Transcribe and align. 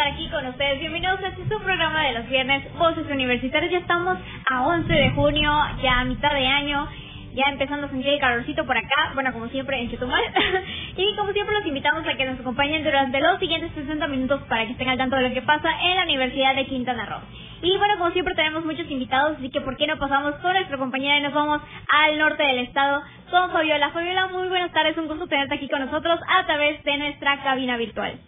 estar 0.00 0.14
aquí 0.14 0.28
con 0.30 0.46
ustedes. 0.46 0.80
Bienvenidos 0.80 1.20
a 1.22 1.28
este 1.28 1.42
su 1.46 1.60
programa 1.60 2.02
de 2.04 2.12
los 2.12 2.28
viernes, 2.30 2.72
Voces 2.78 3.04
Universitarias. 3.10 3.70
Ya 3.70 3.78
estamos 3.78 4.16
a 4.50 4.62
11 4.62 4.90
de 4.90 5.10
junio, 5.10 5.52
ya 5.82 6.00
a 6.00 6.04
mitad 6.06 6.32
de 6.32 6.46
año. 6.46 6.88
Ya 7.34 7.50
empezando 7.50 7.86
a 7.86 7.90
sentir 7.90 8.14
el 8.14 8.18
calorcito 8.18 8.64
por 8.64 8.78
acá, 8.78 9.10
bueno, 9.12 9.30
como 9.34 9.48
siempre 9.48 9.78
en 9.78 9.90
Chetumal. 9.90 10.22
y 10.96 11.16
como 11.16 11.32
siempre, 11.32 11.54
los 11.54 11.66
invitamos 11.66 12.06
a 12.06 12.16
que 12.16 12.24
nos 12.24 12.40
acompañen 12.40 12.82
durante 12.82 13.20
los 13.20 13.38
siguientes 13.40 13.72
60 13.74 14.06
minutos 14.06 14.40
para 14.48 14.64
que 14.64 14.72
estén 14.72 14.88
al 14.88 14.96
tanto 14.96 15.16
de 15.16 15.28
lo 15.28 15.34
que 15.34 15.42
pasa 15.42 15.68
en 15.82 15.96
la 15.96 16.04
Universidad 16.04 16.54
de 16.54 16.64
Quintana 16.64 17.04
Roo. 17.04 17.20
Y 17.60 17.76
bueno, 17.76 17.98
como 17.98 18.10
siempre, 18.12 18.34
tenemos 18.34 18.64
muchos 18.64 18.90
invitados, 18.90 19.36
así 19.36 19.50
que 19.50 19.60
¿por 19.60 19.76
qué 19.76 19.86
no 19.86 19.98
pasamos 19.98 20.34
con 20.36 20.54
nuestra 20.54 20.78
compañera 20.78 21.18
y 21.18 21.20
nos 21.20 21.34
vamos 21.34 21.60
al 21.88 22.18
norte 22.18 22.42
del 22.42 22.60
estado 22.60 23.02
con 23.30 23.50
Fabiola? 23.50 23.90
Fabiola, 23.90 24.28
muy 24.28 24.48
buenas 24.48 24.72
tardes, 24.72 24.96
un 24.96 25.08
gusto 25.08 25.26
tenerte 25.26 25.56
aquí 25.56 25.68
con 25.68 25.80
nosotros 25.80 26.18
a 26.26 26.46
través 26.46 26.82
de 26.84 26.96
nuestra 26.96 27.42
cabina 27.42 27.76
virtual. 27.76 28.18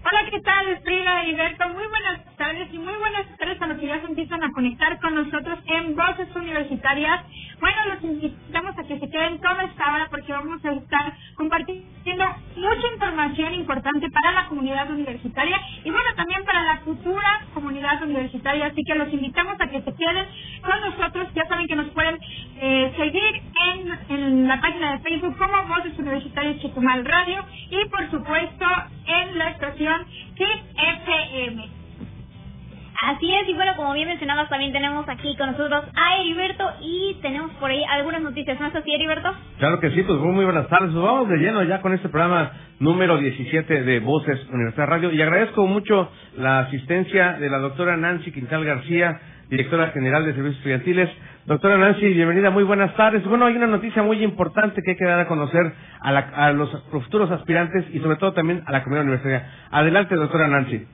Hola, 0.00 0.30
¿qué 0.30 0.40
tal, 0.40 0.80
Frida 0.84 1.24
y 1.24 1.34
Berto? 1.34 1.68
Muy 1.70 1.84
buenas 1.86 2.36
tardes 2.36 2.68
y 2.72 2.78
muy 2.78 2.94
buenas 2.94 3.26
tardes 3.36 3.60
a 3.60 3.66
los 3.66 3.78
que 3.78 3.86
ya 3.86 4.00
se 4.00 4.06
empiezan 4.06 4.44
a 4.44 4.52
conectar 4.52 4.98
con 5.00 5.14
nosotros 5.14 5.58
en 5.66 5.96
Voces 5.96 6.34
Universitarias. 6.36 7.24
Bueno, 7.60 7.76
los 7.88 8.04
invitamos 8.04 8.78
a 8.78 8.84
que 8.84 9.00
se 9.00 9.10
queden 9.10 9.40
toda 9.40 9.64
esta 9.64 9.92
hora 9.92 10.06
porque 10.08 10.32
vamos 10.32 10.64
a 10.64 10.72
estar 10.72 11.16
compartiendo 11.34 12.24
mucha 12.56 12.92
información 12.94 13.54
importante 13.54 14.08
para 14.10 14.32
la 14.32 14.46
comunidad 14.46 14.88
universitaria 14.88 15.60
y 15.84 15.90
bueno, 15.90 16.08
también 16.16 16.44
para 16.44 16.62
la 16.62 16.76
futura 16.78 17.46
comunidad 17.52 18.00
universitaria. 18.02 18.66
Así 18.66 18.84
que 18.84 18.94
los 18.94 19.12
invitamos 19.12 19.60
a 19.60 19.68
que 19.68 19.82
se 19.82 19.94
queden 19.94 20.26
con 20.62 20.80
nosotros. 20.80 21.28
Ya 21.34 21.44
saben 21.46 21.66
que 21.66 21.76
nos 21.76 21.88
pueden 21.88 22.18
eh, 22.60 22.94
seguir 22.96 23.42
en, 23.72 23.98
en 24.16 24.48
la 24.48 24.60
página 24.60 24.92
de 24.92 24.98
Facebook 25.00 25.36
como 25.36 25.66
Voces 25.66 25.98
Universitarias 25.98 26.60
Chetumal 26.60 27.04
Radio 27.04 27.44
y 27.70 27.84
por 27.86 28.08
supuesto 28.10 28.66
en 29.06 29.38
la 29.38 29.50
estación 29.50 29.87
KIP 30.34 30.64
FM. 31.04 31.78
Así 33.00 33.32
es, 33.32 33.48
y 33.48 33.54
bueno, 33.54 33.76
como 33.76 33.92
bien 33.92 34.08
mencionabas, 34.08 34.48
también 34.48 34.72
tenemos 34.72 35.08
aquí 35.08 35.36
con 35.36 35.52
nosotros 35.52 35.84
a 35.94 36.16
Heriberto 36.16 36.68
y 36.80 37.16
tenemos 37.22 37.52
por 37.52 37.70
ahí 37.70 37.84
algunas 37.84 38.20
noticias. 38.22 38.58
¿No 38.58 38.66
es 38.66 38.74
así, 38.74 38.92
Heriberto? 38.92 39.32
Claro 39.58 39.78
que 39.78 39.90
sí, 39.92 40.02
pues 40.02 40.18
muy, 40.18 40.32
muy 40.32 40.44
buenas 40.44 40.68
tardes. 40.68 40.90
Pues 40.90 41.04
vamos 41.04 41.28
de 41.28 41.36
lleno 41.36 41.62
ya 41.62 41.80
con 41.80 41.94
este 41.94 42.08
programa 42.08 42.50
número 42.80 43.18
17 43.18 43.84
de 43.84 44.00
Voces 44.00 44.44
Universidad 44.52 44.88
Radio 44.88 45.12
y 45.12 45.22
agradezco 45.22 45.64
mucho 45.68 46.10
la 46.36 46.60
asistencia 46.60 47.34
de 47.34 47.48
la 47.48 47.58
doctora 47.58 47.96
Nancy 47.96 48.32
Quintal 48.32 48.64
García, 48.64 49.20
directora 49.48 49.92
general 49.92 50.24
de 50.24 50.32
Servicios 50.32 50.56
Estudiantiles. 50.56 51.08
Doctora 51.48 51.78
Nancy, 51.78 52.04
bienvenida, 52.08 52.50
muy 52.50 52.62
buenas 52.62 52.94
tardes. 52.94 53.24
Bueno, 53.24 53.46
hay 53.46 53.56
una 53.56 53.66
noticia 53.66 54.02
muy 54.02 54.22
importante 54.22 54.82
que 54.82 54.90
hay 54.90 54.96
que 54.98 55.06
dar 55.06 55.18
a 55.18 55.26
conocer 55.26 55.72
a, 55.98 56.12
la, 56.12 56.18
a 56.36 56.52
los 56.52 56.68
futuros 56.90 57.30
aspirantes 57.30 57.86
y 57.90 58.00
sobre 58.00 58.16
todo 58.16 58.34
también 58.34 58.62
a 58.66 58.70
la 58.70 58.84
comunidad 58.84 59.06
universitaria. 59.06 59.50
Adelante, 59.70 60.14
doctora 60.14 60.46
Nancy. 60.46 60.86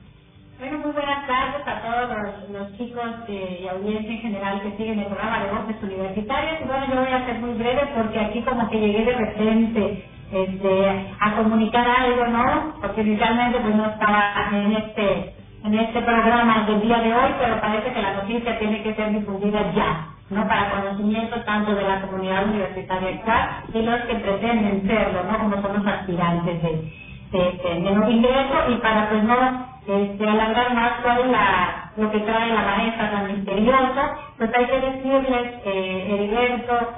Bueno, 0.57 0.77
muy 0.77 0.93
buenas 0.93 1.27
tardes 1.27 1.67
a 1.67 1.81
todos 1.81 2.53
los, 2.53 2.77
chicos 2.77 3.03
eh, 3.27 3.63
y 3.63 3.67
audiencia 3.67 4.09
en 4.13 4.21
general 4.21 4.61
que 4.61 4.77
siguen 4.77 4.99
el 4.99 5.07
programa 5.07 5.43
de 5.43 5.51
Voces 5.51 5.83
Universitarias. 5.83 6.61
Y 6.61 6.67
bueno, 6.69 6.85
yo 6.87 7.01
voy 7.01 7.11
a 7.11 7.25
ser 7.25 7.39
muy 7.39 7.53
breve 7.57 7.81
porque 7.93 8.19
aquí 8.21 8.41
como 8.43 8.69
que 8.69 8.79
llegué 8.79 9.03
de 9.03 9.13
repente 9.13 10.05
este, 10.31 10.89
a 11.19 11.35
comunicar 11.35 11.85
algo, 11.85 12.27
¿no? 12.27 12.75
Porque 12.81 13.01
inicialmente 13.01 13.59
pues 13.59 13.75
no 13.75 13.87
estaba 13.87 14.49
en 14.53 14.71
este 14.71 15.35
en 15.65 15.73
este 15.73 15.99
programa 15.99 16.63
del 16.65 16.79
día 16.79 16.99
de 16.99 17.13
hoy, 17.13 17.31
pero 17.39 17.59
parece 17.59 17.91
que 17.91 18.01
la 18.01 18.13
noticia 18.13 18.57
tiene 18.59 18.83
que 18.83 18.93
ser 18.93 19.11
difundida 19.11 19.73
ya, 19.73 20.14
¿no? 20.35 20.47
Para 20.47 20.71
conocimiento 20.71 21.41
tanto 21.43 21.75
de 21.75 21.83
la 21.83 22.01
comunidad 22.01 22.45
universitaria 22.47 23.09
actual 23.09 23.49
y 23.73 23.81
los 23.81 24.01
que 24.01 24.15
pretenden 24.15 24.87
serlo, 24.87 25.23
¿no? 25.23 25.39
Como 25.39 25.61
son 25.61 25.77
los 25.77 25.87
aspirantes 25.87 26.61
de, 26.61 26.91
de, 27.31 27.81
de, 27.81 28.11
ingreso 28.11 28.69
y 28.69 28.75
para 28.77 29.09
pues 29.09 29.23
no 29.23 29.67
este, 29.87 30.29
alargar 30.29 30.73
más 30.73 30.91
cuál 31.03 31.31
la, 31.31 31.91
lo 31.97 32.11
que 32.11 32.19
trae 32.19 32.53
la 32.53 32.63
maestra 32.63 33.11
tan 33.11 33.27
misteriosa, 33.27 34.15
pues 34.37 34.51
hay 34.55 34.65
que 34.65 34.79
decirles, 34.81 35.53
eh, 35.65 36.07
Heriberto, 36.09 36.93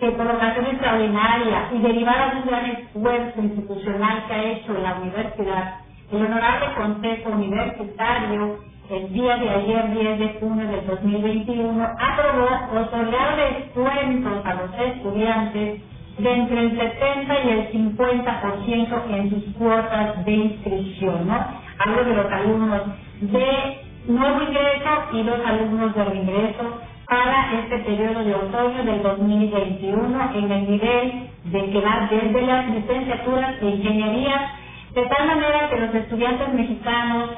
que 0.00 0.10
por 0.10 0.26
ocasión 0.30 0.66
extraordinaria 0.66 1.68
y 1.72 1.78
derivada 1.78 2.34
de 2.34 2.40
un 2.42 2.46
gran 2.46 2.66
esfuerzo 2.66 3.40
institucional 3.40 4.24
que 4.26 4.34
ha 4.34 4.44
hecho 4.44 4.74
la 4.74 4.94
universidad, 4.96 5.80
el 6.12 6.26
Honorable 6.26 6.74
Consejo 6.76 7.30
Universitario, 7.30 8.58
el 8.90 9.12
día 9.12 9.36
de 9.38 9.50
ayer, 9.50 9.94
10 9.94 10.18
de 10.18 10.40
junio 10.40 10.68
del 10.68 10.86
2021, 10.86 11.84
aprobó 11.98 12.80
otorgar 12.80 13.36
descuentos 13.36 14.46
a 14.46 14.54
los 14.54 14.70
estudiantes 14.78 15.82
de 16.18 16.32
entre 16.34 16.60
el 16.60 16.78
70 16.78 17.34
y 17.44 17.50
el 17.50 17.72
50% 17.72 19.10
en 19.10 19.30
sus 19.30 19.54
cuotas 19.56 20.24
de 20.24 20.32
inscripción, 20.32 21.28
¿no? 21.28 21.46
Hablo 21.78 22.04
de 22.04 22.14
los 22.14 22.32
alumnos 22.32 22.82
de 23.20 23.80
nuevo 24.08 24.42
ingreso 24.42 24.90
y 25.12 25.22
los 25.24 25.46
alumnos 25.46 25.94
de 25.94 26.04
reingreso 26.04 26.80
para 27.08 27.52
este 27.60 27.78
periodo 27.80 28.24
de 28.24 28.34
otoño 28.34 28.84
del 28.84 29.02
2021 29.02 30.30
en 30.34 30.52
el 30.52 30.70
nivel 30.70 31.30
de 31.44 31.70
que 31.70 31.82
desde 32.10 32.42
las 32.46 32.68
licenciaturas 32.70 33.60
de 33.60 33.70
ingeniería 33.70 34.50
de 34.94 35.02
tal 35.06 35.26
manera 35.26 35.70
que 35.70 35.78
los 35.80 35.94
estudiantes 35.94 36.54
mexicanos 36.54 37.30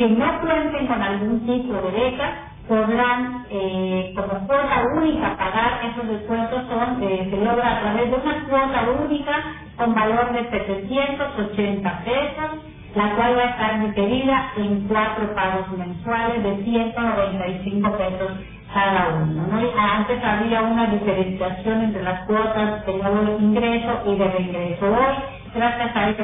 que 0.00 0.08
no 0.08 0.40
cuenten 0.40 0.86
con 0.86 1.02
algún 1.02 1.40
tipo 1.44 1.74
de 1.74 1.90
beca 1.90 2.32
podrán 2.66 3.44
eh, 3.50 4.14
como 4.16 4.46
cuota 4.46 4.82
única 4.96 5.36
pagar 5.36 5.80
esos 5.92 6.08
descuentos 6.08 6.62
eh, 7.02 7.28
se 7.30 7.36
logra 7.36 7.76
a 7.76 7.80
través 7.80 8.10
de 8.10 8.16
una 8.16 8.48
cuota 8.48 8.88
única 8.98 9.32
con 9.76 9.94
valor 9.94 10.32
de 10.32 10.48
780 10.48 12.04
pesos 12.04 12.64
la 12.94 13.14
cual 13.14 13.36
va 13.36 13.42
a 13.42 13.50
estar 13.50 13.86
diferida 13.86 14.52
en 14.56 14.88
cuatro 14.88 15.34
pagos 15.34 15.70
mensuales 15.76 16.42
de 16.44 16.64
195 16.64 17.96
pesos 17.98 18.32
cada 18.72 19.08
uno. 19.22 19.46
¿no? 19.48 19.58
Antes 19.78 20.24
había 20.24 20.62
una 20.62 20.86
diferenciación 20.86 21.82
entre 21.82 22.02
las 22.02 22.26
cuotas 22.26 22.86
de 22.86 22.94
nuevo 22.94 23.38
ingreso 23.38 24.02
y 24.06 24.16
de 24.16 24.28
reingreso. 24.28 24.86
Hoy 24.86 25.40
gracias 25.54 25.96
a 25.96 26.08
este 26.10 26.22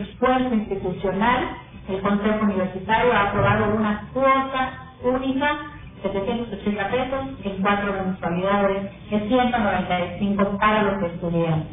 esfuerzo 0.00 0.54
institucional, 0.54 1.48
el 1.88 2.00
Consejo 2.02 2.44
Universitario 2.44 3.12
ha 3.14 3.22
aprobado 3.30 3.74
una 3.76 4.08
cuota 4.12 4.94
única, 5.02 5.58
780 6.02 6.88
pesos, 6.90 7.20
en 7.44 7.62
cuatro 7.62 7.92
mensualidades 7.92 8.92
de 9.10 9.28
195 9.28 10.58
para 10.58 10.82
los 10.84 11.02
estudiantes. 11.12 11.68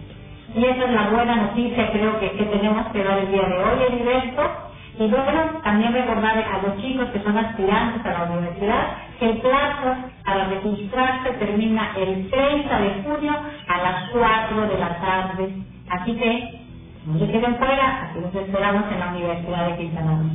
Y 0.55 0.65
esa 0.65 0.85
es 0.85 0.91
la 0.91 1.09
buena 1.09 1.35
noticia 1.37 1.91
creo 1.91 2.19
que, 2.19 2.31
que 2.31 2.45
tenemos 2.45 2.87
que 2.93 3.03
dar 3.03 3.19
el 3.19 3.31
día 3.31 3.43
de 3.43 3.57
hoy, 3.57 3.83
Heriberto. 3.89 4.43
Y 4.99 5.07
luego 5.09 5.61
también 5.63 5.93
recordar 5.93 6.37
a 6.39 6.61
los 6.67 6.81
chicos 6.81 7.09
que 7.09 7.21
son 7.23 7.37
aspirantes 7.37 8.05
a 8.05 8.13
la 8.13 8.23
universidad 8.31 8.87
que 9.19 9.29
el 9.29 9.37
plazo 9.39 9.95
para 10.25 10.45
registrarse 10.49 11.31
termina 11.33 11.91
el 11.97 12.29
30 12.29 12.79
de 12.79 13.03
junio 13.03 13.33
a 13.67 13.77
las 13.79 14.09
4 14.11 14.61
de 14.67 14.79
la 14.79 14.99
tarde. 15.01 15.53
Así 15.89 16.13
que 16.15 16.64
no 17.05 17.19
se 17.19 17.27
queden 17.27 17.55
fuera, 17.57 18.09
aquí 18.09 18.19
los 18.19 18.33
esperamos 18.33 18.91
en 18.91 18.99
la 18.99 19.09
Universidad 19.09 19.69
de 19.69 19.77
Quintana 19.77 20.19
Roo. 20.19 20.29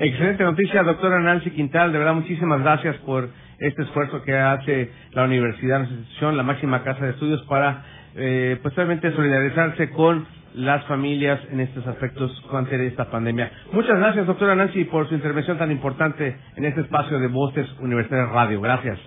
Excelente 0.00 0.44
noticia, 0.44 0.82
doctora 0.82 1.20
Nancy 1.20 1.50
Quintal. 1.50 1.92
De 1.92 1.98
verdad, 1.98 2.14
muchísimas 2.14 2.60
gracias 2.62 2.96
por 2.98 3.28
este 3.58 3.82
esfuerzo 3.82 4.22
que 4.22 4.36
hace 4.36 4.90
la 5.12 5.24
universidad, 5.24 5.78
nuestra 5.78 5.98
institución, 5.98 6.36
la 6.36 6.42
máxima 6.42 6.82
casa 6.82 7.04
de 7.04 7.10
estudios, 7.10 7.42
para 7.42 7.84
eh, 8.16 8.58
pues 8.62 8.74
realmente 8.74 9.12
solidarizarse 9.12 9.90
con 9.90 10.26
las 10.54 10.84
familias 10.86 11.38
en 11.52 11.60
estos 11.60 11.86
aspectos 11.86 12.32
ante 12.52 12.86
esta 12.86 13.10
pandemia. 13.10 13.52
Muchas 13.72 13.98
gracias, 13.98 14.26
doctora 14.26 14.54
Nancy, 14.54 14.84
por 14.84 15.08
su 15.08 15.14
intervención 15.14 15.58
tan 15.58 15.70
importante 15.70 16.36
en 16.56 16.64
este 16.64 16.80
espacio 16.80 17.18
de 17.20 17.28
Voces 17.28 17.68
Universitarias 17.78 18.30
Radio. 18.30 18.60
Gracias. 18.60 18.98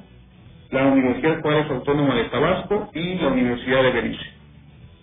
la 0.70 0.87
Universidad 0.87 1.43
Juárez 1.43 1.70
Autónoma 1.70 2.14
de 2.14 2.25
Tabasco 2.25 2.88
y 2.94 3.16
la 3.16 3.28
Universidad 3.28 3.82
de 3.82 3.90
Belice. 3.90 4.26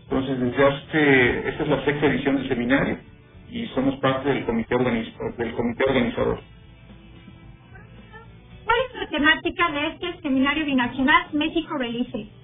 Entonces, 0.05 0.39
desde 0.39 0.65
hace, 0.65 1.49
esta 1.49 1.63
es 1.63 1.69
la 1.69 1.85
sexta 1.85 2.07
edición 2.07 2.37
del 2.37 2.49
seminario 2.49 2.97
y 3.51 3.67
somos 3.75 3.95
parte 3.97 4.29
del 4.29 4.43
comité, 4.45 4.75
del 5.37 5.53
comité 5.53 5.83
organizador. 5.87 6.39
¿Cuál 8.65 8.77
es 8.89 8.95
la 8.95 9.07
temática 9.07 9.71
de 9.71 9.87
este 9.87 10.21
seminario 10.23 10.65
binacional 10.65 11.27
México-Belice? 11.33 12.40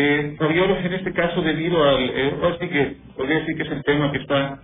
Eh, 0.00 0.36
en 0.38 0.92
este 0.92 1.12
caso, 1.12 1.42
debido 1.42 1.82
al, 1.82 1.98
eh, 2.00 2.34
así 2.54 2.68
que 2.68 2.96
podría 3.16 3.40
decir 3.40 3.56
que 3.56 3.62
es 3.64 3.70
el 3.72 3.82
tema 3.82 4.12
que 4.12 4.18
está 4.18 4.60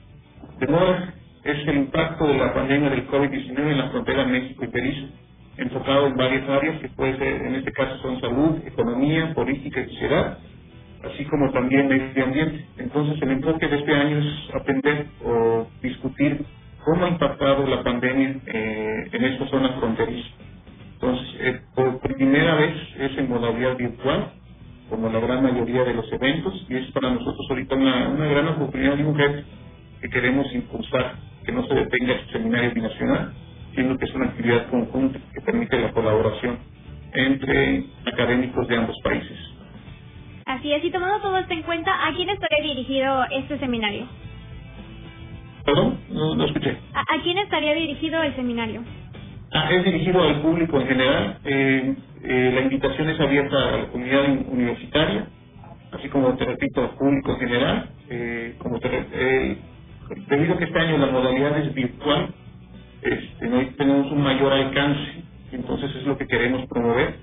de 0.61 0.67
moda, 0.69 1.15
es 1.43 1.67
el 1.67 1.77
impacto 1.77 2.27
de 2.27 2.39
la 2.39 2.55
pandemia 2.55 2.91
del 2.91 3.09
COVID-19 3.09 3.59
en 3.59 3.79
la 3.79 3.89
frontera 3.91 4.25
México 4.27 4.65
y 4.65 4.69
Belice, 4.69 5.09
enfocado 5.57 6.07
en 6.07 6.17
varias 6.17 6.49
áreas 6.49 6.81
que 6.81 6.89
puede 6.91 7.19
ser, 7.19 7.47
en 7.47 7.57
este 7.57 7.73
caso 7.73 7.99
son 7.99 8.21
salud, 8.21 8.59
economía, 8.65 9.35
política 9.35 9.81
y 9.81 9.91
sociedad 9.91 10.39
así 11.05 11.25
como 11.27 11.51
también 11.53 11.89
medio 11.89 12.25
ambiente. 12.25 12.65
Entonces 12.79 13.21
el 13.23 13.31
enfoque 13.33 13.69
de 13.69 13.77
este 13.77 13.95
año 13.95 14.19
es 14.19 14.55
aprender 14.55 15.07
o 15.25 15.67
discutir 15.83 16.45
cómo 16.85 17.05
ha 17.05 17.09
impactado 17.09 17.67
la 17.67 17.83
pandemia 17.83 18.37
eh, 18.47 19.09
en 19.13 19.25
esta 19.25 19.47
zona 19.49 19.71
fronteriza. 19.79 20.29
Entonces, 20.95 21.29
eh, 21.41 21.61
por 21.75 22.01
primera 22.01 22.55
vez 22.55 22.75
es 22.99 23.19
en 23.19 23.29
modalidad 23.29 23.77
virtual, 23.77 24.33
como 24.89 25.09
la 25.09 25.21
gran 25.21 25.43
mayoría 25.43 25.85
de 25.85 25.95
los 25.95 26.11
eventos, 26.13 26.67
y 26.69 26.77
es 26.77 26.91
para 26.93 27.11
nosotros 27.11 27.47
ahorita 27.51 27.75
una, 27.75 28.09
una 28.09 28.27
gran 28.27 28.49
oportunidad 28.49 28.99
un 28.99 29.19
reto 29.19 29.43
que 30.01 30.09
queremos 30.11 30.53
impulsar, 30.55 31.15
que 31.45 31.53
no 31.53 31.67
se 31.67 31.75
detenga 31.75 32.13
este 32.15 32.33
seminario 32.33 32.73
binacional, 32.73 33.33
sino 33.75 33.97
que 33.99 34.05
es 34.05 34.15
una 34.15 34.27
actividad 34.27 34.69
conjunta 34.71 35.19
que 35.33 35.41
permite 35.41 35.79
la 35.81 35.93
colaboración 35.93 36.59
entre 37.13 37.85
académicos 38.07 38.69
de 38.69 38.77
ambos 38.77 38.97
países. 39.03 39.39
Así 40.47 40.73
es, 40.73 40.85
y 40.85 40.91
tomando 40.91 41.21
todo 41.21 41.39
esto 41.39 41.55
en 41.55 41.63
cuenta, 41.63 42.07
¿a 42.07 42.13
quién 42.15 42.29
estaría 42.29 42.63
dirigido 42.63 43.25
este 43.31 43.59
seminario? 43.59 44.07
¿Perdón? 45.65 45.99
No, 46.11 46.45
escuché. 46.45 46.77
¿A, 46.93 47.23
quién 47.23 47.39
estaría 47.39 47.73
dirigido 47.75 48.23
el 48.23 48.37
seminario? 48.37 48.83
Ah, 49.53 49.71
es 49.71 49.85
dirigido 49.85 50.23
al 50.23 50.43
público 50.43 50.79
en 50.81 50.87
general. 50.87 51.39
Eh, 51.45 51.95
eh, 52.25 52.53
la 52.55 52.61
invitación 52.63 53.11
es 53.11 53.21
abierta 53.21 53.57
a 53.57 53.77
la 53.77 53.87
comunidad 53.89 54.25
universitaria, 54.49 55.27
así 55.93 56.09
como 56.09 56.35
te 56.37 56.45
repito, 56.45 56.83
al 56.83 56.91
público 56.97 57.33
en 57.33 57.39
general. 57.39 57.91
Eh, 58.09 58.55
como 58.59 58.81
te, 58.81 58.89
debido 60.29 60.55
a 60.55 60.59
que 60.59 60.65
este 60.65 60.79
año 60.79 60.99
la 60.99 61.07
modalidad 61.07 61.59
es 61.59 61.75
virtual, 61.75 62.35
este, 63.03 63.49
tenemos 63.77 64.11
un 64.11 64.23
mayor 64.23 64.53
alcance, 64.53 65.23
entonces 65.53 65.95
es 65.97 66.07
lo 66.07 66.17
que 66.17 66.27
queremos 66.27 66.67
promover 66.69 67.17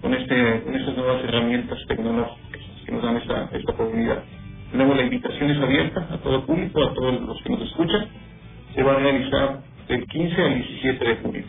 con, 0.00 0.14
este, 0.14 0.62
con 0.62 0.74
estas 0.74 0.96
nuevas 0.96 1.22
herramientas 1.24 1.78
tecnológicas 1.86 2.62
que 2.84 2.92
nos 2.92 3.02
dan 3.02 3.16
esta, 3.18 3.50
esta 3.52 3.72
oportunidad. 3.72 4.22
Tenemos 4.70 4.96
la 4.96 5.02
invitación 5.02 5.50
es 5.50 5.58
abierta 5.58 6.08
a 6.10 6.18
todo 6.18 6.46
público, 6.46 6.82
a 6.82 6.94
todos 6.94 7.20
los 7.20 7.42
que 7.42 7.50
nos 7.50 7.62
escuchan. 7.62 8.08
Se 8.74 8.82
va 8.82 8.92
a 8.92 8.98
realizar 9.00 9.60
del 9.88 10.06
15 10.06 10.42
al 10.42 10.54
17 10.54 11.04
de 11.04 11.16
junio. 11.16 11.44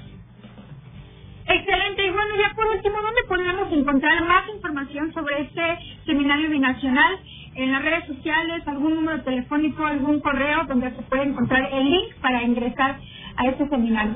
Excelente. 1.48 2.06
Y 2.06 2.10
bueno, 2.10 2.36
ya 2.40 2.56
por 2.56 2.68
último, 2.68 2.96
¿dónde 3.02 3.22
podemos 3.28 3.72
encontrar 3.72 4.26
más 4.26 4.50
información 4.54 5.14
sobre 5.14 5.42
este 5.42 5.80
seminario 6.06 6.50
binacional? 6.50 7.20
En 7.56 7.72
las 7.72 7.84
redes 7.84 8.06
sociales, 8.06 8.68
algún 8.68 8.96
número 8.96 9.24
telefónico, 9.24 9.86
algún 9.86 10.20
correo 10.20 10.66
donde 10.68 10.92
se 10.92 11.02
puede 11.04 11.24
encontrar 11.24 11.70
el 11.74 11.90
link 11.90 12.14
para 12.22 12.44
ingresar 12.44 13.00
a 13.36 13.48
este 13.48 13.68
seminario. 13.68 14.16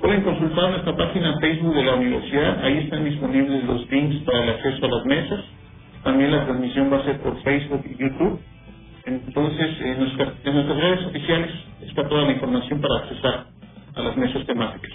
Pueden 0.00 0.22
consultar 0.22 0.70
nuestra 0.70 0.96
página 0.96 1.38
Facebook 1.40 1.74
de 1.74 1.84
la 1.84 1.94
universidad, 1.94 2.64
ahí 2.64 2.78
están 2.78 3.04
disponibles 3.04 3.64
los 3.64 3.88
links 3.90 4.24
para 4.24 4.42
el 4.42 4.50
acceso 4.50 4.86
a 4.86 4.88
las 4.88 5.06
mesas 5.06 5.44
también 6.02 6.32
la 6.32 6.44
transmisión 6.46 6.92
va 6.92 6.98
a 6.98 7.04
ser 7.04 7.20
por 7.20 7.40
Facebook 7.42 7.84
y 7.84 8.02
YouTube. 8.02 8.40
Entonces, 9.04 9.80
en, 9.80 9.98
nuestras 9.98 10.76
redes 10.76 11.06
oficiales 11.06 11.50
está 11.82 12.08
toda 12.08 12.24
la 12.24 12.32
información 12.32 12.80
para 12.80 13.04
accesar 13.04 13.46
a 13.94 14.02
las 14.02 14.16
mesas 14.16 14.46
temáticas. 14.46 14.90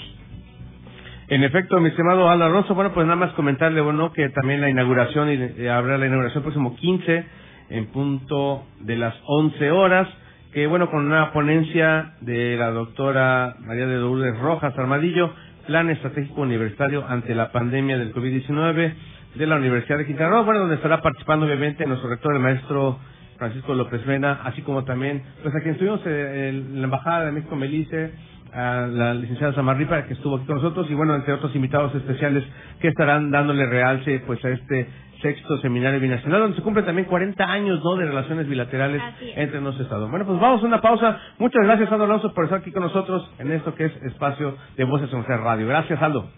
En 1.28 1.44
efecto, 1.44 1.80
mi 1.80 1.90
estimado 1.90 2.30
Aldo 2.30 2.46
Alonso, 2.46 2.76
bueno, 2.76 2.94
pues 2.94 3.08
nada 3.08 3.16
más 3.16 3.32
comentarle, 3.34 3.82
bueno, 3.82 4.14
que 4.14 4.30
también 4.30 4.62
la 4.62 4.70
inauguración, 4.70 5.32
y 5.32 5.66
habrá 5.66 5.98
la 5.98 6.06
inauguración 6.06 6.42
el 6.42 6.44
próximo 6.44 6.76
15, 6.76 7.26
en 7.72 7.88
punto 7.88 8.66
de 8.82 8.96
las 8.96 9.16
11 9.26 9.72
horas, 9.72 10.08
que 10.54 10.68
bueno, 10.68 10.92
con 10.92 11.04
una 11.04 11.32
ponencia 11.34 12.14
de 12.22 12.56
la 12.58 12.70
doctora 12.70 13.56
María 13.62 13.88
de 13.88 13.98
Lourdes 13.98 14.38
Rojas 14.38 14.78
Armadillo, 14.78 15.34
Plan 15.66 15.90
Estratégico 15.90 16.42
Universitario 16.42 17.04
ante 17.08 17.34
la 17.34 17.52
pandemia 17.52 17.98
del 17.98 18.14
COVID-19, 18.14 18.94
de 19.34 19.48
la 19.48 19.56
Universidad 19.56 19.98
de 19.98 20.06
Quintana 20.06 20.30
Roo, 20.30 20.46
bueno, 20.46 20.60
donde 20.60 20.76
estará 20.76 21.02
participando 21.02 21.48
obviamente 21.48 21.88
nuestro 21.88 22.08
rector, 22.08 22.36
el 22.36 22.42
maestro 22.42 23.00
Francisco 23.40 23.74
López 23.74 24.06
Mena, 24.06 24.42
así 24.44 24.62
como 24.62 24.84
también, 24.84 25.24
pues 25.42 25.56
a 25.56 25.60
quien 25.60 25.74
estuvimos 25.74 26.06
en 26.06 26.82
la 26.82 26.84
Embajada 26.84 27.26
de 27.26 27.32
México 27.32 27.56
Melice, 27.56 28.14
a 28.56 28.88
la 28.88 29.14
licenciada 29.14 29.54
Samarripa, 29.54 30.06
que 30.06 30.14
estuvo 30.14 30.38
aquí 30.38 30.46
con 30.46 30.56
nosotros, 30.56 30.90
y 30.90 30.94
bueno, 30.94 31.14
entre 31.16 31.34
otros 31.34 31.54
invitados 31.56 31.94
especiales 31.94 32.44
que 32.80 32.88
estarán 32.88 33.30
dándole 33.30 33.66
realce 33.66 34.24
pues 34.26 34.44
a 34.46 34.50
este 34.50 34.88
sexto 35.22 35.58
seminario 35.60 36.00
binacional, 36.00 36.42
donde 36.42 36.56
se 36.56 36.64
cumplen 36.64 36.86
también 36.86 37.08
40 37.08 37.44
años 37.44 37.84
¿no? 37.84 37.96
de 37.96 38.06
relaciones 38.06 38.48
bilaterales 38.48 39.02
entre 39.36 39.60
nuestros 39.60 39.86
estados. 39.86 40.10
Bueno, 40.10 40.26
pues 40.26 40.40
vamos 40.40 40.64
a 40.64 40.66
una 40.66 40.82
pausa. 40.82 41.20
Muchas 41.38 41.64
gracias, 41.64 41.92
Aldo 41.92 42.06
Alonso, 42.06 42.34
por 42.34 42.46
estar 42.46 42.60
aquí 42.60 42.72
con 42.72 42.84
nosotros 42.84 43.30
en 43.40 43.52
esto 43.52 43.76
que 43.76 43.86
es 43.86 44.04
Espacio 44.04 44.56
de 44.78 44.84
Voces 44.86 45.12
en 45.12 45.24
Radio. 45.24 45.68
Gracias, 45.68 46.02
Aldo. 46.02 46.30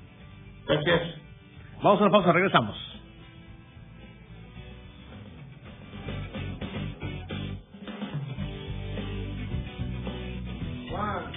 Gracias. 0.67 1.01
Vamos 1.83 2.01
a 2.01 2.03
una 2.05 2.11
pausa, 2.11 2.31
regresamos. 2.31 2.75
One, 10.97 11.36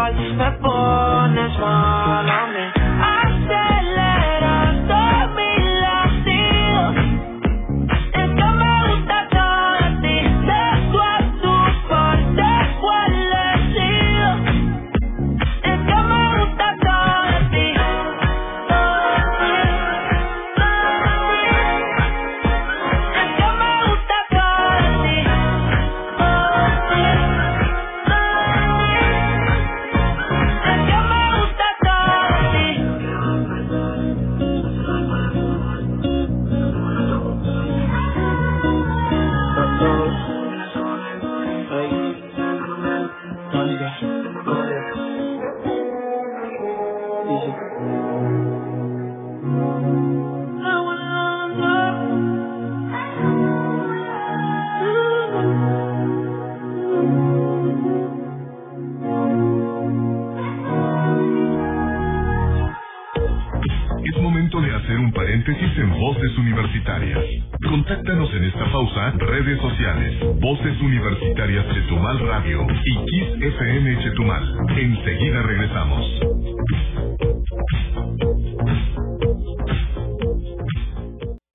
Enseguida 74.81 75.43
regresamos. 75.43 76.05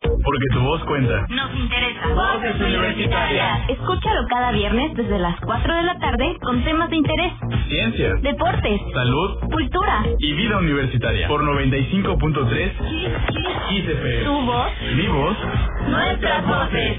Porque 0.02 0.46
tu 0.52 0.60
voz 0.60 0.82
cuenta. 0.84 1.26
Nos 1.28 1.54
interesa. 1.54 2.08
Voces 2.14 2.60
Universitarias. 2.60 3.68
Escúchalo 3.70 4.26
cada 4.28 4.50
viernes 4.52 4.94
desde 4.94 5.18
las 5.18 5.38
4 5.40 5.74
de 5.76 5.82
la 5.82 5.98
tarde 5.98 6.36
con 6.42 6.64
temas 6.64 6.90
de 6.90 6.96
interés, 6.96 7.32
Ciencia, 7.68 8.14
deportes, 8.22 8.80
salud 8.94 9.40
cultura. 9.50 10.04
y 10.18 10.32
vida 10.34 10.58
universitaria. 10.58 11.28
Por 11.28 11.42
95.3 11.44 12.72
Kiss 13.68 13.84
FM. 13.88 14.24
Tu 14.24 14.32
voz, 14.46 14.72
Mi 14.96 15.06
voz. 15.08 15.36
nuestras 15.88 16.46
voces. 16.46 16.96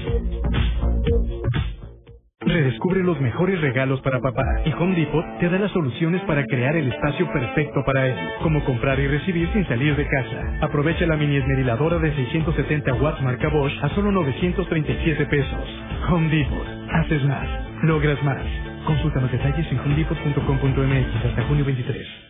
Redescubre 2.48 3.04
los 3.04 3.20
mejores 3.20 3.60
regalos 3.60 4.00
para 4.00 4.20
papá 4.20 4.42
y 4.64 4.72
Home 4.72 4.96
Depot 4.96 5.24
te 5.38 5.50
da 5.50 5.58
las 5.58 5.70
soluciones 5.70 6.22
para 6.22 6.44
crear 6.46 6.74
el 6.76 6.88
espacio 6.90 7.30
perfecto 7.30 7.84
para 7.84 8.06
él, 8.06 8.16
como 8.42 8.64
comprar 8.64 8.98
y 8.98 9.06
recibir 9.06 9.48
sin 9.52 9.66
salir 9.68 9.94
de 9.96 10.06
casa. 10.08 10.58
Aprovecha 10.62 11.06
la 11.06 11.16
mini 11.16 11.36
esmeriladora 11.36 11.98
de 11.98 12.14
670 12.14 12.94
watts 12.94 13.22
marca 13.22 13.48
Bosch 13.50 13.74
a 13.82 13.90
solo 13.90 14.10
937 14.12 15.26
pesos. 15.26 15.82
Home 16.10 16.30
Depot. 16.30 16.66
Haces 16.90 17.22
más. 17.24 17.46
Logras 17.84 18.22
más. 18.24 18.42
Consulta 18.86 19.20
los 19.20 19.30
detalles 19.30 19.70
en 19.70 19.80
homedepot.com.mx 19.80 21.26
hasta 21.26 21.42
junio 21.44 21.66
23. 21.66 22.27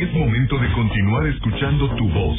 Es 0.00 0.12
momento 0.12 0.56
de 0.58 0.72
continuar 0.74 1.26
escuchando 1.26 1.88
tu 1.96 2.08
voz. 2.10 2.38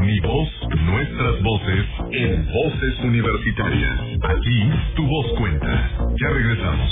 Mi 0.00 0.18
voz, 0.18 0.48
nuestras 0.76 1.40
voces, 1.40 1.86
en 2.10 2.44
Voces 2.46 3.04
Universitarias. 3.04 4.00
Aquí, 4.24 4.70
tu 4.96 5.06
voz 5.06 5.26
cuenta. 5.38 5.90
Ya 6.20 6.28
regresamos. 6.30 6.90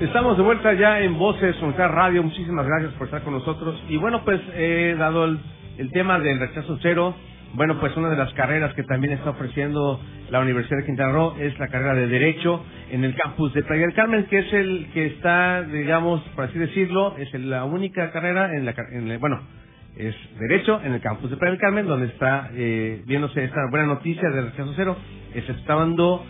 Estamos 0.00 0.36
de 0.36 0.42
vuelta 0.44 0.72
ya 0.74 1.00
en 1.00 1.18
Voces 1.18 1.60
Unidad 1.62 1.88
Radio. 1.88 2.22
Muchísimas 2.22 2.64
gracias 2.64 2.92
por 2.92 3.06
estar 3.06 3.24
con 3.24 3.32
nosotros. 3.32 3.82
Y 3.88 3.96
bueno, 3.96 4.22
pues 4.24 4.40
he 4.54 4.94
dado 4.96 5.24
el 5.24 5.90
tema 5.90 6.20
del 6.20 6.38
rechazo 6.38 6.78
cero. 6.80 7.16
Bueno, 7.54 7.78
pues 7.80 7.94
una 7.98 8.08
de 8.08 8.16
las 8.16 8.32
carreras 8.32 8.72
que 8.74 8.82
también 8.82 9.12
está 9.12 9.30
ofreciendo 9.30 10.00
la 10.30 10.40
Universidad 10.40 10.78
de 10.78 10.86
Quintana 10.86 11.12
Roo 11.12 11.34
es 11.38 11.58
la 11.58 11.68
carrera 11.68 11.94
de 11.94 12.06
Derecho 12.06 12.64
en 12.90 13.04
el 13.04 13.14
campus 13.14 13.52
de 13.52 13.62
Playa 13.62 13.82
del 13.82 13.94
Carmen, 13.94 14.24
que 14.24 14.38
es 14.38 14.52
el 14.54 14.88
que 14.94 15.06
está, 15.06 15.62
digamos, 15.62 16.22
por 16.34 16.44
así 16.44 16.58
decirlo, 16.58 17.14
es 17.18 17.32
la 17.34 17.64
única 17.64 18.10
carrera 18.10 18.56
en 18.56 18.64
la, 18.64 18.74
en 18.92 19.20
bueno, 19.20 19.40
es 19.96 20.14
Derecho 20.38 20.80
en 20.82 20.94
el 20.94 21.02
campus 21.02 21.30
de 21.30 21.36
Playa 21.36 21.50
del 21.50 21.60
Carmen, 21.60 21.86
donde 21.86 22.06
está 22.06 22.48
eh, 22.54 23.02
viéndose 23.06 23.44
esta 23.44 23.60
buena 23.70 23.86
noticia 23.86 24.30
del 24.30 24.46
rechazo 24.46 24.72
cero, 24.74 24.96
exceptuando 25.34 26.24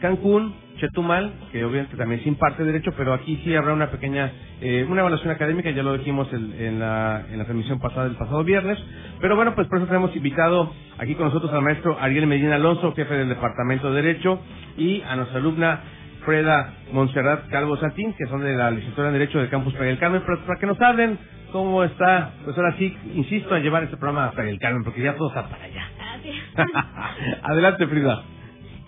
Cancún, 0.00 0.54
Chetumal, 0.80 1.32
que 1.52 1.64
obviamente 1.64 1.96
también 1.96 2.22
se 2.22 2.28
imparte 2.28 2.64
derecho, 2.64 2.92
pero 2.96 3.12
aquí 3.14 3.40
sí 3.44 3.54
habrá 3.54 3.74
una 3.74 3.90
pequeña, 3.90 4.32
eh, 4.60 4.86
una 4.88 5.00
evaluación 5.02 5.30
académica, 5.32 5.70
ya 5.70 5.82
lo 5.82 5.96
dijimos 5.98 6.32
el- 6.32 6.54
en, 6.60 6.80
la, 6.80 7.24
en 7.30 7.38
la 7.38 7.44
transmisión 7.44 7.78
pasada 7.80 8.04
del 8.04 8.16
pasado 8.16 8.44
viernes, 8.44 8.78
pero 9.20 9.36
bueno, 9.36 9.54
pues 9.54 9.68
por 9.68 9.78
eso 9.78 9.86
tenemos 9.86 10.14
invitado 10.16 10.72
aquí 10.98 11.14
con 11.14 11.26
nosotros 11.28 11.52
al 11.52 11.62
maestro 11.62 11.98
Ariel 12.00 12.26
Medina 12.26 12.56
Alonso, 12.56 12.94
jefe 12.94 13.14
del 13.14 13.28
Departamento 13.28 13.92
de 13.92 14.02
Derecho, 14.02 14.40
y 14.76 15.02
a 15.02 15.16
nuestra 15.16 15.38
alumna 15.38 15.80
Freda 16.24 16.74
Montserrat 16.92 17.48
Calvo 17.50 17.76
Santín, 17.78 18.14
que 18.18 18.26
son 18.26 18.42
de 18.42 18.56
la 18.56 18.70
licenciatura 18.70 19.08
en 19.08 19.14
Derecho 19.14 19.38
del 19.38 19.48
Campus 19.50 19.74
Playa 19.74 19.90
del 19.90 19.98
Carmen, 19.98 20.22
para, 20.22 20.38
para 20.46 20.58
que 20.60 20.66
nos 20.66 20.80
hablen 20.80 21.18
cómo 21.52 21.82
está, 21.84 22.32
pues 22.44 22.56
ahora 22.58 22.76
sí, 22.78 22.96
insisto 23.14 23.56
en 23.56 23.62
llevar 23.62 23.84
este 23.84 23.96
programa 23.96 24.26
a 24.26 24.30
Playa 24.32 24.50
del 24.50 24.58
Carmen, 24.60 24.84
porque 24.84 25.02
ya 25.02 25.14
todo 25.16 25.28
está 25.28 25.48
para 25.48 25.64
allá. 25.64 25.84
Es. 26.24 26.42
Adelante, 27.42 27.86
Frida. 27.86 28.22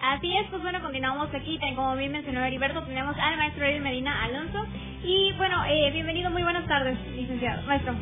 Así 0.02 0.36
es, 0.36 0.46
pues 0.50 0.62
bueno, 0.62 0.82
continuamos 0.82 1.30
aquí. 1.34 1.60
Como 1.76 1.96
bien 1.96 2.12
mencionó 2.12 2.44
Heriberto, 2.44 2.82
tenemos 2.84 3.16
al 3.18 3.38
maestro 3.38 3.64
Ariel 3.66 3.82
Medina 3.82 4.24
Alonso. 4.24 4.66
Y 5.04 5.32
bueno, 5.38 5.64
eh, 5.68 5.90
bienvenido, 5.92 6.30
muy 6.30 6.44
buenas 6.44 6.66
tardes, 6.68 6.98
licenciado. 7.16 7.62
Maestro. 7.64 7.94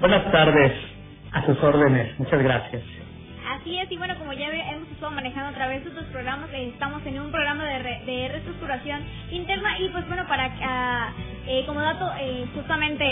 Buenas 0.00 0.30
tardes, 0.32 0.72
a 1.32 1.46
sus 1.46 1.62
órdenes, 1.62 2.18
muchas 2.18 2.42
gracias. 2.42 2.82
Así 3.48 3.78
es, 3.78 3.90
y 3.92 3.96
bueno, 3.98 4.16
como 4.18 4.32
ya 4.34 4.48
hemos 4.48 4.88
estado 4.90 5.12
manejando 5.12 5.50
a 5.50 5.54
través 5.54 5.84
de 5.84 5.90
otros 5.90 6.06
programas, 6.06 6.50
eh, 6.52 6.68
estamos 6.72 7.04
en 7.06 7.20
un 7.20 7.30
programa 7.32 7.64
de, 7.66 7.78
re- 7.80 8.02
de 8.06 8.28
reestructuración 8.28 9.02
interna 9.32 9.78
y 9.80 9.88
pues 9.90 10.06
bueno, 10.08 10.26
para 10.28 10.50
ah, 10.62 11.12
eh, 11.46 11.64
como 11.66 11.80
dato, 11.80 12.10
eh, 12.20 12.46
justamente 12.54 13.04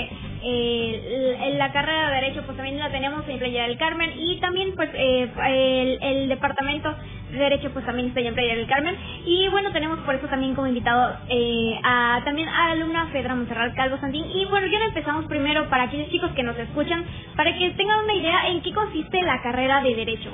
eh, 0.43 1.37
l- 1.41 1.59
la 1.59 1.73
carrera 1.73 2.09
de 2.11 2.15
Derecho 2.17 2.43
pues 2.45 2.57
también 2.57 2.79
la 2.79 2.91
tenemos 2.91 3.29
en 3.29 3.39
Playa 3.39 3.65
del 3.65 3.79
Carmen 3.79 4.13
y 4.19 4.37
también 4.41 4.75
pues 4.77 4.91
eh, 4.95 5.31
el, 5.47 5.99
el 6.03 6.29
departamento 6.31 6.91
de 6.91 6.97
Derecho 7.39 7.71
pues 7.73 7.87
también 7.87 8.09
está 8.09 8.21
en 8.21 8.35
Playa 8.35 8.57
del 8.57 8.67
Carmen 8.67 8.97
y 9.27 9.49
bueno, 9.49 9.73
tenemos 9.73 9.99
por 10.01 10.15
eso 10.15 10.27
también 10.29 10.55
como 10.55 10.69
invitado 10.69 11.17
eh, 11.29 11.81
a 11.85 12.23
también 12.25 12.49
a 12.49 12.69
la 12.69 12.73
alumna 12.73 13.07
Fedra 13.09 13.35
Monserrat 13.35 13.75
Calvo 13.75 13.99
Santín 13.99 14.27
y 14.35 14.45
bueno, 14.47 14.67
ya 14.69 14.85
empezamos 14.85 15.27
primero 15.27 15.69
para 15.71 15.85
aquellos 15.85 16.11
chicos 16.11 16.31
que 16.33 16.43
nos 16.45 16.59
escuchan, 16.59 17.05
para 17.37 17.57
que 17.59 17.71
tengan 17.73 18.05
una 18.05 18.15
idea 18.15 18.49
en 18.49 18.63
qué 18.63 18.73
consiste 18.73 19.23
la 19.23 19.43
carrera 19.43 19.83
de 19.83 19.95
Derecho. 19.95 20.31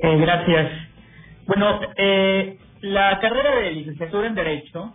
Eh, 0.00 0.16
gracias. 0.18 0.72
Bueno, 1.46 1.80
eh, 1.96 2.58
la 2.82 3.20
carrera 3.20 3.56
de 3.56 3.72
licenciatura 3.72 4.26
en 4.28 4.34
Derecho 4.34 4.94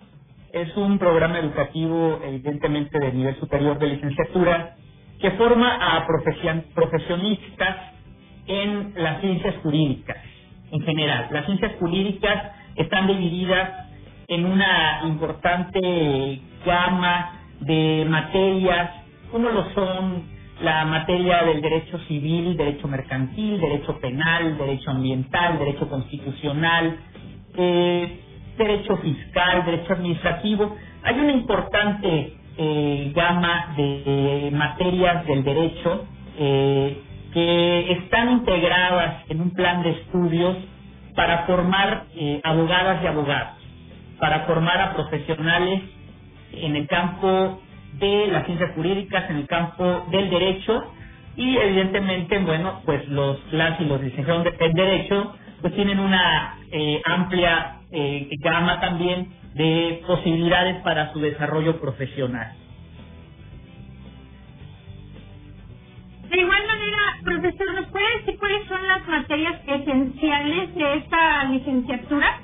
es 0.53 0.75
un 0.77 0.99
programa 0.99 1.39
educativo, 1.39 2.21
evidentemente, 2.23 2.99
de 2.99 3.13
nivel 3.13 3.35
superior 3.39 3.79
de 3.79 3.87
licenciatura, 3.87 4.75
que 5.19 5.31
forma 5.31 5.75
a 5.75 6.07
profesion- 6.07 6.65
profesionistas 6.73 7.77
en 8.49 8.93
las 8.97 9.21
ciencias 9.21 9.55
jurídicas 9.61 10.17
en 10.71 10.81
general. 10.81 11.27
Las 11.31 11.45
ciencias 11.45 11.73
jurídicas 11.79 12.51
están 12.75 13.07
divididas 13.07 13.87
en 14.27 14.45
una 14.45 15.01
importante 15.05 16.41
gama 16.65 17.31
de 17.61 18.05
materias, 18.09 18.91
como 19.31 19.49
lo 19.49 19.69
son 19.73 20.23
la 20.61 20.83
materia 20.85 21.43
del 21.43 21.61
derecho 21.61 21.99
civil, 22.07 22.57
derecho 22.57 22.87
mercantil, 22.87 23.61
derecho 23.61 23.97
penal, 23.99 24.57
derecho 24.57 24.91
ambiental, 24.91 25.57
derecho 25.57 25.87
constitucional, 25.87 26.97
eh, 27.55 28.19
derecho 28.57 28.97
fiscal, 28.97 29.65
derecho 29.65 29.93
administrativo. 29.93 30.75
Hay 31.03 31.19
una 31.19 31.31
importante 31.31 32.33
eh, 32.57 33.11
gama 33.15 33.73
de 33.77 34.49
materias 34.51 35.25
del 35.25 35.43
derecho 35.43 36.05
eh, 36.37 37.01
que 37.33 37.91
están 37.93 38.31
integradas 38.31 39.23
en 39.29 39.41
un 39.41 39.51
plan 39.51 39.83
de 39.83 39.91
estudios 39.91 40.57
para 41.15 41.45
formar 41.45 42.05
eh, 42.15 42.41
abogadas 42.43 43.03
y 43.03 43.07
abogados, 43.07 43.55
para 44.19 44.41
formar 44.45 44.81
a 44.81 44.93
profesionales 44.93 45.81
en 46.53 46.75
el 46.75 46.87
campo 46.87 47.61
de 47.99 48.27
las 48.27 48.45
ciencias 48.45 48.71
jurídicas, 48.75 49.29
en 49.29 49.37
el 49.37 49.47
campo 49.47 50.05
del 50.11 50.29
derecho 50.29 50.93
y 51.35 51.57
evidentemente, 51.57 52.39
bueno, 52.39 52.81
pues 52.85 53.07
los 53.09 53.37
las 53.53 53.79
y 53.81 53.85
los 53.85 54.01
licenciados 54.01 54.47
en 54.59 54.73
derecho 54.73 55.35
pues 55.61 55.75
tienen 55.75 55.99
una 55.99 56.57
eh, 56.71 57.01
amplia 57.05 57.81
eh, 57.91 58.29
gama 58.39 58.79
también 58.79 59.29
de 59.55 60.03
posibilidades 60.07 60.81
para 60.83 61.11
su 61.13 61.19
desarrollo 61.19 61.79
profesional. 61.81 62.53
De 66.29 66.39
igual 66.41 66.61
manera, 66.67 66.99
profesor, 67.23 67.73
¿nos 67.73 67.87
puede 67.87 68.19
decir 68.19 68.37
cuáles 68.39 68.67
son 68.67 68.87
las 68.87 69.07
materias 69.07 69.61
esenciales 69.67 70.75
de 70.75 70.93
esta 70.97 71.43
licenciatura? 71.45 72.41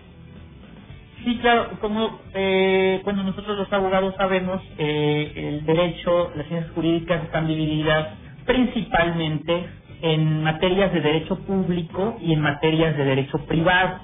Sí, 1.24 1.38
claro, 1.40 1.70
como 1.82 2.20
eh, 2.34 3.02
cuando 3.04 3.24
nosotros 3.24 3.58
los 3.58 3.72
abogados 3.74 4.16
sabemos, 4.18 4.62
eh, 4.78 5.32
el 5.36 5.66
derecho, 5.66 6.32
las 6.36 6.48
ciencias 6.48 6.72
jurídicas 6.74 7.24
están 7.24 7.48
divididas 7.48 8.10
principalmente 8.46 9.68
en 10.02 10.44
materias 10.44 10.94
de 10.94 11.02
derecho 11.02 11.38
público 11.46 12.18
y 12.22 12.34
en 12.34 12.42
materias 12.42 12.98
de 12.98 13.06
derecho 13.06 13.40
privado. 13.48 14.00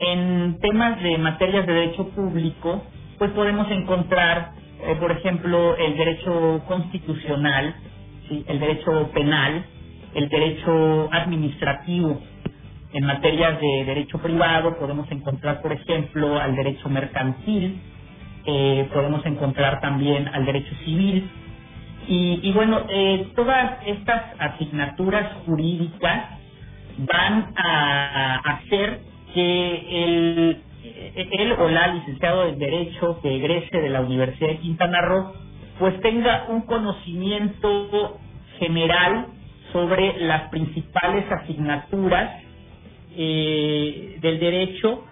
En 0.00 0.58
temas 0.60 1.02
de 1.02 1.18
materias 1.18 1.66
de 1.66 1.72
derecho 1.72 2.08
público, 2.10 2.84
pues 3.18 3.30
podemos 3.32 3.70
encontrar, 3.70 4.52
eh, 4.84 4.96
por 4.98 5.12
ejemplo, 5.12 5.76
el 5.76 5.96
derecho 5.96 6.62
constitucional, 6.66 7.76
el 8.46 8.60
derecho 8.60 9.10
penal, 9.12 9.64
el 10.14 10.28
derecho 10.28 11.08
administrativo. 11.12 12.20
En 12.92 13.06
materias 13.06 13.58
de 13.60 13.84
derecho 13.86 14.18
privado 14.18 14.76
podemos 14.78 15.10
encontrar, 15.10 15.62
por 15.62 15.72
ejemplo, 15.72 16.38
al 16.38 16.54
derecho 16.54 16.88
mercantil, 16.88 17.80
eh, 18.44 18.88
podemos 18.92 19.24
encontrar 19.24 19.80
también 19.80 20.28
al 20.28 20.44
derecho 20.44 20.74
civil. 20.84 21.30
Y, 22.08 22.40
y 22.42 22.52
bueno, 22.52 22.82
eh, 22.88 23.28
todas 23.34 23.78
estas 23.86 24.22
asignaturas 24.38 25.32
jurídicas 25.46 26.42
van 26.98 27.52
a, 27.56 28.36
hacer 28.36 29.00
que 29.34 30.04
el, 30.04 30.62
el 31.14 31.52
o 31.52 31.68
la 31.68 31.94
licenciado 31.94 32.44
de 32.46 32.56
Derecho 32.56 33.18
que 33.22 33.36
egrese 33.36 33.78
de 33.78 33.88
la 33.88 34.02
Universidad 34.02 34.50
de 34.50 34.58
Quintana 34.58 35.00
Roo 35.00 35.32
pues 35.78 35.98
tenga 36.00 36.46
un 36.48 36.62
conocimiento 36.62 38.18
general 38.62 39.26
sobre 39.72 40.20
las 40.20 40.48
principales 40.50 41.24
asignaturas 41.32 42.42
eh, 43.16 44.18
del 44.20 44.38
derecho 44.38 45.04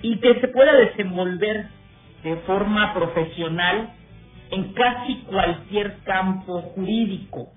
y 0.00 0.16
que 0.16 0.40
se 0.40 0.48
pueda 0.48 0.72
desenvolver 0.72 1.66
de 2.22 2.36
forma 2.46 2.94
profesional 2.94 3.90
en 4.50 4.72
casi 4.72 5.16
cualquier 5.26 5.98
campo 6.04 6.62
jurídico. 6.74 7.48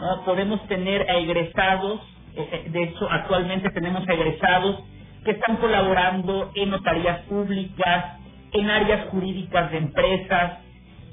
¿no? 0.00 0.24
Podemos 0.24 0.66
tener 0.66 1.06
egresados, 1.08 2.00
eh, 2.34 2.48
eh, 2.50 2.70
de 2.70 2.82
hecho 2.84 3.08
actualmente 3.08 3.70
tenemos 3.70 4.02
egresados 4.08 4.82
que 5.24 5.32
están 5.32 5.58
colaborando 5.58 6.50
en 6.56 6.70
notarías 6.70 7.20
públicas, 7.26 8.18
en 8.52 8.68
áreas 8.68 9.08
jurídicas 9.10 9.70
de 9.70 9.78
empresas, 9.78 10.58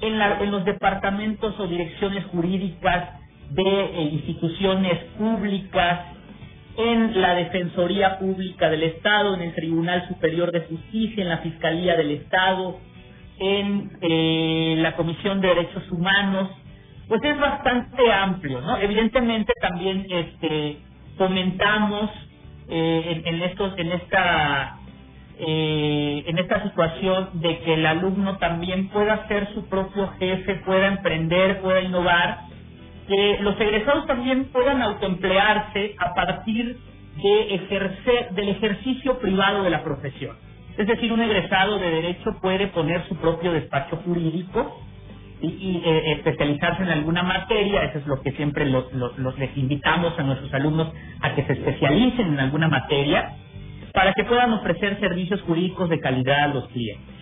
en, 0.00 0.18
la, 0.18 0.40
en 0.40 0.50
los 0.50 0.64
departamentos 0.64 1.58
o 1.60 1.68
direcciones 1.68 2.24
jurídicas 2.26 3.17
de 3.50 4.02
instituciones 4.12 4.98
públicas, 5.18 6.00
en 6.76 7.20
la 7.20 7.34
Defensoría 7.34 8.20
Pública 8.20 8.70
del 8.70 8.84
Estado, 8.84 9.34
en 9.34 9.42
el 9.42 9.54
Tribunal 9.54 10.06
Superior 10.06 10.52
de 10.52 10.60
Justicia, 10.60 11.22
en 11.22 11.28
la 11.28 11.38
Fiscalía 11.38 11.96
del 11.96 12.12
Estado, 12.12 12.78
en 13.40 13.90
eh, 14.00 14.76
la 14.78 14.94
Comisión 14.94 15.40
de 15.40 15.48
Derechos 15.48 15.90
Humanos, 15.90 16.50
pues 17.08 17.20
es 17.24 17.38
bastante 17.40 18.12
amplio, 18.12 18.60
¿no? 18.60 18.76
Evidentemente 18.78 19.52
también 19.60 20.06
este 20.08 20.78
fomentamos 21.16 22.10
eh, 22.68 23.22
en, 23.24 23.34
en, 23.34 23.42
estos 23.42 23.76
en 23.76 23.92
esta 23.92 24.78
eh, 25.40 26.24
en 26.26 26.38
esta 26.38 26.62
situación 26.64 27.40
de 27.40 27.58
que 27.60 27.74
el 27.74 27.86
alumno 27.86 28.38
también 28.38 28.88
pueda 28.88 29.26
ser 29.26 29.52
su 29.54 29.68
propio 29.68 30.12
jefe, 30.18 30.56
pueda 30.66 30.88
emprender, 30.88 31.60
pueda 31.60 31.80
innovar, 31.80 32.47
que 33.08 33.38
los 33.40 33.58
egresados 33.58 34.06
también 34.06 34.46
puedan 34.52 34.82
autoemplearse 34.82 35.96
a 35.98 36.14
partir 36.14 36.76
de 37.22 37.54
ejercer 37.54 38.30
del 38.32 38.50
ejercicio 38.50 39.18
privado 39.18 39.62
de 39.62 39.70
la 39.70 39.82
profesión. 39.82 40.36
Es 40.76 40.86
decir, 40.86 41.12
un 41.12 41.20
egresado 41.20 41.78
de 41.78 41.90
derecho 41.90 42.38
puede 42.40 42.68
poner 42.68 43.02
su 43.08 43.16
propio 43.16 43.52
despacho 43.52 43.96
jurídico 44.04 44.80
y, 45.40 45.82
eh, 45.84 46.12
especializarse 46.12 46.82
en 46.82 46.90
alguna 46.90 47.22
materia, 47.22 47.84
eso 47.84 47.98
es 47.98 48.06
lo 48.06 48.20
que 48.22 48.32
siempre 48.32 48.66
los, 48.66 48.92
los 48.92 49.38
les 49.38 49.56
invitamos 49.56 50.18
a 50.18 50.22
nuestros 50.22 50.52
alumnos 50.52 50.92
a 51.20 51.34
que 51.34 51.44
se 51.44 51.52
especialicen 51.54 52.34
en 52.34 52.40
alguna 52.40 52.68
materia 52.68 53.36
para 53.92 54.12
que 54.12 54.24
puedan 54.24 54.52
ofrecer 54.52 54.98
servicios 55.00 55.40
jurídicos 55.42 55.88
de 55.88 55.98
calidad 56.00 56.44
a 56.44 56.48
los 56.48 56.68
clientes. 56.68 57.17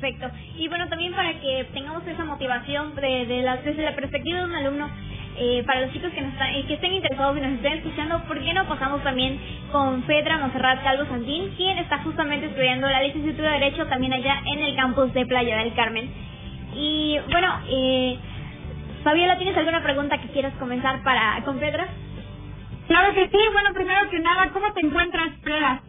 Perfecto. 0.00 0.30
Y 0.58 0.68
bueno, 0.68 0.88
también 0.88 1.12
para 1.14 1.32
que 1.40 1.66
tengamos 1.72 2.06
esa 2.06 2.24
motivación 2.24 2.94
de, 2.96 3.26
de 3.26 3.42
la, 3.42 3.56
desde 3.58 3.82
la 3.82 3.94
perspectiva 3.94 4.40
de 4.40 4.44
un 4.44 4.54
alumno, 4.54 4.88
eh, 5.38 5.62
para 5.66 5.82
los 5.82 5.92
chicos 5.92 6.10
que, 6.12 6.20
nos 6.22 6.32
están, 6.32 6.66
que 6.66 6.74
estén 6.74 6.92
interesados 6.94 7.36
y 7.36 7.40
nos 7.40 7.52
estén 7.52 7.74
escuchando, 7.74 8.22
¿por 8.24 8.40
qué 8.40 8.54
no 8.54 8.66
pasamos 8.66 9.02
también 9.02 9.38
con 9.70 10.02
Fedra 10.04 10.38
Monserrat 10.38 10.82
Calvo 10.82 11.04
Santín, 11.06 11.52
quien 11.56 11.78
está 11.78 11.98
justamente 11.98 12.46
estudiando 12.46 12.88
la 12.88 13.02
licenciatura 13.02 13.52
de 13.52 13.58
Derecho 13.60 13.86
también 13.86 14.12
allá 14.12 14.42
en 14.46 14.60
el 14.60 14.76
campus 14.76 15.12
de 15.12 15.26
Playa 15.26 15.58
del 15.58 15.74
Carmen? 15.74 16.10
Y 16.74 17.18
bueno, 17.30 17.60
eh, 17.68 18.18
Fabiola, 19.02 19.38
¿tienes 19.38 19.56
alguna 19.56 19.82
pregunta 19.82 20.18
que 20.20 20.28
quieras 20.28 20.54
comenzar 20.58 21.02
para 21.02 21.42
con 21.44 21.58
Fedra? 21.58 21.86
Claro 22.86 23.14
que 23.14 23.28
sí. 23.28 23.38
Bueno, 23.52 23.74
primero 23.74 24.10
que 24.10 24.18
nada, 24.20 24.50
¿cómo 24.52 24.72
te 24.72 24.86
encuentras, 24.86 25.28
Freda? 25.42 25.82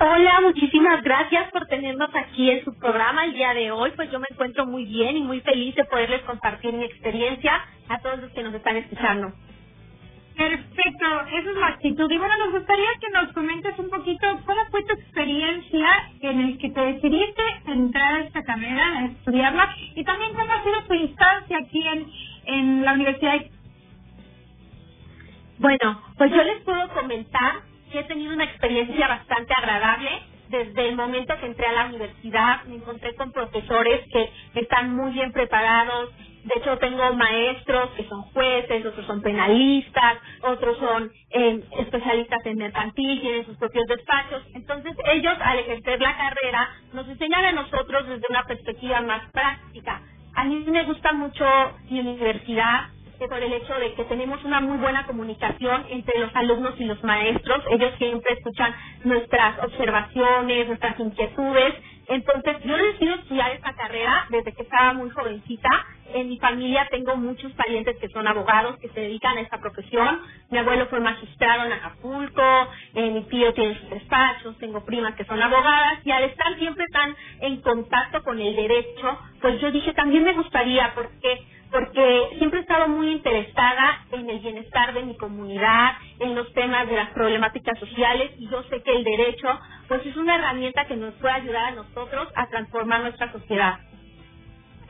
Hola, 0.00 0.40
muchísimas 0.42 1.02
gracias 1.04 1.52
por 1.52 1.66
tenernos 1.68 2.10
aquí 2.16 2.50
en 2.50 2.64
su 2.64 2.74
programa 2.78 3.26
el 3.26 3.34
día 3.34 3.54
de 3.54 3.70
hoy. 3.70 3.92
Pues 3.96 4.10
yo 4.10 4.18
me 4.18 4.28
encuentro 4.30 4.66
muy 4.66 4.86
bien 4.86 5.18
y 5.18 5.22
muy 5.22 5.42
feliz 5.42 5.76
de 5.76 5.84
poderles 5.84 6.22
compartir 6.22 6.72
mi 6.74 6.84
experiencia 6.86 7.62
a 7.88 8.00
todos 8.00 8.20
los 8.20 8.32
que 8.32 8.42
nos 8.42 8.54
están 8.54 8.78
escuchando. 8.78 9.32
Perfecto, 10.36 11.06
esa 11.32 11.50
es 11.50 11.56
la 11.56 11.68
actitud. 11.68 12.10
Y 12.10 12.18
bueno, 12.18 12.34
nos 12.38 12.52
gustaría 12.52 12.88
que 13.00 13.10
nos 13.10 13.32
comentes 13.34 13.78
un 13.78 13.90
poquito 13.90 14.26
cómo 14.46 14.62
fue 14.72 14.84
tu 14.84 14.94
experiencia 14.94 15.88
en 16.22 16.40
el 16.40 16.58
que 16.58 16.70
te 16.70 16.80
decidiste 16.80 17.42
entrar 17.66 18.14
a 18.14 18.20
esta 18.20 18.42
carrera, 18.44 18.98
a 18.98 19.06
estudiarla, 19.06 19.76
y 19.96 20.04
también 20.04 20.32
cómo 20.34 20.52
ha 20.52 20.64
sido 20.64 20.82
tu 20.88 20.94
instancia 20.94 21.58
aquí 21.58 21.86
en, 21.88 22.06
en 22.46 22.84
la 22.86 22.94
Universidad 22.94 23.42
bueno, 25.60 26.02
pues 26.18 26.32
yo 26.32 26.42
les 26.42 26.62
puedo 26.62 26.88
comentar 26.94 27.69
he 27.98 28.04
tenido 28.04 28.32
una 28.32 28.44
experiencia 28.44 29.08
bastante 29.08 29.52
agradable. 29.54 30.10
Desde 30.48 30.88
el 30.88 30.96
momento 30.96 31.38
que 31.38 31.46
entré 31.46 31.66
a 31.66 31.72
la 31.72 31.86
universidad 31.86 32.64
me 32.64 32.76
encontré 32.76 33.14
con 33.14 33.30
profesores 33.30 34.00
que 34.12 34.30
están 34.60 34.96
muy 34.96 35.12
bien 35.12 35.32
preparados. 35.32 36.10
De 36.42 36.58
hecho, 36.58 36.76
tengo 36.78 37.12
maestros 37.14 37.90
que 37.90 38.08
son 38.08 38.22
jueces, 38.32 38.84
otros 38.84 39.06
son 39.06 39.20
penalistas, 39.22 40.16
otros 40.42 40.78
son 40.78 41.12
eh, 41.30 41.62
especialistas 41.78 42.44
en 42.46 42.56
mercantil, 42.56 43.20
tienen 43.20 43.46
sus 43.46 43.56
propios 43.58 43.86
despachos. 43.86 44.42
Entonces, 44.54 44.92
ellos, 45.12 45.34
al 45.40 45.58
ejercer 45.58 46.00
la 46.00 46.16
carrera, 46.16 46.68
nos 46.94 47.08
enseñan 47.08 47.44
a 47.44 47.52
nosotros 47.52 48.08
desde 48.08 48.26
una 48.28 48.42
perspectiva 48.44 49.02
más 49.02 49.30
práctica. 49.30 50.00
A 50.34 50.44
mí 50.44 50.64
me 50.66 50.84
gusta 50.84 51.12
mucho 51.12 51.44
mi 51.90 52.00
universidad 52.00 52.88
por 53.28 53.42
el 53.42 53.52
hecho 53.52 53.74
de 53.74 53.94
que 53.94 54.04
tenemos 54.04 54.42
una 54.44 54.60
muy 54.60 54.78
buena 54.78 55.06
comunicación 55.06 55.84
entre 55.90 56.18
los 56.20 56.34
alumnos 56.34 56.74
y 56.78 56.84
los 56.84 57.02
maestros. 57.04 57.62
Ellos 57.70 57.92
siempre 57.98 58.34
escuchan 58.34 58.74
nuestras 59.04 59.58
observaciones, 59.62 60.68
nuestras 60.68 60.98
inquietudes, 60.98 61.74
Entonces, 62.08 62.56
yo 62.64 62.76
decido 62.76 63.14
estudiar 63.14 63.52
esta 63.52 63.72
carrera 63.74 64.26
desde 64.30 64.52
que 64.52 64.62
estaba 64.62 64.94
muy 64.94 65.10
jovencita. 65.10 65.68
En 66.12 66.28
mi 66.28 66.40
familia 66.40 66.88
tengo 66.90 67.14
muchos 67.14 67.52
parientes 67.52 67.96
que 67.98 68.08
son 68.08 68.26
abogados, 68.26 68.78
que 68.80 68.88
se 68.88 69.00
dedican 69.00 69.38
a 69.38 69.42
esta 69.42 69.60
profesión. 69.60 70.20
Mi 70.50 70.58
abuelo 70.58 70.86
fue 70.86 70.98
magistrado 70.98 71.66
en 71.66 71.72
Acapulco, 71.72 72.42
eh, 72.94 73.10
mi 73.12 73.22
tío 73.28 73.54
tiene 73.54 73.78
sus 73.78 73.90
despachos, 73.90 74.58
tengo 74.58 74.84
primas 74.84 75.14
que 75.14 75.24
son 75.24 75.40
abogadas, 75.40 76.00
y 76.04 76.10
al 76.10 76.24
estar 76.24 76.58
siempre 76.58 76.84
tan 76.92 77.14
en 77.42 77.60
contacto 77.60 78.24
con 78.24 78.40
el 78.40 78.56
derecho, 78.56 79.18
pues 79.40 79.60
yo 79.60 79.70
dije, 79.70 79.92
también 79.92 80.24
me 80.24 80.32
gustaría, 80.32 80.92
porque 80.96 81.38
porque 81.70 82.28
siempre 82.38 82.60
he 82.60 82.62
estado 82.62 82.88
muy 82.88 83.12
interesada 83.12 84.04
en 84.12 84.28
el 84.28 84.40
bienestar 84.40 84.92
de 84.94 85.02
mi 85.02 85.16
comunidad, 85.16 85.92
en 86.18 86.34
los 86.34 86.52
temas 86.52 86.88
de 86.88 86.96
las 86.96 87.10
problemáticas 87.10 87.78
sociales 87.78 88.32
y 88.38 88.48
yo 88.48 88.62
sé 88.64 88.82
que 88.82 88.92
el 88.92 89.04
derecho 89.04 89.48
pues 89.88 90.04
es 90.04 90.16
una 90.16 90.36
herramienta 90.36 90.86
que 90.86 90.96
nos 90.96 91.14
puede 91.14 91.34
ayudar 91.34 91.64
a 91.64 91.70
nosotros 91.72 92.28
a 92.34 92.46
transformar 92.48 93.02
nuestra 93.02 93.32
sociedad. 93.32 93.78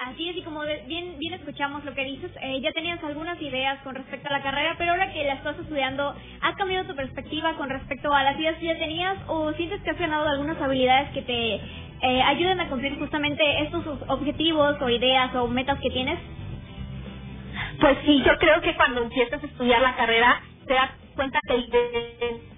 Así 0.00 0.30
es, 0.30 0.36
y 0.38 0.42
como 0.42 0.62
bien, 0.86 1.18
bien 1.18 1.34
escuchamos 1.34 1.84
lo 1.84 1.92
que 1.92 2.04
dices, 2.04 2.30
eh, 2.40 2.58
ya 2.62 2.72
tenías 2.72 3.04
algunas 3.04 3.40
ideas 3.42 3.78
con 3.82 3.94
respecto 3.94 4.28
a 4.28 4.32
la 4.32 4.42
carrera, 4.42 4.74
pero 4.78 4.92
ahora 4.92 5.12
que 5.12 5.22
la 5.24 5.34
estás 5.34 5.58
estudiando, 5.58 6.14
¿ha 6.40 6.54
cambiado 6.54 6.88
tu 6.88 6.96
perspectiva 6.96 7.52
con 7.58 7.68
respecto 7.68 8.10
a 8.14 8.22
las 8.22 8.38
ideas 8.38 8.56
que 8.56 8.64
ya 8.64 8.78
tenías 8.78 9.18
o 9.26 9.52
sientes 9.52 9.82
que 9.82 9.90
has 9.90 9.98
ganado 9.98 10.26
algunas 10.26 10.58
habilidades 10.58 11.10
que 11.10 11.20
te 11.20 11.54
eh, 11.56 12.22
ayuden 12.22 12.60
a 12.60 12.68
cumplir 12.70 12.98
justamente 12.98 13.42
estos 13.60 13.84
objetivos 14.08 14.80
o 14.80 14.88
ideas 14.88 15.34
o 15.34 15.46
metas 15.48 15.78
que 15.80 15.90
tienes? 15.90 16.18
Pues 17.80 17.98
sí, 18.04 18.22
yo 18.24 18.36
creo 18.38 18.60
que 18.60 18.76
cuando 18.76 19.02
empiezas 19.02 19.42
a 19.42 19.46
estudiar 19.46 19.80
la 19.80 19.96
carrera 19.96 20.42
te 20.66 20.74
das 20.74 20.90
cuenta 21.16 21.40
que 21.48 21.54
el 21.54 21.70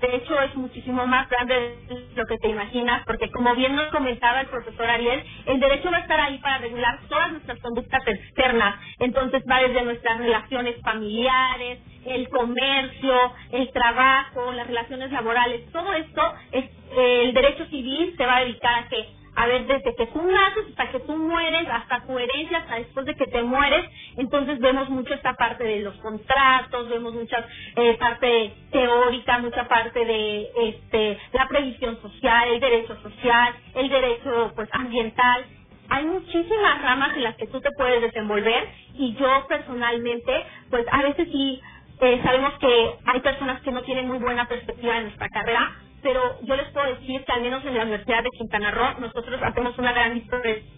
derecho 0.00 0.40
es 0.42 0.54
muchísimo 0.56 1.06
más 1.06 1.28
grande 1.30 1.54
de 1.88 2.06
lo 2.14 2.26
que 2.26 2.38
te 2.38 2.48
imaginas, 2.48 3.02
porque 3.06 3.30
como 3.30 3.54
bien 3.54 3.74
nos 3.74 3.88
comentaba 3.90 4.42
el 4.42 4.48
profesor 4.48 4.86
Ariel, 4.86 5.24
el 5.46 5.60
derecho 5.60 5.90
va 5.90 5.98
a 5.98 6.00
estar 6.00 6.20
ahí 6.20 6.38
para 6.38 6.58
regular 6.58 7.00
todas 7.08 7.32
nuestras 7.32 7.58
conductas 7.60 8.02
externas. 8.06 8.76
Entonces 8.98 9.42
va 9.50 9.62
desde 9.62 9.82
nuestras 9.84 10.18
relaciones 10.18 10.76
familiares, 10.82 11.80
el 12.06 12.28
comercio, 12.28 13.32
el 13.52 13.70
trabajo, 13.72 14.52
las 14.52 14.66
relaciones 14.66 15.10
laborales, 15.12 15.70
todo 15.72 15.92
esto, 15.94 16.34
es, 16.52 16.64
el 16.96 17.32
derecho 17.32 17.64
civil 17.66 18.14
se 18.16 18.26
va 18.26 18.36
a 18.38 18.44
dedicar 18.44 18.84
a 18.84 18.88
que 18.88 19.21
a 19.34 19.46
ver, 19.46 19.66
desde 19.66 19.94
que 19.94 20.06
tú 20.06 20.22
naces 20.22 20.64
hasta 20.70 20.90
que 20.90 21.00
tú 21.00 21.16
mueres, 21.16 21.66
hasta 21.70 22.02
tu 22.06 22.18
herencia, 22.18 22.58
hasta 22.58 22.76
después 22.76 23.06
de 23.06 23.14
que 23.14 23.26
te 23.26 23.42
mueres, 23.42 23.88
entonces 24.16 24.58
vemos 24.60 24.90
mucho 24.90 25.14
esta 25.14 25.34
parte 25.34 25.64
de 25.64 25.80
los 25.80 25.94
contratos, 25.96 26.88
vemos 26.90 27.14
mucha 27.14 27.44
eh, 27.76 27.96
parte 27.98 28.52
teórica, 28.70 29.38
mucha 29.38 29.66
parte 29.68 30.04
de 30.04 30.50
este 30.56 31.18
la 31.32 31.48
previsión 31.48 32.00
social, 32.02 32.48
el 32.48 32.60
derecho 32.60 32.96
social, 33.02 33.54
el 33.74 33.88
derecho 33.88 34.52
pues 34.54 34.68
ambiental. 34.72 35.46
Hay 35.88 36.06
muchísimas 36.06 36.82
ramas 36.82 37.16
en 37.16 37.24
las 37.24 37.36
que 37.36 37.46
tú 37.46 37.60
te 37.60 37.70
puedes 37.76 38.00
desenvolver 38.02 38.68
y 38.94 39.14
yo 39.14 39.46
personalmente, 39.48 40.44
pues 40.70 40.86
a 40.90 41.02
veces 41.02 41.28
sí 41.30 41.60
eh, 42.00 42.20
sabemos 42.22 42.52
que 42.58 42.94
hay 43.06 43.20
personas 43.20 43.60
que 43.62 43.72
no 43.72 43.82
tienen 43.82 44.08
muy 44.08 44.18
buena 44.18 44.46
perspectiva 44.46 44.96
en 44.98 45.04
nuestra 45.04 45.28
carrera, 45.28 45.72
pero 46.02 46.38
yo 46.42 46.56
les 46.56 46.68
puedo 46.70 46.94
decir 46.94 47.24
que 47.24 47.32
al 47.32 47.42
menos 47.42 47.64
en 47.64 47.74
la 47.74 47.82
Universidad 47.82 48.22
de 48.22 48.30
Quintana 48.36 48.70
Roo 48.72 49.00
nosotros 49.00 49.40
hacemos 49.42 49.78
una 49.78 49.92
gran 49.92 50.14
diferencia 50.14 50.72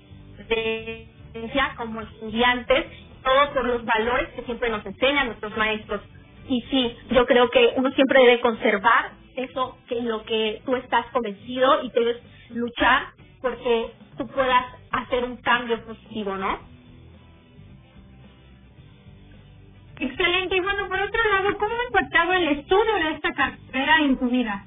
como 1.76 2.02
estudiantes, 2.02 2.87
todo 3.22 3.52
por 3.54 3.64
los 3.64 3.84
valores 3.84 4.28
que 4.34 4.42
siempre 4.42 4.68
nos 4.68 4.84
enseñan 4.84 5.26
nuestros 5.26 5.56
maestros. 5.56 6.02
Y 6.48 6.60
sí, 6.70 6.96
yo 7.10 7.26
creo 7.26 7.50
que 7.50 7.72
uno 7.76 7.90
siempre 7.92 8.20
debe 8.20 8.40
conservar 8.40 9.12
eso 9.37 9.78
que 9.88 9.98
en 9.98 10.08
lo 10.08 10.22
que 10.24 10.62
tú 10.64 10.76
estás 10.76 11.06
convencido 11.06 11.82
y 11.82 11.90
debes 11.90 12.18
luchar 12.50 13.08
porque 13.40 13.90
tú 14.18 14.26
puedas 14.28 14.66
hacer 14.92 15.24
un 15.24 15.38
cambio 15.38 15.84
positivo, 15.84 16.37
¿no? 16.37 16.58
Excelente. 19.98 20.56
Y 20.56 20.60
bueno, 20.60 20.88
por 20.88 21.00
otro 21.00 21.20
lado, 21.30 21.58
¿cómo 21.58 21.74
ha 21.74 21.84
impactado 21.87 22.32
el 22.34 22.48
estudio 22.48 22.94
de 22.94 23.10
esta 23.12 23.32
carrera 23.32 23.98
en 24.00 24.18
tu 24.18 24.28
vida? 24.28 24.64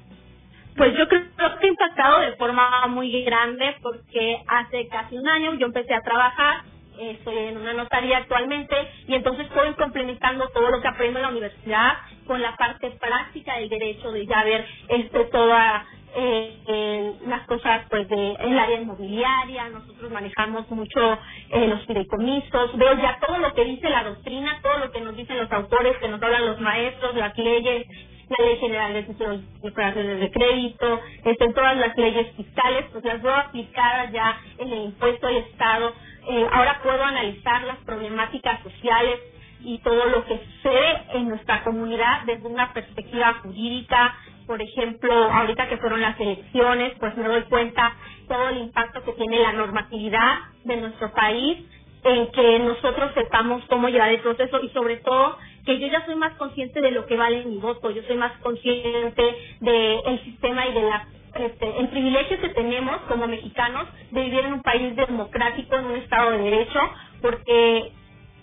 Pues 0.78 0.96
yo 0.96 1.08
creo 1.08 1.22
que 1.58 1.66
ha 1.66 1.70
impactado 1.70 2.20
de 2.20 2.36
forma 2.36 2.86
muy 2.86 3.24
grande 3.24 3.74
porque 3.82 4.40
hace 4.46 4.86
casi 4.86 5.18
un 5.18 5.28
año 5.28 5.54
yo 5.54 5.66
empecé 5.66 5.92
a 5.92 6.02
trabajar, 6.02 6.62
estoy 7.00 7.36
en 7.36 7.56
una 7.56 7.72
notaría 7.72 8.18
actualmente 8.18 8.76
y 9.08 9.14
entonces 9.16 9.46
estoy 9.46 9.74
complementando 9.74 10.48
todo 10.50 10.70
lo 10.70 10.80
que 10.80 10.86
aprendo 10.86 11.18
en 11.18 11.24
la 11.24 11.30
universidad 11.30 11.94
con 12.28 12.40
la 12.40 12.54
parte 12.54 12.92
práctica 12.92 13.56
del 13.56 13.68
derecho 13.68 14.12
de 14.12 14.24
ya 14.26 14.44
ver 14.44 14.64
este 14.88 15.24
toda 15.24 15.84
eh, 16.16 17.12
las 17.26 17.44
cosas 17.46 17.82
pues 17.90 18.08
de 18.08 18.32
el 18.34 18.58
área 18.58 18.80
inmobiliaria. 18.80 19.68
Nosotros 19.70 20.12
manejamos 20.12 20.70
mucho 20.70 21.18
eh, 21.50 21.66
los 21.66 21.84
fideicomisos. 21.86 22.76
Veo 22.78 22.94
ya 22.94 23.18
todo 23.26 23.38
lo 23.38 23.52
que 23.52 23.64
dice 23.64 23.90
la 23.90 24.04
doctrina 24.04 24.60
todo 24.62 24.78
lo 24.78 24.92
que 24.92 25.00
nos 25.00 25.16
dicen 25.16 25.38
los 25.38 25.50
autores 25.50 25.96
que 25.98 26.08
nos 26.08 26.22
hablan 26.22 26.46
los 26.46 26.60
maestros 26.60 27.16
las 27.16 27.36
leyes 27.36 27.86
la 28.28 28.44
Ley 28.44 28.56
General 28.58 28.92
de 28.92 29.42
Declaraciones 29.62 30.20
de 30.20 30.30
Crédito, 30.30 31.00
este, 31.24 31.52
todas 31.52 31.76
las 31.76 31.96
leyes 31.96 32.34
fiscales, 32.36 32.84
pues 32.92 33.04
las 33.04 33.22
veo 33.22 33.34
aplicadas 33.34 34.12
ya 34.12 34.40
en 34.58 34.72
el 34.72 34.84
impuesto 34.86 35.26
del 35.26 35.38
Estado. 35.38 35.94
Eh, 36.28 36.46
ahora 36.52 36.80
puedo 36.82 37.02
analizar 37.02 37.62
las 37.64 37.78
problemáticas 37.78 38.62
sociales 38.62 39.20
y 39.60 39.78
todo 39.78 40.06
lo 40.06 40.24
que 40.24 40.38
sucede 40.38 41.02
en 41.14 41.28
nuestra 41.28 41.64
comunidad 41.64 42.22
desde 42.26 42.46
una 42.46 42.72
perspectiva 42.72 43.34
jurídica. 43.42 44.14
Por 44.46 44.62
ejemplo, 44.62 45.12
ahorita 45.12 45.68
que 45.68 45.78
fueron 45.78 46.00
las 46.00 46.18
elecciones, 46.20 46.92
pues 47.00 47.16
me 47.16 47.28
doy 47.28 47.42
cuenta 47.42 47.96
todo 48.28 48.48
el 48.50 48.58
impacto 48.58 49.02
que 49.04 49.12
tiene 49.12 49.40
la 49.40 49.52
normatividad 49.52 50.38
de 50.64 50.76
nuestro 50.76 51.12
país 51.12 51.58
en 52.04 52.30
que 52.30 52.58
nosotros 52.60 53.12
sepamos 53.14 53.62
cómo 53.68 53.88
llevar 53.88 54.10
el 54.10 54.20
proceso 54.20 54.60
y 54.62 54.68
sobre 54.70 54.98
todo 54.98 55.36
que 55.68 55.78
yo 55.78 55.88
ya 55.88 56.02
soy 56.06 56.16
más 56.16 56.34
consciente 56.38 56.80
de 56.80 56.92
lo 56.92 57.04
que 57.04 57.18
vale 57.18 57.44
mi 57.44 57.58
voto, 57.58 57.90
yo 57.90 58.02
soy 58.04 58.16
más 58.16 58.32
consciente 58.38 59.22
del 59.60 60.24
sistema 60.24 60.66
y 60.66 60.72
de 60.72 60.82
la 60.82 61.06
este, 61.34 61.78
el 61.78 61.88
privilegio 61.88 62.40
que 62.40 62.48
tenemos 62.48 62.96
como 63.02 63.28
mexicanos 63.28 63.84
de 64.10 64.22
vivir 64.22 64.46
en 64.46 64.54
un 64.54 64.62
país 64.62 64.96
democrático, 64.96 65.76
en 65.76 65.84
un 65.84 65.96
estado 65.96 66.30
de 66.30 66.38
derecho, 66.38 66.80
porque 67.20 67.92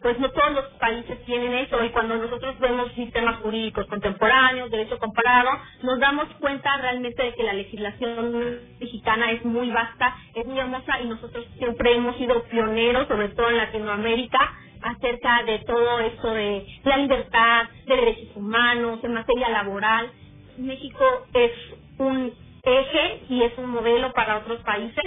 pues 0.04 0.20
no 0.20 0.30
todos 0.30 0.52
los 0.52 0.66
países 0.80 1.26
tienen 1.26 1.52
eso 1.54 1.84
y 1.84 1.90
cuando 1.90 2.16
nosotros 2.16 2.60
vemos 2.60 2.92
sistemas 2.92 3.38
jurídicos 3.38 3.88
contemporáneos, 3.88 4.70
derecho 4.70 5.00
comparado, 5.00 5.50
nos 5.82 6.00
damos 6.00 6.28
cuenta 6.40 6.78
realmente 6.78 7.24
de 7.24 7.34
que 7.34 7.42
la 7.42 7.54
legislación 7.54 8.60
mexicana 8.80 9.32
es 9.32 9.44
muy 9.44 9.72
vasta, 9.72 10.16
es 10.36 10.46
muy 10.46 10.60
hermosa 10.60 11.02
y 11.02 11.08
nosotros 11.08 11.48
siempre 11.58 11.96
hemos 11.96 12.18
sido 12.18 12.44
pioneros, 12.44 13.08
sobre 13.08 13.30
todo 13.30 13.50
en 13.50 13.58
Latinoamérica, 13.58 14.54
acerca 14.86 15.44
de 15.44 15.60
todo 15.60 16.00
esto 16.00 16.32
de 16.32 16.66
la 16.84 16.98
libertad, 16.98 17.66
de 17.88 17.96
derechos 17.96 18.36
humanos, 18.36 19.00
en 19.04 19.14
materia 19.14 19.50
laboral. 19.50 20.12
México 20.58 21.04
es 21.34 21.52
un 21.98 22.32
eje 22.64 23.22
y 23.30 23.42
es 23.44 23.58
un 23.58 23.72
modelo 23.72 24.14
para 24.14 24.38
otros 24.38 24.62
países 24.62 25.04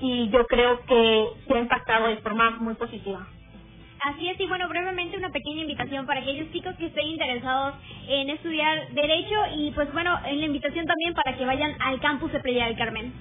y 0.00 0.28
yo 0.30 0.46
creo 0.46 0.80
que 0.86 1.26
se 1.46 1.54
ha 1.54 1.58
impactado 1.58 2.06
de 2.06 2.18
forma 2.18 2.50
muy 2.60 2.74
positiva. 2.74 3.26
Así 4.00 4.28
es, 4.28 4.38
y 4.38 4.46
bueno, 4.46 4.68
brevemente 4.68 5.16
una 5.16 5.30
pequeña 5.30 5.62
invitación 5.62 6.06
para 6.06 6.20
aquellos 6.20 6.52
chicos 6.52 6.76
que 6.76 6.86
estén 6.86 7.08
interesados 7.08 7.74
en 8.06 8.30
estudiar 8.30 8.90
Derecho 8.92 9.34
y 9.56 9.72
pues 9.72 9.92
bueno, 9.92 10.16
en 10.24 10.38
la 10.38 10.46
invitación 10.46 10.86
también 10.86 11.14
para 11.14 11.36
que 11.36 11.44
vayan 11.44 11.74
al 11.82 11.98
campus 11.98 12.32
de 12.32 12.38
Playa 12.38 12.66
del 12.66 12.76
Carmen. 12.76 13.12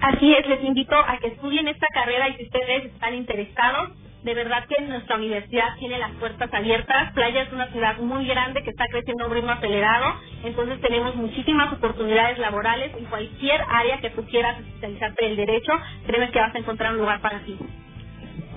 Así 0.00 0.34
es, 0.34 0.46
les 0.46 0.62
invito 0.64 0.94
a 0.94 1.16
que 1.18 1.28
estudien 1.28 1.68
esta 1.68 1.86
carrera 1.94 2.28
y 2.28 2.34
si 2.34 2.44
ustedes 2.44 2.84
están 2.86 3.14
interesados, 3.14 3.92
de 4.22 4.34
verdad 4.34 4.64
que 4.68 4.82
nuestra 4.84 5.16
universidad 5.16 5.76
tiene 5.78 5.98
las 5.98 6.12
puertas 6.12 6.52
abiertas. 6.52 7.12
Playa 7.12 7.42
es 7.42 7.52
una 7.52 7.66
ciudad 7.68 7.98
muy 7.98 8.26
grande 8.26 8.62
que 8.62 8.70
está 8.70 8.86
creciendo 8.90 9.24
a 9.24 9.52
acelerado, 9.52 10.14
entonces 10.44 10.80
tenemos 10.80 11.14
muchísimas 11.16 11.72
oportunidades 11.72 12.38
laborales 12.38 12.92
en 12.96 13.04
cualquier 13.06 13.60
área 13.68 13.98
que 14.00 14.10
tú 14.10 14.24
quieras 14.26 14.58
especializarte 14.60 15.24
en 15.24 15.30
el 15.32 15.36
derecho, 15.36 15.72
créeme 16.06 16.30
que 16.30 16.40
vas 16.40 16.54
a 16.54 16.58
encontrar 16.58 16.92
un 16.92 16.98
lugar 16.98 17.20
para 17.20 17.40
ti. 17.40 17.58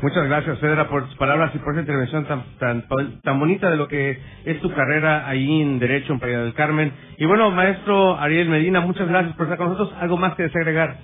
Muchas 0.01 0.27
gracias, 0.27 0.59
Fedra, 0.59 0.87
por 0.89 1.05
tus 1.07 1.15
palabras 1.15 1.51
y 1.55 1.59
por 1.59 1.73
esa 1.73 1.81
intervención 1.81 2.25
tan, 2.25 2.43
tan, 2.59 2.85
tan 3.21 3.39
bonita 3.39 3.69
de 3.69 3.77
lo 3.77 3.87
que 3.87 4.19
es 4.43 4.61
tu 4.61 4.71
carrera 4.73 5.27
ahí 5.27 5.61
en 5.61 5.79
Derecho 5.79 6.13
en 6.13 6.19
Playa 6.19 6.39
del 6.41 6.53
Carmen. 6.53 6.91
Y 7.17 7.25
bueno, 7.25 7.49
maestro 7.49 8.19
Ariel 8.19 8.49
Medina, 8.49 8.81
muchas 8.81 9.07
gracias 9.07 9.35
por 9.35 9.45
estar 9.45 9.57
con 9.57 9.69
nosotros. 9.69 9.97
¿Algo 9.99 10.17
más 10.17 10.35
que 10.35 10.43
desagregar? 10.43 10.97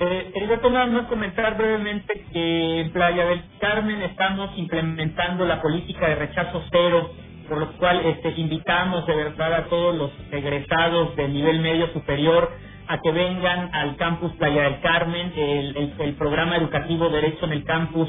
Eh, 0.00 0.30
quería 0.32 0.60
nada 0.70 0.86
más 0.86 1.06
comentar 1.06 1.56
brevemente 1.56 2.24
que 2.32 2.82
en 2.82 2.92
Playa 2.92 3.24
del 3.24 3.42
Carmen 3.58 4.00
estamos 4.02 4.50
implementando 4.56 5.44
la 5.44 5.60
política 5.60 6.08
de 6.08 6.14
rechazo 6.14 6.62
cero, 6.70 7.10
por 7.48 7.58
lo 7.58 7.72
cual 7.78 8.06
este, 8.06 8.32
invitamos 8.36 9.06
de 9.06 9.16
verdad 9.16 9.54
a 9.54 9.64
todos 9.64 9.96
los 9.96 10.12
egresados 10.30 11.16
de 11.16 11.28
nivel 11.28 11.58
medio 11.60 11.88
superior 11.88 12.48
a 12.86 12.98
que 12.98 13.10
vengan 13.10 13.70
al 13.74 13.96
campus 13.96 14.30
Playa 14.34 14.62
del 14.62 14.80
Carmen. 14.82 15.32
El, 15.36 15.94
el, 15.98 16.14
programa 16.14 16.56
educativo 16.56 17.08
Derecho 17.08 17.46
en 17.46 17.52
el 17.54 17.64
Campus 17.64 18.08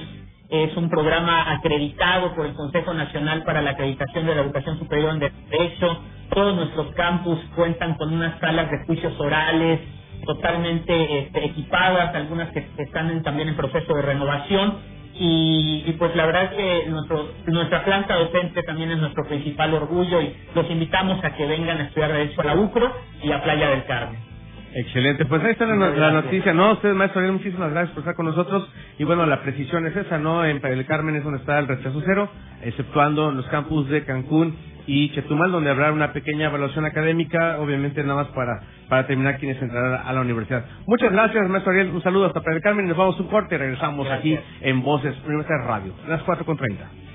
es 0.50 0.78
un 0.78 0.92
programa 0.92 1.52
acreditado 1.54 2.36
por 2.36 2.46
el 2.46 2.54
Consejo 2.54 2.94
Nacional 2.94 3.44
para 3.46 3.64
la 3.64 3.72
Acreditación 3.72 4.28
de 4.28 4.36
la 4.36 4.42
Educación 4.42 4.78
Superior 4.78 5.14
en 5.14 5.20
Derecho. 5.50 6.04
Todos 6.30 6.56
nuestros 6.56 6.94
campus 6.94 7.40
cuentan 7.56 7.96
con 7.96 8.14
unas 8.14 8.40
salas 8.40 8.70
de 8.70 8.86
juicios 8.86 9.20
orales 9.20 9.80
totalmente 10.26 11.20
este, 11.20 11.46
equipadas, 11.46 12.14
algunas 12.16 12.52
que 12.52 12.66
están 12.78 13.24
también 13.24 13.50
en 13.50 13.56
proceso 13.56 13.94
de 13.96 14.02
renovación 14.02 15.00
y, 15.22 15.96
pues 16.00 16.16
la 16.16 16.26
verdad 16.26 16.44
es 16.46 16.50
que 16.52 16.90
nuestro, 16.90 17.30
nuestra 17.48 17.84
planta 17.84 18.16
docente 18.16 18.64
también 18.64 18.92
es 18.92 19.00
nuestro 19.00 19.26
principal 19.26 19.74
orgullo 19.74 20.22
y 20.22 20.34
los 20.56 20.70
invitamos 20.72 21.22
a 21.26 21.36
que 21.36 21.46
vengan 21.46 21.78
a 21.78 21.84
estudiar 21.84 22.14
Derecho 22.14 22.40
a 22.40 22.46
la 22.46 22.56
UCRO 22.56 22.90
y 23.22 23.32
a 23.32 23.44
Playa 23.44 23.70
del 23.70 23.84
Carmen. 23.86 24.30
Excelente, 24.74 25.26
pues 25.26 25.44
ahí 25.44 25.52
está 25.52 25.66
la, 25.66 26.12
noticia, 26.12 26.54
¿no? 26.54 26.74
Usted, 26.74 26.94
maestro 26.94 27.22
muchísimas 27.34 27.72
gracias 27.72 27.92
por 27.92 28.02
estar 28.02 28.16
con 28.16 28.28
nosotros. 28.28 28.70
Y 28.98 29.04
bueno, 29.04 29.26
la 29.26 29.42
precisión 29.42 29.86
es 29.88 29.96
esa, 29.96 30.20
¿no? 30.20 30.46
En 30.46 30.62
Playa 30.62 30.76
del 30.78 30.86
Carmen 30.86 31.16
es 31.16 31.24
donde 31.24 31.40
está 31.40 31.60
el 31.60 31.68
rechazo 31.68 32.02
cero, 32.06 32.30
exceptuando 32.64 33.32
los 33.32 33.46
campus 33.48 33.90
de 33.90 34.06
Cancún 34.06 34.56
y 34.90 35.12
Chetumal, 35.12 35.52
donde 35.52 35.70
habrá 35.70 35.92
una 35.92 36.14
pequeña 36.14 36.48
evaluación 36.48 36.84
académica, 36.84 37.60
obviamente 37.60 38.02
nada 38.02 38.24
más 38.24 38.28
para, 38.30 38.60
para 38.90 39.06
terminar 39.06 39.38
quienes 39.38 39.62
entrarán 39.62 40.02
a 40.04 40.12
la 40.14 40.22
universidad. 40.22 40.66
Muchas 40.88 41.12
gracias, 41.12 41.48
maestro 41.48 41.72
Ariel. 41.72 41.92
Un 41.92 42.02
saludo 42.02 42.26
hasta 42.26 42.42
del 42.42 42.60
Carmen. 42.62 42.88
Nos 42.88 42.98
vamos 42.98 43.20
a 43.20 43.22
un 43.22 43.28
corte 43.28 43.54
y 43.54 43.58
regresamos 43.60 44.10
aquí 44.10 44.36
en 44.62 44.82
Voces 44.82 45.16
Universidad 45.28 45.64
Radio, 45.68 45.94
las 46.08 46.26
4.30. 46.26 47.10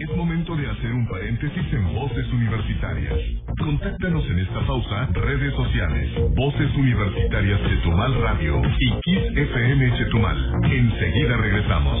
Es 0.00 0.16
momento 0.16 0.56
de 0.56 0.70
hacer 0.70 0.90
un 0.90 1.06
paréntesis 1.06 1.70
en 1.70 1.94
Voces 1.94 2.32
Universitarias. 2.32 3.18
Contáctanos 3.58 4.24
en 4.30 4.38
esta 4.38 4.66
pausa, 4.66 5.08
redes 5.12 5.52
sociales, 5.54 6.10
Voces 6.34 6.74
Universitarias 6.76 7.60
Chetumal 7.60 8.14
Radio 8.22 8.62
y 8.80 8.90
Kiss 9.02 9.36
FM 9.36 9.98
Chetumal. 9.98 10.52
Enseguida 10.64 11.36
regresamos. 11.36 12.00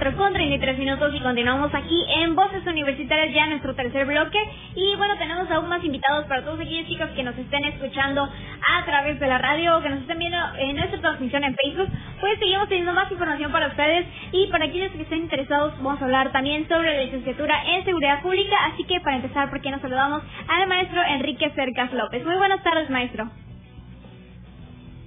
4 0.00 0.16
con 0.16 0.32
33 0.32 0.78
minutos 0.78 1.14
y 1.14 1.20
continuamos 1.20 1.74
aquí 1.74 2.02
en 2.22 2.34
Voces 2.34 2.66
Universitarias 2.66 3.34
ya 3.34 3.46
nuestro 3.48 3.74
tercer 3.74 4.06
bloque. 4.06 4.38
Y 4.74 4.96
bueno 4.96 5.18
tenemos 5.18 5.50
aún 5.50 5.68
más 5.68 5.84
invitados 5.84 6.24
para 6.24 6.42
todos 6.42 6.58
aquellos 6.58 6.88
chicos 6.88 7.10
que 7.10 7.22
nos 7.22 7.36
estén 7.36 7.66
escuchando 7.66 8.22
a 8.22 8.84
través 8.86 9.20
de 9.20 9.26
la 9.26 9.36
radio 9.36 9.76
o 9.76 9.82
que 9.82 9.90
nos 9.90 10.00
estén 10.00 10.18
viendo 10.18 10.38
en 10.58 10.76
nuestra 10.76 11.00
transmisión 11.00 11.44
en 11.44 11.54
Facebook. 11.54 11.88
Pues 12.18 12.38
seguimos 12.38 12.66
teniendo 12.68 12.94
más 12.94 13.12
información 13.12 13.52
para 13.52 13.66
ustedes. 13.66 14.06
Y 14.32 14.46
para 14.46 14.64
aquellos 14.64 14.90
que 14.92 15.02
estén 15.02 15.18
interesados 15.18 15.74
vamos 15.82 16.00
a 16.00 16.06
hablar 16.06 16.32
también 16.32 16.66
sobre 16.66 16.96
la 16.96 17.02
licenciatura 17.02 17.62
en 17.66 17.84
seguridad 17.84 18.22
pública. 18.22 18.56
Así 18.72 18.84
que 18.84 19.00
para 19.00 19.16
empezar 19.16 19.50
por 19.50 19.60
qué 19.60 19.70
nos 19.70 19.82
saludamos 19.82 20.22
al 20.48 20.66
maestro 20.66 21.02
Enrique 21.02 21.52
Cercas 21.54 21.92
López 21.92 22.24
muy 22.24 22.36
buenas 22.36 22.62
tardes 22.62 22.88
maestro. 22.88 23.28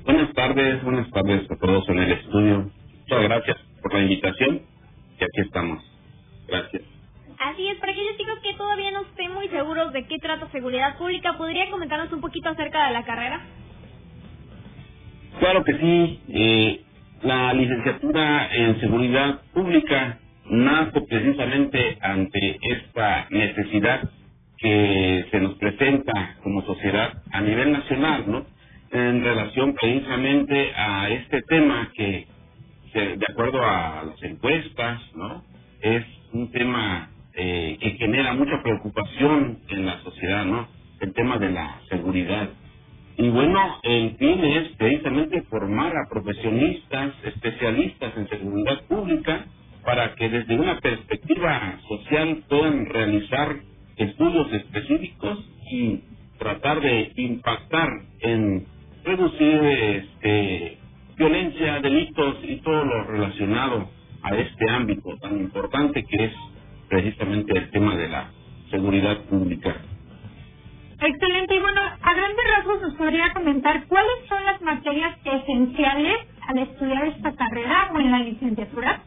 Buenas 0.05 0.31
tardes, 0.33 0.83
buenas 0.83 1.09
tardes 1.09 1.49
a 1.49 1.55
todos 1.55 1.89
en 1.89 1.97
el 1.97 2.11
estudio. 2.11 2.69
Muchas 3.01 3.23
gracias 3.23 3.57
por 3.81 3.91
la 3.95 4.01
invitación 4.01 4.72
y 5.19 5.23
aquí 5.23 5.41
estamos. 5.41 5.83
Gracias. 6.47 6.83
Así 7.39 7.67
es, 7.67 7.77
para 7.79 7.91
aquellos 7.91 8.17
chicos 8.17 8.39
que 8.43 8.53
todavía 8.55 8.91
no 8.91 9.01
estén 9.01 9.33
muy 9.33 9.47
seguros 9.49 9.91
de 9.93 10.05
qué 10.07 10.17
trata 10.19 10.49
seguridad 10.51 10.97
pública, 10.97 11.37
¿podría 11.37 11.69
comentarnos 11.69 12.11
un 12.13 12.21
poquito 12.21 12.49
acerca 12.49 12.87
de 12.87 12.93
la 12.93 13.03
carrera? 13.03 13.41
Claro 15.39 15.63
que 15.63 15.73
sí. 15.77 16.21
Eh, 16.29 16.81
la 17.23 17.53
licenciatura 17.53 18.49
en 18.53 18.79
seguridad 18.79 19.41
pública 19.53 20.19
nace 20.49 21.01
precisamente 21.01 21.97
ante 22.01 22.59
esta 22.61 23.27
necesidad 23.29 24.09
que 24.57 25.25
se 25.31 25.39
nos 25.39 25.55
presenta 25.55 26.37
como 26.43 26.63
sociedad 26.65 27.13
a 27.31 27.41
nivel 27.41 27.71
nacional, 27.71 28.25
¿no? 28.27 28.45
En 28.91 29.23
relación 29.23 29.73
precisamente 29.73 30.71
a 30.75 31.09
este 31.09 31.41
tema 31.43 31.91
que 31.95 32.27
de 32.93 33.25
acuerdo 33.29 33.61
a 33.63 34.03
las 34.05 34.23
encuestas, 34.23 35.01
¿no? 35.15 35.43
Es 35.81 36.05
un 36.33 36.51
tema 36.51 37.09
eh, 37.33 37.77
que 37.81 37.91
genera 37.91 38.33
mucha 38.33 38.61
preocupación 38.61 39.59
en 39.69 39.85
la 39.85 39.99
sociedad, 40.01 40.45
¿no? 40.45 40.67
El 41.01 41.13
tema 41.13 41.37
de 41.37 41.51
la 41.51 41.81
seguridad. 41.89 42.49
Y 43.17 43.29
bueno, 43.29 43.79
el 43.83 44.15
fin 44.17 44.43
es 44.43 44.69
precisamente 44.77 45.41
formar 45.43 45.93
a 45.95 46.09
profesionistas, 46.09 47.13
especialistas 47.23 48.13
en 48.17 48.29
seguridad 48.29 48.81
pública, 48.87 49.45
para 49.85 50.15
que 50.15 50.29
desde 50.29 50.59
una 50.59 50.79
perspectiva 50.79 51.79
social 51.87 52.43
puedan 52.47 52.85
realizar 52.85 53.57
estudios 53.97 54.53
específicos 54.53 55.39
y 55.71 56.01
tratar 56.39 56.81
de 56.81 57.11
impactar 57.17 57.89
en 58.21 58.65
reducir 59.03 59.61
este, 59.63 60.77
violencia, 61.17 61.79
delitos 61.79 62.37
y 62.43 62.57
todo 62.57 62.83
lo 62.85 63.03
relacionado 63.03 63.89
a 64.21 64.35
este 64.35 64.69
ámbito 64.69 65.17
tan 65.21 65.37
importante 65.37 66.03
que 66.05 66.25
es 66.25 66.33
precisamente 66.89 67.57
el 67.57 67.69
tema 67.71 67.95
de 67.95 68.07
la 68.09 68.31
seguridad 68.71 69.17
pública. 69.25 69.75
Excelente. 70.99 71.55
Y 71.55 71.59
bueno, 71.59 71.81
a 71.81 72.13
grandes 72.13 72.45
rasgos 72.55 72.81
nos 72.81 72.93
podría 72.95 73.33
comentar 73.33 73.85
cuáles 73.87 74.27
son 74.29 74.45
las 74.45 74.61
materias 74.61 75.17
esenciales 75.23 76.17
al 76.47 76.57
estudiar 76.59 77.05
esta 77.07 77.35
carrera 77.35 77.91
o 77.93 77.99
en 77.99 78.11
la 78.11 78.19
licenciatura. 78.19 79.01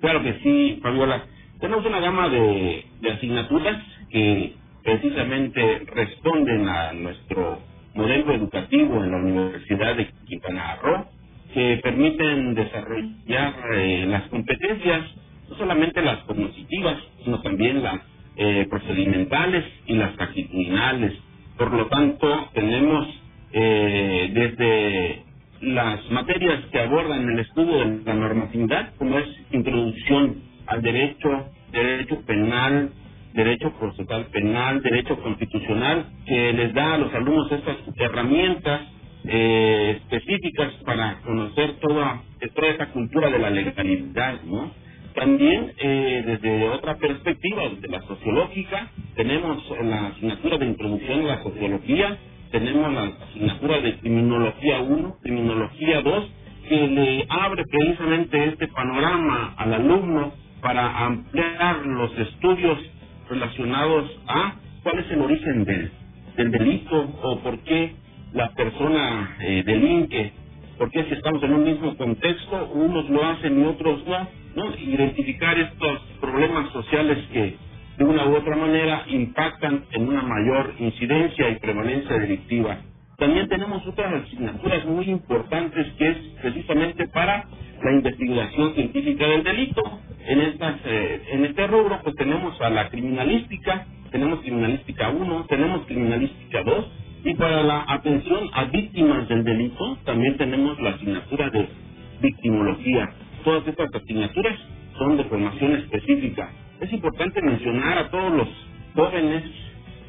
Claro 0.00 0.22
que 0.22 0.40
sí, 0.42 0.80
Fabiola. 0.82 1.24
Tenemos 1.60 1.84
una 1.84 2.00
gama 2.00 2.28
de, 2.28 2.86
de 3.00 3.10
asignaturas 3.12 3.76
que 4.10 4.54
precisamente 4.82 5.82
responden 5.94 6.68
a 6.68 6.92
nuestro 6.92 7.60
modelo 7.94 8.32
educativo 8.34 9.04
en 9.04 9.10
la 9.10 9.16
Universidad 9.18 9.96
de 9.96 10.08
Quintana 10.26 10.76
Roo 10.82 11.06
que 11.52 11.80
permiten 11.82 12.54
desarrollar 12.54 13.54
eh, 13.74 14.06
las 14.08 14.22
competencias, 14.28 15.02
no 15.50 15.56
solamente 15.56 16.00
las 16.02 16.18
cognitivas, 16.24 16.96
sino 17.24 17.40
también 17.42 17.82
las 17.82 18.00
eh, 18.36 18.66
procedimentales 18.70 19.64
y 19.86 19.94
las 19.94 20.18
actitudinales. 20.18 21.12
Por 21.58 21.72
lo 21.72 21.86
tanto, 21.88 22.48
tenemos 22.54 23.06
eh, 23.52 24.30
desde 24.32 25.22
las 25.60 26.10
materias 26.10 26.64
que 26.72 26.80
abordan 26.80 27.28
el 27.28 27.38
estudio 27.40 27.78
de 27.78 28.02
la 28.04 28.14
normatividad, 28.14 28.94
como 28.96 29.18
es 29.18 29.28
introducción 29.52 30.42
al 30.66 30.82
derecho, 30.82 31.28
derecho 31.70 32.22
penal, 32.22 32.90
derecho 33.34 33.72
procesal 33.78 34.26
penal, 34.26 34.82
derecho 34.82 35.20
constitucional, 35.22 36.06
que 36.26 36.52
les 36.52 36.74
da 36.74 36.94
a 36.94 36.98
los 36.98 37.14
alumnos 37.14 37.50
estas 37.52 37.76
herramientas 37.96 38.82
eh, 39.24 40.00
específicas 40.02 40.72
para 40.84 41.20
conocer 41.22 41.74
toda, 41.80 42.22
toda 42.54 42.68
esa 42.68 42.86
cultura 42.92 43.30
de 43.30 43.38
la 43.38 43.50
legalidad, 43.50 44.42
¿no? 44.44 44.72
También 45.14 45.72
eh, 45.78 46.22
desde 46.26 46.68
otra 46.70 46.96
perspectiva, 46.96 47.62
desde 47.68 47.88
la 47.88 48.00
sociológica, 48.02 48.90
tenemos 49.14 49.62
la 49.82 50.08
asignatura 50.08 50.58
de 50.58 50.66
introducción 50.66 51.20
a 51.20 51.36
la 51.36 51.42
sociología, 51.42 52.18
tenemos 52.50 52.92
la 52.92 53.02
asignatura 53.28 53.80
de 53.80 53.98
criminología 53.98 54.80
1, 54.80 55.16
criminología 55.22 56.02
2, 56.02 56.30
que 56.68 56.88
le 56.88 57.26
abre 57.28 57.64
precisamente 57.70 58.44
este 58.46 58.68
panorama 58.68 59.54
al 59.56 59.74
alumno 59.74 60.32
para 60.62 61.06
ampliar 61.06 61.84
los 61.86 62.16
estudios 62.18 62.78
relacionados 63.32 64.10
a 64.28 64.56
cuál 64.84 65.00
es 65.00 65.10
el 65.12 65.22
origen 65.22 65.64
del, 65.64 65.92
del 66.36 66.52
delito 66.52 66.96
o 67.22 67.40
por 67.40 67.58
qué 67.60 67.94
la 68.34 68.52
persona 68.54 69.36
eh, 69.40 69.64
delinque, 69.66 70.32
porque 70.78 71.04
si 71.04 71.14
estamos 71.14 71.42
en 71.44 71.54
un 71.54 71.64
mismo 71.64 71.96
contexto, 71.96 72.70
unos 72.74 73.10
lo 73.10 73.24
hacen 73.24 73.60
y 73.60 73.64
otros 73.66 74.06
no, 74.06 74.28
¿no? 74.56 74.76
Identificar 74.76 75.58
estos 75.58 76.00
problemas 76.20 76.70
sociales 76.72 77.18
que 77.32 77.56
de 77.98 78.04
una 78.04 78.26
u 78.28 78.36
otra 78.36 78.56
manera 78.56 79.04
impactan 79.08 79.86
en 79.92 80.08
una 80.08 80.22
mayor 80.22 80.74
incidencia 80.80 81.50
y 81.50 81.60
prevalencia 81.60 82.18
delictiva. 82.18 82.78
También 83.18 83.48
tenemos 83.48 83.86
otras 83.86 84.24
asignaturas 84.24 84.86
muy 84.86 85.06
importantes 85.10 85.86
que 85.98 86.08
es 86.08 86.18
precisamente 86.42 87.08
para 87.08 87.46
la 87.84 87.92
investigación 87.92 88.74
científica 88.74 89.26
del 89.26 89.42
delito. 89.42 89.82
En, 90.26 90.40
estas, 90.40 90.76
eh, 90.84 91.22
en 91.32 91.44
este 91.44 91.66
rubro 91.66 92.00
pues 92.02 92.14
tenemos 92.16 92.60
a 92.60 92.70
la 92.70 92.88
criminalística, 92.88 93.86
tenemos 94.10 94.40
criminalística 94.40 95.10
1, 95.10 95.46
tenemos 95.48 95.86
criminalística 95.86 96.62
2 96.62 96.86
y 97.24 97.34
para 97.34 97.62
la 97.62 97.84
atención 97.88 98.50
a 98.52 98.64
víctimas 98.64 99.28
del 99.28 99.44
delito 99.44 99.98
también 100.04 100.36
tenemos 100.36 100.80
la 100.80 100.90
asignatura 100.90 101.50
de 101.50 101.68
victimología. 102.20 103.08
Todas 103.44 103.66
estas 103.66 103.94
asignaturas 103.94 104.58
son 104.98 105.16
de 105.16 105.24
formación 105.24 105.72
específica. 105.74 106.50
Es 106.80 106.92
importante 106.92 107.42
mencionar 107.42 107.98
a 107.98 108.10
todos 108.10 108.32
los 108.32 108.48
jóvenes 108.94 109.44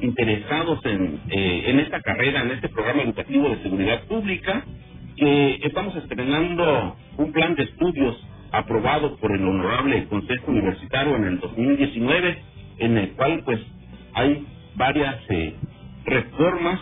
interesados 0.00 0.84
en, 0.84 1.20
eh, 1.30 1.64
en 1.66 1.80
esta 1.80 2.00
carrera, 2.00 2.42
en 2.42 2.50
este 2.52 2.68
programa 2.68 3.02
educativo 3.02 3.48
de 3.48 3.62
seguridad 3.62 4.02
pública, 4.04 4.64
que 5.16 5.60
estamos 5.62 5.96
estrenando 5.96 6.96
un 7.18 7.32
plan 7.32 7.54
de 7.54 7.64
estudios 7.64 8.16
aprobado 8.52 9.16
por 9.18 9.32
el 9.32 9.44
Honorable 9.44 10.06
Consejo 10.06 10.50
Universitario 10.50 11.16
en 11.16 11.24
el 11.24 11.40
2019, 11.40 12.38
en 12.78 12.98
el 12.98 13.12
cual 13.12 13.42
pues 13.44 13.60
hay 14.14 14.46
varias 14.76 15.16
eh, 15.30 15.54
reformas 16.04 16.80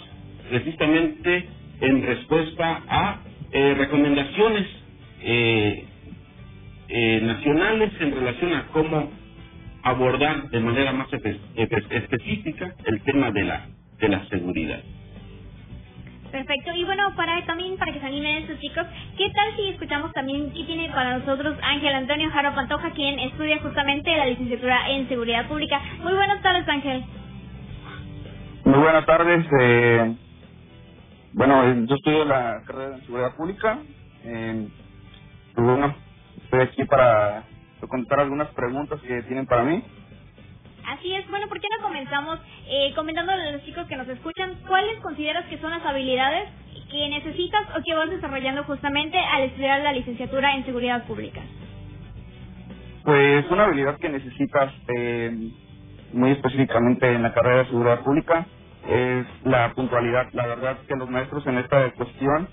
precisamente 0.51 1.49
en 1.81 2.03
respuesta 2.03 2.83
a 2.89 3.21
eh, 3.53 3.75
recomendaciones 3.75 4.67
eh, 5.23 5.85
eh, 6.89 7.21
nacionales 7.23 7.93
en 8.01 8.15
relación 8.15 8.55
a 8.55 8.67
cómo 8.69 9.11
abordar 9.83 10.49
de 10.51 10.61
manera 10.61 10.93
más 10.93 11.09
específica 11.13 12.75
el 12.85 13.03
tema 13.03 13.31
de 13.31 13.45
la 13.45 13.69
de 13.99 14.09
la 14.09 14.27
seguridad. 14.29 14.83
Perfecto. 16.33 16.73
Y 16.75 16.85
bueno, 16.85 17.15
para 17.15 17.45
también 17.45 17.77
para 17.77 17.93
que 17.93 18.01
se 18.01 18.07
animen 18.07 18.39
estos 18.39 18.59
chicos, 18.59 18.87
¿qué 19.19 19.31
tal 19.31 19.55
si 19.55 19.69
escuchamos 19.69 20.13
también 20.15 20.51
qué 20.55 20.65
tiene 20.65 20.89
para 20.89 21.19
nosotros 21.19 21.59
Ángel 21.63 21.95
Antonio 21.95 22.31
Jaro 22.31 22.55
Pantoja, 22.55 22.91
quien 22.93 23.19
estudia 23.19 23.59
justamente 23.59 24.17
la 24.17 24.25
licenciatura 24.25 24.89
en 24.89 25.09
Seguridad 25.09 25.47
Pública? 25.47 25.79
Muy 26.03 26.15
buenas 26.15 26.41
tardes, 26.41 26.67
Ángel. 26.67 27.05
Muy 28.65 28.79
buenas 28.79 29.05
tardes. 29.05 29.47
Eh, 29.61 30.17
bueno, 31.35 31.85
yo 31.87 31.97
estudio 31.97 32.25
la 32.25 32.63
carrera 32.67 32.97
en 32.97 33.03
Seguridad 33.03 33.37
Pública. 33.37 33.79
Eh, 34.25 34.69
estoy 36.45 36.61
aquí 36.63 36.85
para 36.87 37.45
contestar 37.87 38.21
algunas 38.21 38.49
preguntas 38.53 38.99
que 39.03 39.23
tienen 39.25 39.45
para 39.45 39.65
mí. 39.65 39.85
Así 40.89 41.15
es, 41.15 41.29
bueno, 41.31 41.49
¿por 41.49 41.61
qué 41.61 41.69
no 41.77 41.83
comenzamos 41.83 42.39
eh, 42.69 42.93
comentándole 42.95 43.49
a 43.49 43.53
los 43.53 43.65
chicos 43.65 43.87
que 43.87 43.97
nos 43.97 44.09
escuchan 44.09 44.55
cuáles 44.67 44.99
consideras 45.01 45.47
que 45.47 45.59
son 45.59 45.71
las 45.71 45.85
habilidades 45.85 46.49
que 46.91 47.09
necesitas 47.09 47.63
o 47.77 47.83
que 47.83 47.95
vas 47.95 48.11
desarrollando 48.11 48.65
justamente 48.65 49.19
al 49.19 49.45
estudiar 49.45 49.81
la 49.81 49.93
licenciatura 49.93 50.55
en 50.55 50.65
seguridad 50.65 51.05
pública? 51.07 51.41
Pues 53.05 53.51
una 53.51 53.65
habilidad 53.65 53.99
que 53.99 54.09
necesitas 54.09 54.73
eh, 54.97 55.51
muy 56.13 56.31
específicamente 56.33 57.11
en 57.13 57.23
la 57.23 57.33
carrera 57.33 57.59
de 57.59 57.67
seguridad 57.67 58.01
pública 58.01 58.47
es 58.89 59.27
la 59.45 59.73
puntualidad. 59.75 60.29
La 60.33 60.47
verdad 60.47 60.79
que 60.87 60.97
los 60.97 61.09
maestros 61.09 61.47
en 61.47 61.59
esta 61.59 61.91
cuestión 61.93 62.49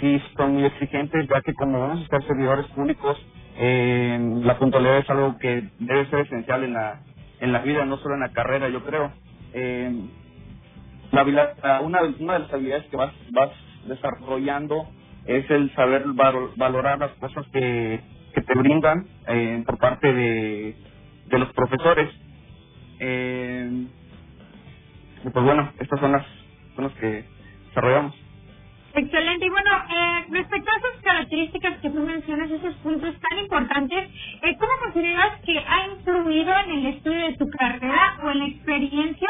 sí 0.00 0.20
son 0.36 0.54
muy 0.54 0.64
exigentes, 0.64 1.28
ya 1.28 1.40
que 1.42 1.54
como 1.54 1.80
vamos 1.80 2.04
a 2.04 2.08
ser 2.08 2.26
servidores 2.26 2.66
públicos, 2.68 3.16
eh, 3.56 4.18
la 4.42 4.58
puntualidad 4.58 4.98
es 4.98 5.10
algo 5.10 5.38
que 5.38 5.68
debe 5.78 6.06
ser 6.10 6.20
esencial 6.20 6.64
en 6.64 6.72
la 6.74 7.00
en 7.44 7.52
la 7.52 7.60
vida, 7.60 7.84
no 7.84 7.98
solo 7.98 8.14
en 8.14 8.20
la 8.20 8.32
carrera, 8.32 8.68
yo 8.70 8.82
creo. 8.84 9.12
Eh, 9.52 9.92
la, 11.12 11.80
una, 11.82 12.00
una 12.18 12.32
de 12.32 12.38
las 12.40 12.52
habilidades 12.52 12.86
que 12.86 12.96
vas, 12.96 13.12
vas 13.30 13.50
desarrollando 13.86 14.88
es 15.26 15.48
el 15.50 15.72
saber 15.74 16.04
valorar 16.56 16.98
las 16.98 17.12
cosas 17.12 17.46
que, 17.52 18.00
te 18.34 18.58
brindan 18.58 19.06
eh, 19.28 19.62
por 19.64 19.78
parte 19.78 20.12
de, 20.12 20.74
de 21.26 21.38
los 21.38 21.52
profesores. 21.52 22.10
Eh, 22.98 23.86
pues 25.22 25.44
bueno, 25.44 25.72
estas 25.78 26.00
son 26.00 26.12
las, 26.12 26.26
son 26.74 26.84
las 26.84 26.94
que 26.94 27.24
desarrollamos. 27.68 28.23
Excelente. 28.94 29.46
Y 29.46 29.50
bueno, 29.50 29.70
eh, 29.72 30.26
respecto 30.30 30.70
a 30.70 30.76
esas 30.76 31.02
características 31.02 31.78
que 31.78 31.90
tú 31.90 32.00
mencionas, 32.00 32.50
esos 32.50 32.74
puntos 32.76 33.14
tan 33.28 33.38
importantes, 33.40 34.08
eh, 34.42 34.56
¿cómo 34.56 34.72
consideras 34.84 35.40
que 35.44 35.58
ha 35.58 35.86
influido 35.88 36.52
en 36.56 36.70
el 36.70 36.86
estudio 36.86 37.26
de 37.26 37.36
tu 37.36 37.48
carrera 37.50 38.18
o 38.22 38.30
en 38.30 38.38
la 38.38 38.46
experiencia 38.46 39.28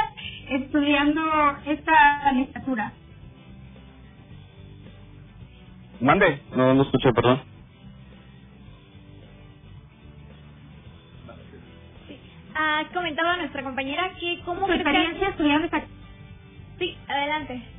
estudiando 0.50 1.22
esta 1.64 2.32
licenciatura? 2.32 2.92
Mande, 6.00 6.42
no, 6.54 6.74
no 6.74 6.82
escuché, 6.82 7.10
perdón. 7.14 7.40
Ah, 12.54 12.84
comentaba 12.92 13.38
nuestra 13.38 13.62
compañera 13.62 14.10
que 14.20 14.40
cómo... 14.44 14.66
¿Tu 14.66 14.72
experiencia 14.72 15.28
estudiando 15.28 15.64
esta... 15.64 15.84
Sí, 16.78 16.96
adelante. 17.08 17.73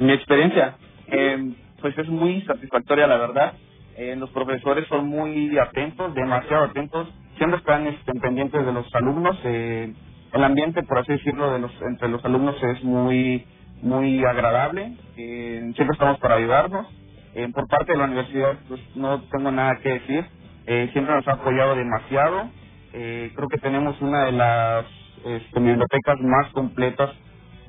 Mi 0.00 0.12
experiencia, 0.12 0.76
eh, 1.08 1.54
pues 1.80 1.96
es 1.98 2.08
muy 2.08 2.42
satisfactoria, 2.42 3.06
la 3.06 3.18
verdad. 3.18 3.54
Eh, 3.96 4.16
los 4.16 4.30
profesores 4.30 4.88
son 4.88 5.06
muy 5.08 5.58
atentos, 5.58 6.14
demasiado 6.14 6.64
atentos, 6.64 7.08
siempre 7.36 7.58
están 7.58 7.86
este, 7.86 8.12
pendientes 8.20 8.64
de 8.66 8.72
los 8.72 8.92
alumnos. 8.94 9.38
Eh, 9.44 9.92
el 10.32 10.44
ambiente, 10.44 10.82
por 10.84 10.98
así 10.98 11.12
decirlo, 11.12 11.52
de 11.52 11.60
los 11.60 11.72
entre 11.82 12.08
los 12.08 12.24
alumnos 12.24 12.56
es 12.62 12.82
muy 12.84 13.44
muy 13.82 14.24
agradable. 14.24 14.92
Eh, 15.16 15.72
siempre 15.74 15.94
estamos 15.94 16.18
para 16.18 16.36
ayudarnos. 16.36 16.86
Eh, 17.34 17.48
por 17.54 17.68
parte 17.68 17.92
de 17.92 17.98
la 17.98 18.04
universidad, 18.04 18.58
pues 18.68 18.80
no 18.94 19.22
tengo 19.30 19.50
nada 19.50 19.76
que 19.82 19.90
decir. 19.90 20.24
Eh, 20.66 20.90
siempre 20.92 21.14
nos 21.14 21.26
ha 21.28 21.32
apoyado 21.32 21.74
demasiado. 21.74 22.50
Creo 22.92 23.48
que 23.48 23.58
tenemos 23.58 24.00
una 24.02 24.24
de 24.24 24.32
las 24.32 24.84
este, 25.24 25.60
bibliotecas 25.60 26.18
más 26.20 26.48
completas 26.52 27.10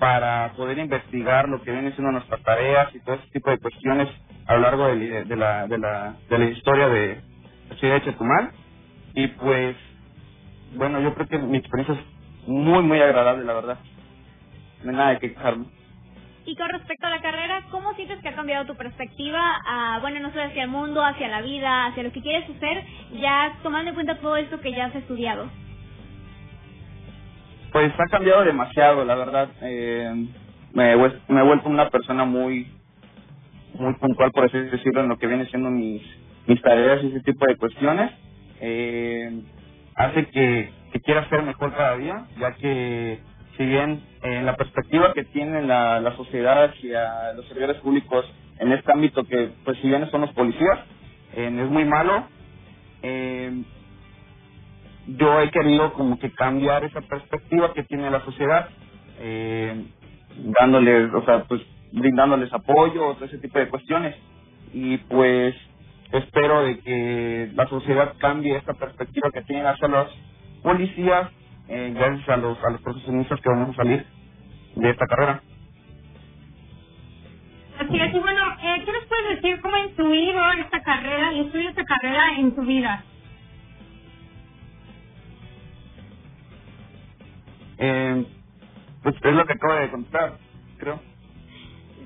para 0.02 0.52
poder 0.54 0.80
investigar 0.80 1.48
lo 1.48 1.62
que 1.62 1.72
viene 1.72 1.92
siendo 1.92 2.12
nuestras 2.12 2.42
tareas 2.42 2.90
y 2.96 3.00
todo 3.02 3.18
ese 3.18 3.28
tipo 3.28 3.52
de 3.52 3.60
cuestiones 3.60 4.10
a 4.48 4.56
lo 4.56 4.62
largo 4.62 4.88
de, 4.88 5.26
de, 5.26 5.36
la, 5.36 5.68
de, 5.68 5.78
la, 5.78 6.16
de 6.28 6.38
la 6.40 6.46
historia 6.46 6.88
de 6.88 7.22
la 7.70 7.76
ciudad 7.76 7.94
de 7.94 8.02
Chetumal. 8.06 8.52
Y 9.14 9.28
pues, 9.28 9.76
bueno, 10.74 11.00
yo 11.02 11.14
creo 11.14 11.28
que 11.28 11.38
mi 11.38 11.60
experiencia 11.60 11.94
es 11.94 12.48
muy, 12.48 12.82
muy 12.82 13.00
agradable, 13.00 13.46
la 13.46 13.54
verdad. 13.54 13.78
No 14.84 14.90
hay 14.90 14.98
nada 14.98 15.10
de 15.12 15.20
que 15.20 15.34
quejarme. 15.36 15.66
Y 16.48 16.56
con 16.56 16.70
respecto 16.70 17.06
a 17.06 17.12
la 17.12 17.22
carrera, 17.22 17.62
¿cómo 17.70 17.94
sientes 17.94 18.20
que 18.24 18.30
ha 18.30 18.36
cambiado 18.36 18.66
tu 18.66 18.76
perspectiva, 18.76 19.62
a, 19.68 20.00
bueno, 20.00 20.20
no 20.20 20.32
sé, 20.34 20.42
hacia 20.42 20.64
el 20.64 20.70
mundo, 20.70 21.06
hacia 21.06 21.28
la 21.28 21.42
vida, 21.42 21.86
hacia 21.86 22.02
lo 22.02 22.12
que 22.12 22.24
quieres 22.24 22.50
hacer, 22.50 22.84
ya 23.22 23.54
tomando 23.62 23.90
en 23.90 23.94
cuenta 23.94 24.18
todo 24.18 24.36
esto 24.36 24.62
que 24.62 24.72
ya 24.72 24.86
has 24.86 24.96
estudiado? 24.96 25.48
Pues 27.72 27.94
ha 27.98 28.06
cambiado 28.08 28.44
demasiado, 28.44 29.06
la 29.06 29.16
verdad. 29.16 29.50
Eh, 29.62 30.28
me, 30.74 30.92
he 30.92 30.96
vuelto 30.96 31.70
una 31.70 31.90
persona 31.90 32.26
muy 32.26 32.68
muy 33.74 33.94
puntual, 33.96 34.32
por 34.32 34.46
así 34.46 34.58
decirlo, 34.58 35.02
en 35.02 35.10
lo 35.10 35.18
que 35.18 35.28
viene 35.28 35.46
siendo 35.48 35.70
mis, 35.70 36.02
mis 36.48 36.62
tareas 36.62 37.04
y 37.04 37.08
ese 37.08 37.22
tipo 37.22 37.46
de 37.46 37.56
cuestiones. 37.56 38.12
Eh, 38.60 39.42
hace 39.96 40.26
que, 40.28 40.70
quiera 41.04 41.28
ser 41.30 41.44
mejor 41.44 41.74
cada 41.74 41.98
día, 41.98 42.26
ya 42.40 42.54
que 42.56 43.20
si 43.58 43.66
bien 43.66 44.04
en 44.24 44.46
la 44.46 44.56
perspectiva 44.56 45.14
que 45.14 45.24
tiene 45.24 45.62
la, 45.64 46.00
la 46.00 46.16
sociedad 46.16 46.66
hacia 46.66 47.34
los 47.34 47.48
servidores 47.48 47.78
públicos 47.78 48.26
en 48.60 48.72
este 48.72 48.92
ámbito 48.92 49.24
que, 49.24 49.52
pues 49.64 49.78
si 49.80 49.88
bien 49.88 50.10
son 50.12 50.22
los 50.22 50.32
policías, 50.34 50.80
eh, 51.34 51.48
es 51.48 51.70
muy 51.70 51.86
malo, 51.86 52.28
eh, 53.02 53.64
yo 55.08 55.42
he 55.42 55.50
querido 55.52 55.94
como 55.94 56.20
que 56.20 56.32
cambiar 56.32 56.84
esa 56.84 57.02
perspectiva 57.02 57.74
que 57.74 57.84
tiene 57.84 58.10
la 58.10 58.24
sociedad, 58.24 58.70
eh, 59.20 59.86
dándoles, 60.60 61.14
o 61.14 61.24
sea, 61.26 61.44
pues 61.46 61.62
brindándoles 61.92 62.52
apoyo, 62.54 63.14
todo 63.16 63.26
ese 63.26 63.40
tipo 63.40 63.60
de 63.60 63.70
cuestiones. 63.70 64.16
Y 64.74 64.98
pues 64.98 65.56
espero 66.12 66.64
de 66.64 66.80
que 66.80 67.52
la 67.54 67.68
sociedad 67.68 68.14
cambie 68.20 68.56
esta 68.56 68.74
perspectiva 68.74 69.30
que 69.34 69.42
tienen 69.44 69.66
hacia 69.66 69.88
los 69.88 70.08
policías, 70.64 71.30
eh, 71.68 71.92
gracias 71.96 72.30
a 72.30 72.38
los, 72.38 72.58
a 72.64 72.70
los 72.72 72.82
profesionistas 72.82 73.40
que 73.42 73.50
vamos 73.50 73.70
a 73.72 73.84
salir 73.84 74.06
de 74.76 74.90
esta 74.90 75.06
carrera. 75.08 75.42
Así 77.80 77.98
es, 78.00 78.14
y 78.14 78.20
bueno, 78.20 78.42
eh, 78.62 78.84
¿qué 78.86 78.92
nos 78.92 79.06
puedes 79.06 79.42
decir 79.42 79.60
cómo 79.62 79.76
ha 79.76 79.80
influido 79.80 80.52
esta 80.54 80.84
carrera 80.84 81.34
y 81.34 81.50
esta 81.68 81.84
carrera 81.84 82.38
en 82.38 82.56
tu 82.56 82.62
vida? 82.62 83.04
Eh, 87.82 88.26
pues 89.04 89.16
es 89.24 89.34
lo 89.34 89.46
que 89.46 89.54
acabo 89.54 89.74
de 89.74 89.90
contar, 89.90 90.34
creo. 90.78 91.00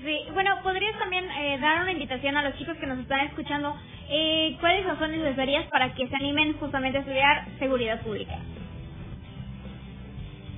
Sí, 0.03 0.19
bueno, 0.33 0.57
¿podrías 0.63 0.97
también 0.99 1.25
eh, 1.29 1.57
dar 1.59 1.81
una 1.81 1.91
invitación 1.91 2.37
a 2.37 2.43
los 2.43 2.57
chicos 2.57 2.77
que 2.77 2.87
nos 2.87 2.99
están 2.99 3.21
escuchando? 3.21 3.75
Eh, 4.09 4.55
¿Cuáles 4.59 4.85
razones 4.85 5.19
les 5.19 5.35
darías 5.35 5.65
para 5.67 5.93
que 5.95 6.07
se 6.07 6.15
animen 6.15 6.53
justamente 6.59 6.99
a 6.99 7.01
estudiar 7.01 7.47
seguridad 7.59 8.01
pública? 8.01 8.35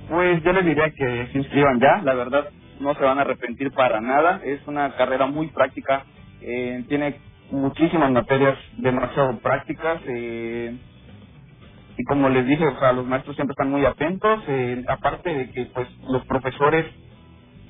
Pues 0.08 0.42
yo 0.42 0.52
les 0.52 0.64
diría 0.64 0.90
que 0.90 1.28
se 1.32 1.38
inscriban 1.38 1.80
ya, 1.80 2.00
la 2.04 2.14
verdad 2.14 2.50
no 2.80 2.94
se 2.94 3.04
van 3.04 3.18
a 3.18 3.22
arrepentir 3.22 3.72
para 3.72 4.00
nada, 4.00 4.40
es 4.44 4.60
una 4.66 4.94
carrera 4.96 5.26
muy 5.26 5.48
práctica, 5.48 6.04
eh, 6.40 6.84
tiene 6.88 7.16
muchísimas 7.50 8.10
materias 8.10 8.58
demasiado 8.76 9.38
prácticas, 9.40 10.00
eh, 10.06 10.76
y 11.98 12.04
como 12.04 12.30
les 12.30 12.46
dije, 12.46 12.66
o 12.66 12.78
sea, 12.80 12.92
los 12.92 13.06
maestros 13.06 13.36
siempre 13.36 13.52
están 13.52 13.70
muy 13.70 13.84
atentos, 13.86 14.44
eh, 14.48 14.84
aparte 14.88 15.34
de 15.34 15.50
que 15.50 15.66
pues 15.66 15.88
los 16.08 16.24
profesores 16.26 16.86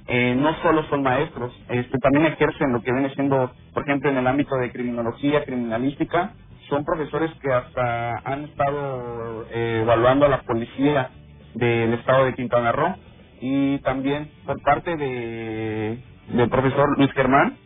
eh, 0.08 0.34
no 0.36 0.54
solo 0.62 0.84
son 0.84 1.02
maestros, 1.02 1.52
este 1.68 1.98
también 1.98 2.26
ejercen 2.26 2.72
lo 2.72 2.82
que 2.82 2.92
viene 2.92 3.10
siendo, 3.14 3.52
por 3.74 3.84
ejemplo, 3.84 4.10
en 4.10 4.18
el 4.18 4.26
ámbito 4.26 4.56
de 4.56 4.72
criminología, 4.72 5.44
criminalística, 5.44 6.34
son 6.68 6.84
profesores 6.84 7.32
que 7.42 7.52
hasta 7.52 8.18
han 8.24 8.44
estado 8.44 9.46
eh, 9.50 9.80
evaluando 9.82 10.26
a 10.26 10.30
la 10.30 10.42
policía 10.42 11.10
del 11.54 11.94
estado 11.94 12.26
de 12.26 12.34
Quintana 12.34 12.72
Roo 12.72 12.94
y 13.40 13.78
también 13.80 14.30
por 14.46 14.62
parte 14.62 14.96
de 14.96 15.98
del 16.28 16.50
profesor 16.50 16.98
Luis 16.98 17.10
Germán 17.12 17.56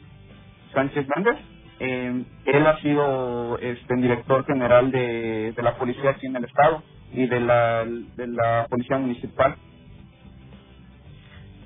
Sánchez 0.74 1.06
Méndez, 1.16 1.36
Eh, 1.84 2.24
él 2.44 2.66
ha 2.66 2.78
sido 2.78 3.58
este, 3.58 3.96
director 3.96 4.46
general 4.46 4.92
de, 4.92 5.52
de 5.56 5.62
la 5.64 5.74
policía 5.74 6.10
aquí 6.10 6.28
en 6.28 6.36
el 6.36 6.44
estado 6.44 6.80
y 7.12 7.26
de 7.26 7.40
la, 7.40 7.84
de 7.84 8.26
la 8.28 8.68
policía 8.70 8.98
municipal. 8.98 9.56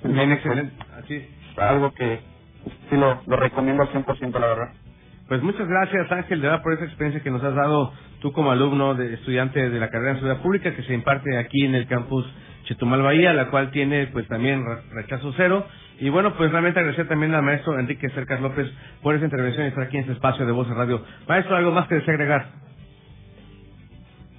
Bien, 0.02 0.32
excelente. 0.32 0.72
Así 0.96 1.22
Algo 1.58 1.92
que 1.92 2.20
sí 2.88 2.96
lo, 2.96 3.20
lo 3.26 3.36
recomiendo 3.36 3.82
al 3.82 3.90
100%, 3.90 4.40
la 4.40 4.46
verdad. 4.46 4.72
Pues 5.28 5.42
muchas 5.42 5.68
gracias, 5.68 6.10
Ángel, 6.10 6.40
de 6.40 6.48
verdad, 6.48 6.62
por 6.62 6.72
esa 6.72 6.84
experiencia 6.86 7.22
que 7.22 7.30
nos 7.30 7.44
has 7.44 7.54
dado 7.54 7.92
tú 8.20 8.32
como 8.32 8.52
alumno, 8.52 8.94
de 8.94 9.12
estudiante 9.12 9.68
de 9.68 9.78
la 9.78 9.90
carrera 9.90 10.12
en 10.12 10.16
Seguridad 10.16 10.40
Pública, 10.42 10.74
que 10.74 10.82
se 10.84 10.94
imparte 10.94 11.36
aquí 11.36 11.62
en 11.62 11.74
el 11.74 11.86
campus 11.88 12.24
Chetumal 12.64 13.02
Bahía, 13.02 13.34
la 13.34 13.50
cual 13.50 13.70
tiene 13.70 14.06
pues 14.06 14.26
también 14.28 14.64
rechazo 14.92 15.34
cero. 15.36 15.66
Y 15.98 16.10
bueno, 16.10 16.34
pues 16.36 16.50
realmente 16.50 16.80
agradecer 16.80 17.08
también 17.08 17.34
al 17.34 17.42
maestro 17.42 17.78
Enrique 17.78 18.08
Cercas 18.10 18.40
López 18.40 18.70
por 19.02 19.14
esa 19.14 19.24
intervención 19.24 19.64
y 19.64 19.68
estar 19.68 19.84
aquí 19.84 19.96
en 19.96 20.02
este 20.02 20.12
espacio 20.12 20.44
de 20.44 20.52
Voz 20.52 20.68
de 20.68 20.74
Radio. 20.74 21.02
Maestro, 21.26 21.56
¿algo 21.56 21.72
más 21.72 21.88
que 21.88 21.96
desea 21.96 22.14
agregar? 22.14 22.46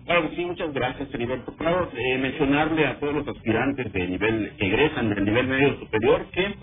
Claro 0.06 0.30
sí, 0.36 0.46
muchas 0.46 0.74
gracias, 0.74 1.14
Heriberto. 1.14 1.54
Claro, 1.58 1.90
eh, 1.94 2.18
mencionarle 2.18 2.86
a 2.86 3.00
todos 3.00 3.14
los 3.14 3.28
aspirantes 3.28 3.92
de 3.92 4.08
nivel 4.08 4.54
que 4.58 4.68
egresan 4.68 5.10
del 5.10 5.26
nivel 5.26 5.48
medio 5.48 5.80
superior 5.80 6.26
que 6.32 6.56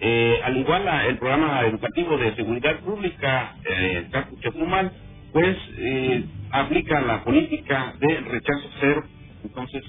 eh, 0.00 0.40
al 0.44 0.56
igual 0.56 0.88
a 0.88 1.06
el 1.06 1.18
programa 1.18 1.62
educativo 1.62 2.18
de 2.18 2.34
seguridad 2.34 2.80
pública, 2.80 3.56
eh, 3.64 4.08
pues 5.32 5.56
eh, 5.78 6.24
aplica 6.50 7.00
la 7.00 7.24
política 7.24 7.94
de 7.98 8.20
rechazo 8.20 8.70
cero. 8.80 9.04
Entonces, 9.44 9.82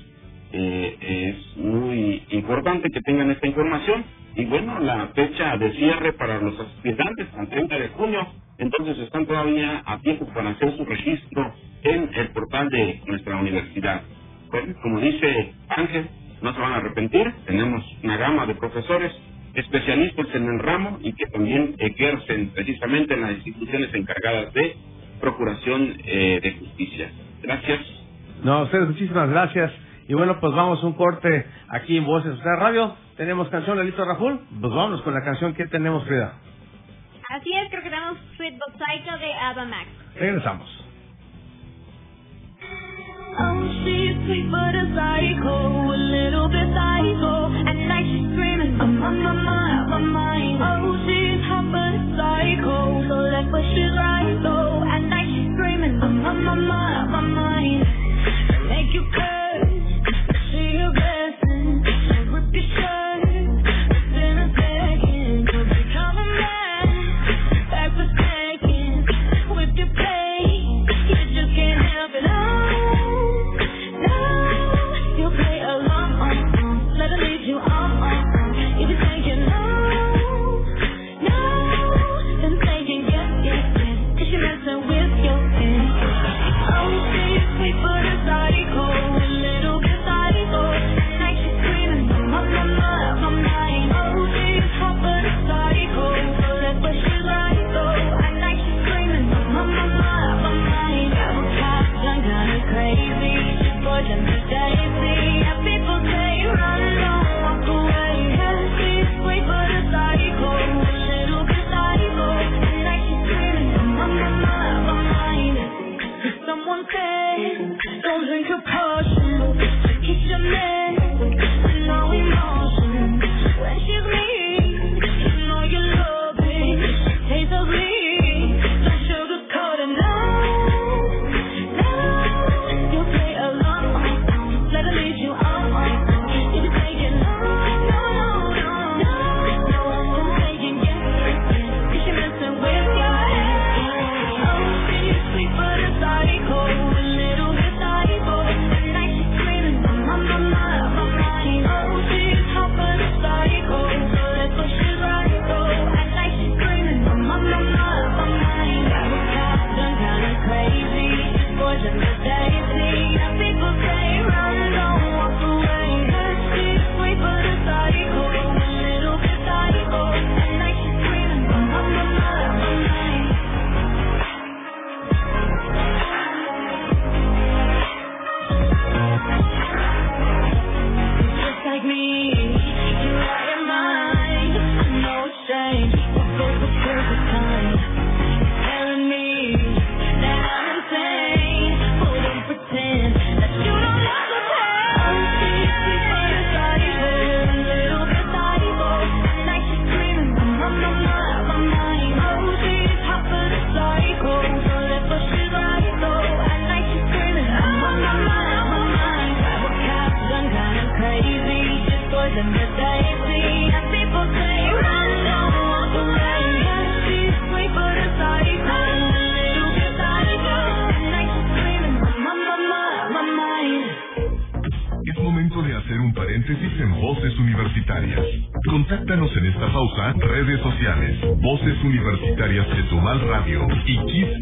eh, 0.51 0.97
es 1.37 1.57
muy 1.57 2.23
importante 2.29 2.89
que 2.89 3.01
tengan 3.01 3.31
esta 3.31 3.47
información. 3.47 4.05
Y 4.35 4.45
bueno, 4.45 4.79
la 4.79 5.07
fecha 5.09 5.57
de 5.57 5.71
cierre 5.73 6.13
para 6.13 6.39
los 6.39 6.59
aspirantes, 6.59 7.27
el 7.39 7.47
30 7.49 7.79
de 7.79 7.87
junio, 7.89 8.27
entonces 8.57 8.99
están 8.99 9.25
todavía 9.25 9.81
a 9.85 9.99
tiempo 9.99 10.25
para 10.33 10.51
hacer 10.51 10.75
su 10.77 10.85
registro 10.85 11.53
en 11.83 12.09
el 12.13 12.29
portal 12.29 12.69
de 12.69 13.01
nuestra 13.07 13.37
universidad. 13.37 14.01
Bueno, 14.51 14.75
como 14.81 14.99
dice 14.99 15.53
Ángel, 15.69 16.09
no 16.41 16.53
se 16.53 16.59
van 16.59 16.73
a 16.73 16.75
arrepentir, 16.77 17.33
tenemos 17.45 17.83
una 18.03 18.17
gama 18.17 18.45
de 18.45 18.55
profesores 18.55 19.13
especialistas 19.53 20.27
en 20.33 20.45
el 20.45 20.59
ramo 20.59 20.99
y 21.01 21.13
que 21.13 21.27
también 21.27 21.75
ejercen 21.77 22.49
precisamente 22.49 23.13
en 23.13 23.21
las 23.21 23.35
instituciones 23.37 23.93
encargadas 23.93 24.53
de 24.53 24.75
procuración 25.21 25.95
eh, 26.03 26.39
de 26.43 26.51
justicia. 26.59 27.09
Gracias. 27.41 27.79
No, 28.43 28.63
ustedes 28.63 28.89
muchísimas 28.89 29.29
gracias. 29.29 29.71
Y 30.07 30.13
bueno, 30.13 30.39
pues 30.39 30.53
vamos 30.53 30.83
a 30.83 30.87
un 30.87 30.93
corte 30.93 31.45
aquí 31.69 31.97
en 31.97 32.05
Voces 32.05 32.37
de 32.43 32.55
Radio. 32.55 32.95
Tenemos 33.17 33.49
canción 33.49 33.77
Lelito 33.77 34.05
Raful. 34.05 34.39
Pues 34.61 34.73
vámonos 34.73 35.01
con 35.01 35.13
la 35.13 35.23
canción 35.23 35.53
que 35.53 35.65
tenemos, 35.67 36.03
Frida. 36.05 36.33
Así 37.29 37.51
es, 37.53 37.69
creo 37.69 37.81
que 37.81 37.89
tenemos 37.89 38.17
Sweet 38.37 38.53
But 38.53 38.77
Psycho 38.77 39.17
de 39.17 39.33
Ava 39.33 39.65
Max. 39.65 39.89
Regresamos. 40.15 40.69
Oh, 43.37 43.67
she's 43.83 44.15
sweet 44.25 44.47
but 44.49 44.75
a 44.75 44.85
psycho, 44.95 45.91
a 45.91 45.97
little 45.97 46.47
bit 46.47 46.69
psycho. 46.71 47.51
At 47.67 47.75
night 47.75 48.05
she's 48.07 48.31
screaming, 48.31 48.79
I'm 48.79 49.03
on 49.03 49.19
my 49.19 49.33
mind, 49.33 49.89
my 49.89 49.99
mind. 49.99 50.63
Oh, 50.63 50.95
she's 51.03 51.41
hot 51.43 51.67
but 51.67 51.99
a 51.99 52.01
psycho, 52.15 53.03
so 53.09 53.15
that's 53.27 53.51
what 53.51 53.65
she's 53.75 53.91
like. 53.91 54.39
So 54.39 54.53
at 54.87 55.03
night 55.03 55.27
she's 55.35 55.51
screaming, 55.51 55.99
I'm 55.99 56.23
on 56.23 56.43
my 56.45 56.55
mind, 56.55 57.11
my 57.11 57.21
mind. 57.27 57.83
Make 58.69 58.93
you 58.95 59.03
curse, 59.11 59.44
It's 62.57 62.94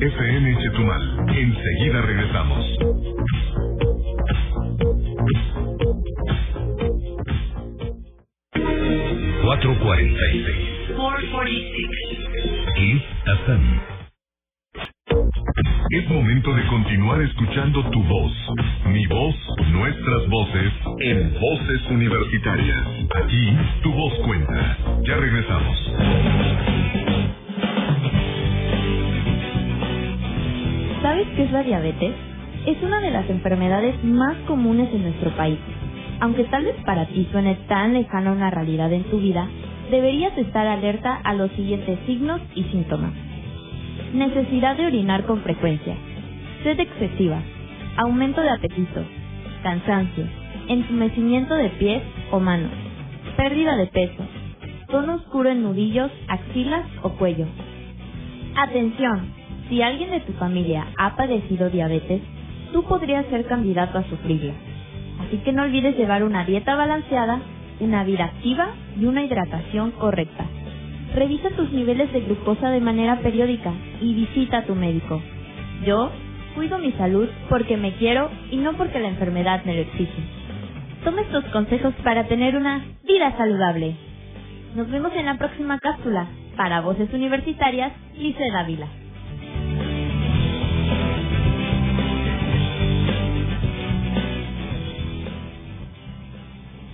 FM 0.03 0.57
Chetumal. 0.61 1.01
Enseguida 1.29 2.01
regresamos. 2.01 2.77
446. 9.43 10.97
446. 10.97 11.89
Kiss 12.75 13.01
FM. 13.45 13.93
continuar 16.69 17.21
escuchando 17.21 17.81
tu 17.91 18.03
voz, 18.03 18.31
mi 18.87 19.05
voz, 19.07 19.35
nuestras 19.71 20.27
voces, 20.27 20.73
en 20.99 21.33
Voces 21.39 21.81
Universitarias. 21.91 22.87
Aquí, 23.23 23.57
tu 23.83 23.91
voz 23.93 24.13
cuenta. 24.25 24.77
Ya 25.03 25.15
regresamos. 25.15 26.82
¿Sabes 31.14 31.28
qué 31.36 31.43
es 31.43 31.51
la 31.51 31.61
diabetes? 31.61 32.11
Es 32.66 32.82
una 32.82 32.99
de 32.99 33.11
las 33.11 33.30
enfermedades 33.30 34.03
más 34.03 34.36
comunes 34.47 34.91
en 34.91 35.03
nuestro 35.03 35.30
país. 35.38 35.59
Aunque 36.20 36.43
tal 36.45 36.66
vez 36.66 36.76
para 36.88 37.05
ti 37.05 37.28
suene 37.32 37.53
tan 37.68 37.93
lejana 37.93 38.32
una 38.32 38.49
realidad 38.49 38.91
en 38.91 39.03
tu 39.03 39.20
vida, 39.20 39.47
deberías 39.91 40.36
estar 40.36 40.66
alerta 40.66 41.16
a 41.24 41.36
los 41.36 41.51
siguientes 41.51 41.99
signos 42.07 42.41
y 42.55 42.64
síntomas. 42.64 43.11
Necesidad 44.11 44.76
de 44.76 44.88
orinar 44.88 45.26
con 45.26 45.43
frecuencia, 45.43 45.95
sed 46.64 46.80
excesiva, 46.80 47.43
aumento 47.95 48.41
de 48.41 48.49
apetito, 48.49 49.05
cansancio, 49.61 50.26
entumecimiento 50.68 51.53
de 51.53 51.70
pies 51.70 52.01
o 52.32 52.39
manos, 52.39 52.72
pérdida 53.38 53.76
de 53.76 53.86
peso, 53.86 54.26
tono 54.89 55.18
oscuro 55.18 55.51
en 55.51 55.61
nudillos, 55.61 56.09
axilas 56.28 56.88
o 57.03 57.09
cuello. 57.11 57.45
Atención, 58.55 59.42
si 59.74 59.82
alguien 59.82 60.11
de 60.11 60.19
tu 60.19 60.34
familia 60.34 60.86
ha 60.99 61.15
padecido 61.15 61.71
diabetes, 61.71 62.21
tú 62.74 62.84
podrías 62.84 63.26
ser 63.32 63.47
candidato 63.47 63.97
a 63.97 64.03
sufrirla. 64.03 64.53
Así 65.19 65.38
que 65.38 65.51
no 65.51 65.63
olvides 65.63 65.97
llevar 65.97 66.24
una 66.24 66.45
dieta 66.45 66.76
balanceada, 66.76 67.39
una 67.80 68.03
vida 68.03 68.26
activa 68.26 68.76
y 68.99 69.05
una 69.05 69.24
hidratación 69.24 69.89
correcta. 69.93 70.45
Revisa 71.15 71.49
tus 71.55 71.71
niveles 71.71 72.13
de 72.13 72.21
glucosa 72.21 72.69
de 72.69 72.82
manera 72.82 73.19
periódica 73.21 73.74
y 73.99 74.13
visita 74.13 74.59
a 74.59 74.65
tu 74.65 74.76
médico. 74.76 75.19
Yo 75.88 76.11
cuido 76.53 76.78
mi 76.78 76.91
salud 76.91 77.28
porque 77.49 77.76
me 77.76 77.93
quiero 77.93 78.30
y 78.51 78.57
no 78.57 78.74
porque 78.74 78.99
la 78.99 79.07
enfermedad 79.07 79.65
me 79.65 79.74
lo 79.74 79.82
exige. 79.82 80.21
Toma 81.03 81.21
estos 81.21 81.45
consejos 81.45 81.95
para 82.03 82.28
tener 82.28 82.55
una 82.55 82.86
vida 83.07 83.36
saludable. 83.38 83.95
Nos 84.76 84.88
vemos 84.91 85.13
en 85.15 85.26
la 85.26 85.39
próxima 85.39 85.80
cápsula. 85.80 86.28
Para 86.55 86.82
Voces 86.82 87.11
Universitarias, 87.11 87.91
Lice 88.15 88.51
Dávila. 88.53 89.02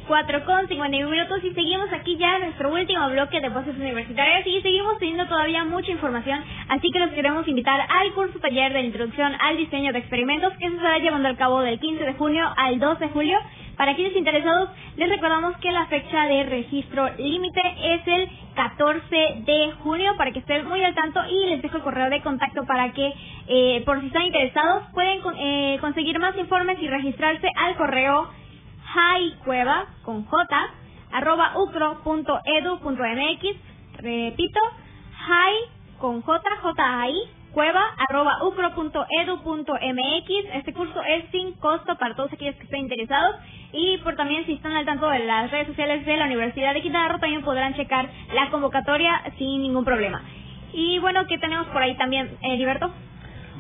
4 0.10 0.44
con 0.44 0.68
51 0.68 1.08
minutos 1.08 1.44
y 1.44 1.54
seguimos 1.54 1.94
aquí 1.94 2.18
ya 2.18 2.38
en 2.38 2.46
nuestro 2.46 2.74
último 2.74 3.08
bloque 3.12 3.40
de 3.40 3.50
voces 3.50 3.76
universitarias 3.76 4.42
y 4.48 4.60
seguimos 4.60 4.98
teniendo 4.98 5.28
todavía 5.28 5.64
mucha 5.66 5.92
información, 5.92 6.44
así 6.68 6.90
que 6.90 6.98
los 6.98 7.12
queremos 7.12 7.48
invitar 7.48 7.80
al 7.80 8.12
curso 8.14 8.40
taller 8.40 8.74
de 8.74 8.82
introducción 8.82 9.32
al 9.40 9.58
diseño 9.58 9.94
de 9.94 10.00
experimentos 10.00 10.52
que 10.54 10.68
se 10.68 10.76
estará 10.76 10.98
llevando 10.98 11.30
a 11.30 11.36
cabo 11.36 11.62
del 11.62 11.80
15 11.80 12.04
de 12.04 12.14
junio 12.14 12.44
al 12.58 12.80
2 12.80 13.00
de 13.00 13.08
julio. 13.10 13.38
Para 13.78 13.96
quienes 13.96 14.16
interesados, 14.16 14.70
les 14.98 15.10
recordamos 15.10 15.56
que 15.58 15.72
la 15.72 15.86
fecha 15.86 16.26
de 16.26 16.44
registro 16.44 17.08
límite 17.20 17.62
es 17.80 18.08
el 18.08 18.30
14 18.56 19.16
de 19.46 19.74
junio 19.84 20.16
para 20.18 20.32
que 20.32 20.40
estén 20.40 20.68
muy 20.68 20.84
al 20.84 20.96
tanto 20.96 21.22
y 21.30 21.50
les 21.50 21.62
dejo 21.62 21.78
el 21.78 21.84
correo 21.84 22.10
de 22.10 22.22
contacto 22.22 22.66
para 22.66 22.92
que, 22.94 23.14
eh, 23.48 23.84
por 23.86 24.02
si 24.02 24.08
están 24.08 24.24
interesados, 24.24 24.86
pueden 24.92 25.22
eh, 25.38 25.78
conseguir 25.80 26.18
más 26.18 26.36
informes 26.36 26.82
y 26.82 26.88
registrarse 26.88 27.48
al 27.56 27.76
correo 27.76 28.40
cueva 29.44 29.86
con 30.04 30.26
j 30.26 30.58
arroba 31.12 31.54
ucro.edu.mx 31.58 33.44
repito 34.02 34.60
hi 35.28 35.54
con 36.00 36.22
j 36.22 36.42
j 36.62 36.84
cueva 37.54 37.82
arroba 38.08 38.44
ucro.edu.mx 38.44 40.30
este 40.54 40.74
curso 40.74 41.02
es 41.04 41.26
sin 41.32 41.54
costo 41.54 41.98
para 41.98 42.16
todos 42.16 42.32
aquellos 42.34 42.56
que 42.56 42.64
estén 42.64 42.82
interesados. 42.82 43.36
Y 43.72 43.98
por 44.00 44.16
también 44.16 44.46
si 44.46 44.54
están 44.54 44.74
al 44.74 44.86
tanto 44.86 45.10
de 45.10 45.20
las 45.20 45.52
redes 45.52 45.68
sociales 45.68 46.06
de 46.06 46.18
la 46.18 46.26
Universidad 46.26 46.74
de 46.74 46.82
Quintana 46.82 47.20
también 47.20 47.44
podrán 47.44 47.76
checar 47.76 48.10
la 48.34 48.50
convocatoria 48.50 49.22
sin 49.38 49.62
ningún 49.62 49.86
problema. 49.86 50.22
Y 50.74 51.00
bueno 51.00 51.26
¿qué 51.28 51.38
tenemos 51.38 51.68
por 51.68 51.82
ahí 51.82 51.96
también 51.98 52.38
Heriberto? 52.42 52.92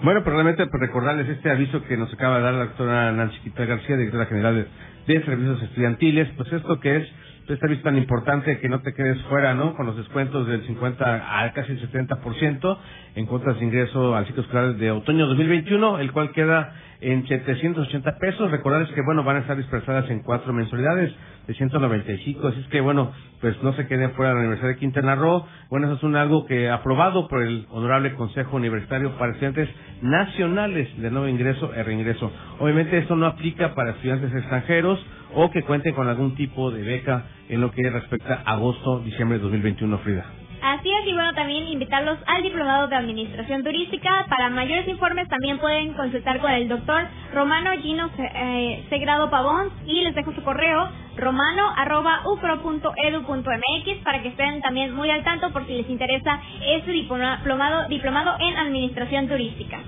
Bueno, 0.01 0.23
pues 0.23 0.33
realmente 0.33 0.65
pues 0.67 0.79
recordarles 0.79 1.27
este 1.27 1.51
aviso 1.51 1.83
que 1.83 1.97
nos 1.97 2.13
acaba 2.13 2.37
de 2.37 2.43
dar 2.43 2.53
la 2.53 2.65
doctora 2.65 3.11
Nancy 3.11 3.37
Quita 3.39 3.65
García, 3.65 3.97
directora 3.97 4.27
general 4.27 4.65
de 5.13 5.25
servicios 5.25 5.61
estudiantiles, 5.63 6.29
pues 6.37 6.51
esto 6.53 6.79
que 6.79 6.97
es 6.97 7.07
esta 7.47 7.65
vista 7.65 7.85
tan 7.85 7.97
importante 7.97 8.59
que 8.59 8.69
no 8.69 8.81
te 8.81 8.93
quedes 8.93 9.19
fuera, 9.23 9.55
¿no? 9.55 9.73
Con 9.75 9.87
los 9.87 9.97
descuentos 9.97 10.47
del 10.47 10.61
50 10.67 11.41
a 11.41 11.51
casi 11.53 11.71
el 11.71 11.91
70% 11.91 12.77
en 13.15 13.25
cuotas 13.25 13.59
de 13.59 13.65
ingreso 13.65 14.15
al 14.15 14.27
ciclo 14.27 14.43
escolar 14.43 14.75
de 14.75 14.91
otoño 14.91 15.25
2021, 15.25 15.99
el 15.99 16.11
cual 16.11 16.31
queda 16.31 16.75
en 17.01 17.27
780 17.27 18.17
pesos. 18.19 18.51
Recordarles 18.51 18.91
que, 18.91 19.01
bueno, 19.01 19.23
van 19.23 19.37
a 19.37 19.39
estar 19.39 19.57
dispersadas 19.57 20.09
en 20.11 20.19
cuatro 20.19 20.53
mensualidades 20.53 21.11
de 21.49 21.55
195. 21.55 22.47
Así 22.47 22.59
es 22.59 22.67
que, 22.67 22.79
bueno, 22.79 23.11
pues 23.41 23.61
no 23.63 23.73
se 23.73 23.87
queden 23.87 24.11
fuera 24.11 24.29
de 24.29 24.35
la 24.35 24.41
Universidad 24.41 24.69
de 24.69 24.77
Quintana 24.77 25.15
Roo. 25.15 25.45
Bueno, 25.71 25.87
eso 25.87 25.95
es 25.95 26.03
un 26.03 26.15
algo 26.15 26.45
que 26.45 26.69
aprobado 26.69 27.27
por 27.27 27.41
el 27.41 27.65
Honorable 27.71 28.13
Consejo 28.13 28.55
Universitario 28.55 29.17
para 29.17 29.31
estudiantes 29.31 29.67
nacionales 30.03 30.95
de 31.01 31.09
nuevo 31.09 31.27
ingreso 31.27 31.73
e 31.73 31.81
reingreso. 31.81 32.31
Obviamente 32.59 32.99
esto 32.99 33.15
no 33.15 33.25
aplica 33.25 33.73
para 33.73 33.91
estudiantes 33.91 34.31
extranjeros 34.31 35.03
o 35.33 35.49
que 35.49 35.63
cuenten 35.63 35.95
con 35.95 36.07
algún 36.07 36.35
tipo 36.35 36.69
de 36.69 36.83
beca 36.83 37.25
en 37.49 37.61
lo 37.61 37.71
que 37.71 37.89
respecta 37.89 38.43
a 38.45 38.53
agosto, 38.53 38.99
diciembre 38.99 39.39
de 39.39 39.43
2021, 39.45 39.97
Frida. 39.99 40.38
Así 40.61 40.91
es, 40.91 41.07
y 41.07 41.13
bueno, 41.13 41.33
también 41.33 41.69
invitarlos 41.69 42.17
al 42.25 42.43
Diplomado 42.43 42.87
de 42.87 42.95
Administración 42.95 43.63
Turística. 43.63 44.25
Para 44.29 44.49
mayores 44.49 44.89
informes 44.89 45.29
también 45.29 45.57
pueden 45.57 45.93
consultar 45.93 46.39
con 46.39 46.51
el 46.51 46.67
doctor 46.67 47.07
Romano 47.33 47.71
Gino 47.81 48.09
eh, 48.17 48.85
Segrado 48.89 49.29
Pavón 49.29 49.69
y 49.85 50.01
les 50.01 50.13
dejo 50.15 50.33
su 50.33 50.43
correo 50.43 50.89
romano.ucro.edu.mx 51.15 54.03
para 54.03 54.21
que 54.21 54.27
estén 54.29 54.61
también 54.61 54.93
muy 54.93 55.09
al 55.09 55.23
tanto 55.23 55.51
por 55.51 55.65
si 55.65 55.75
les 55.75 55.89
interesa 55.89 56.41
este 56.65 56.91
diplomado, 56.91 57.87
diplomado 57.87 58.35
en 58.39 58.57
Administración 58.57 59.29
Turística. 59.29 59.79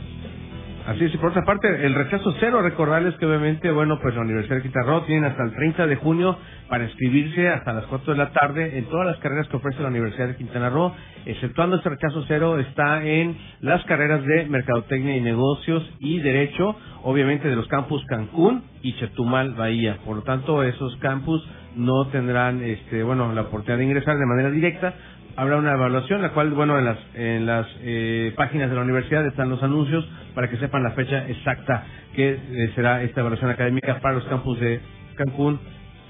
Así 0.88 1.06
es, 1.06 1.14
y 1.14 1.18
por 1.18 1.30
otra 1.30 1.46
parte, 1.46 1.68
el 1.86 1.94
rechazo 1.94 2.34
cero, 2.40 2.62
recordarles 2.62 3.16
que 3.16 3.26
obviamente, 3.28 3.70
bueno, 3.72 4.00
pues 4.02 4.16
la 4.16 4.22
Universidad 4.22 4.56
de 4.58 4.62
Quintana 4.64 4.88
Roo 4.88 5.02
tiene 5.02 5.28
hasta 5.28 5.44
el 5.44 5.54
30 5.54 5.86
de 5.86 5.96
junio 5.96 6.38
para 6.70 6.86
inscribirse 6.86 7.50
hasta 7.50 7.74
las 7.74 7.86
4 7.86 8.14
de 8.14 8.18
la 8.18 8.32
tarde 8.32 8.80
en 8.80 8.86
todas 8.86 9.06
las 9.06 9.18
carreras 9.18 9.48
que 9.48 9.58
ofrece 9.58 9.82
la 9.82 9.90
Universidad 9.90 10.30
de 10.30 10.38
Quintana 10.38 10.70
Roo, 10.70 10.92
exceptuando 11.26 11.76
este 11.76 11.90
rechazo 11.90 12.26
cero, 12.28 12.58
está 12.58 13.06
en 13.06 13.38
las 13.60 13.84
carreras 13.86 14.26
de 14.26 14.46
Mercadotecnia 14.46 15.16
y 15.18 15.22
Negocios 15.22 15.88
y 16.00 16.20
Derecho, 16.20 16.76
obviamente 17.04 17.48
de 17.48 17.56
los 17.56 17.68
campus 17.68 18.04
Cancún 18.08 18.64
y 18.82 18.94
Chetumal, 18.94 19.54
Bahía. 19.54 20.00
Por 20.04 20.16
lo 20.18 20.24
tanto, 20.24 20.64
esos 20.64 20.96
campus 20.98 21.48
no 21.76 22.08
tendrán, 22.08 22.64
este, 22.64 23.04
bueno, 23.04 23.34
la 23.34 23.42
oportunidad 23.42 23.78
de 23.78 23.86
ingresar 23.86 24.18
de 24.18 24.26
manera 24.26 24.50
directa, 24.50 24.94
habrá 25.42 25.58
una 25.58 25.74
evaluación, 25.74 26.22
la 26.22 26.30
cual, 26.34 26.52
bueno, 26.52 26.78
en 26.78 26.86
las, 26.86 26.98
en 27.16 27.46
las 27.48 27.66
eh, 27.82 28.32
páginas 28.38 28.70
de 28.70 28.76
la 28.76 28.84
universidad 28.84 29.26
están 29.26 29.50
los 29.50 29.64
anuncios 29.64 30.08
para 30.36 30.52
que 30.52 30.58
sepan 30.58 30.84
la 30.84 30.92
fecha 30.92 31.28
exacta 31.28 31.84
que 32.14 32.34
eh, 32.34 32.72
será 32.76 33.02
esta 33.02 33.22
evaluación 33.22 33.50
académica 33.50 34.00
para 34.02 34.14
los 34.14 34.24
campus 34.26 34.60
de 34.60 34.80
Cancún, 35.16 35.60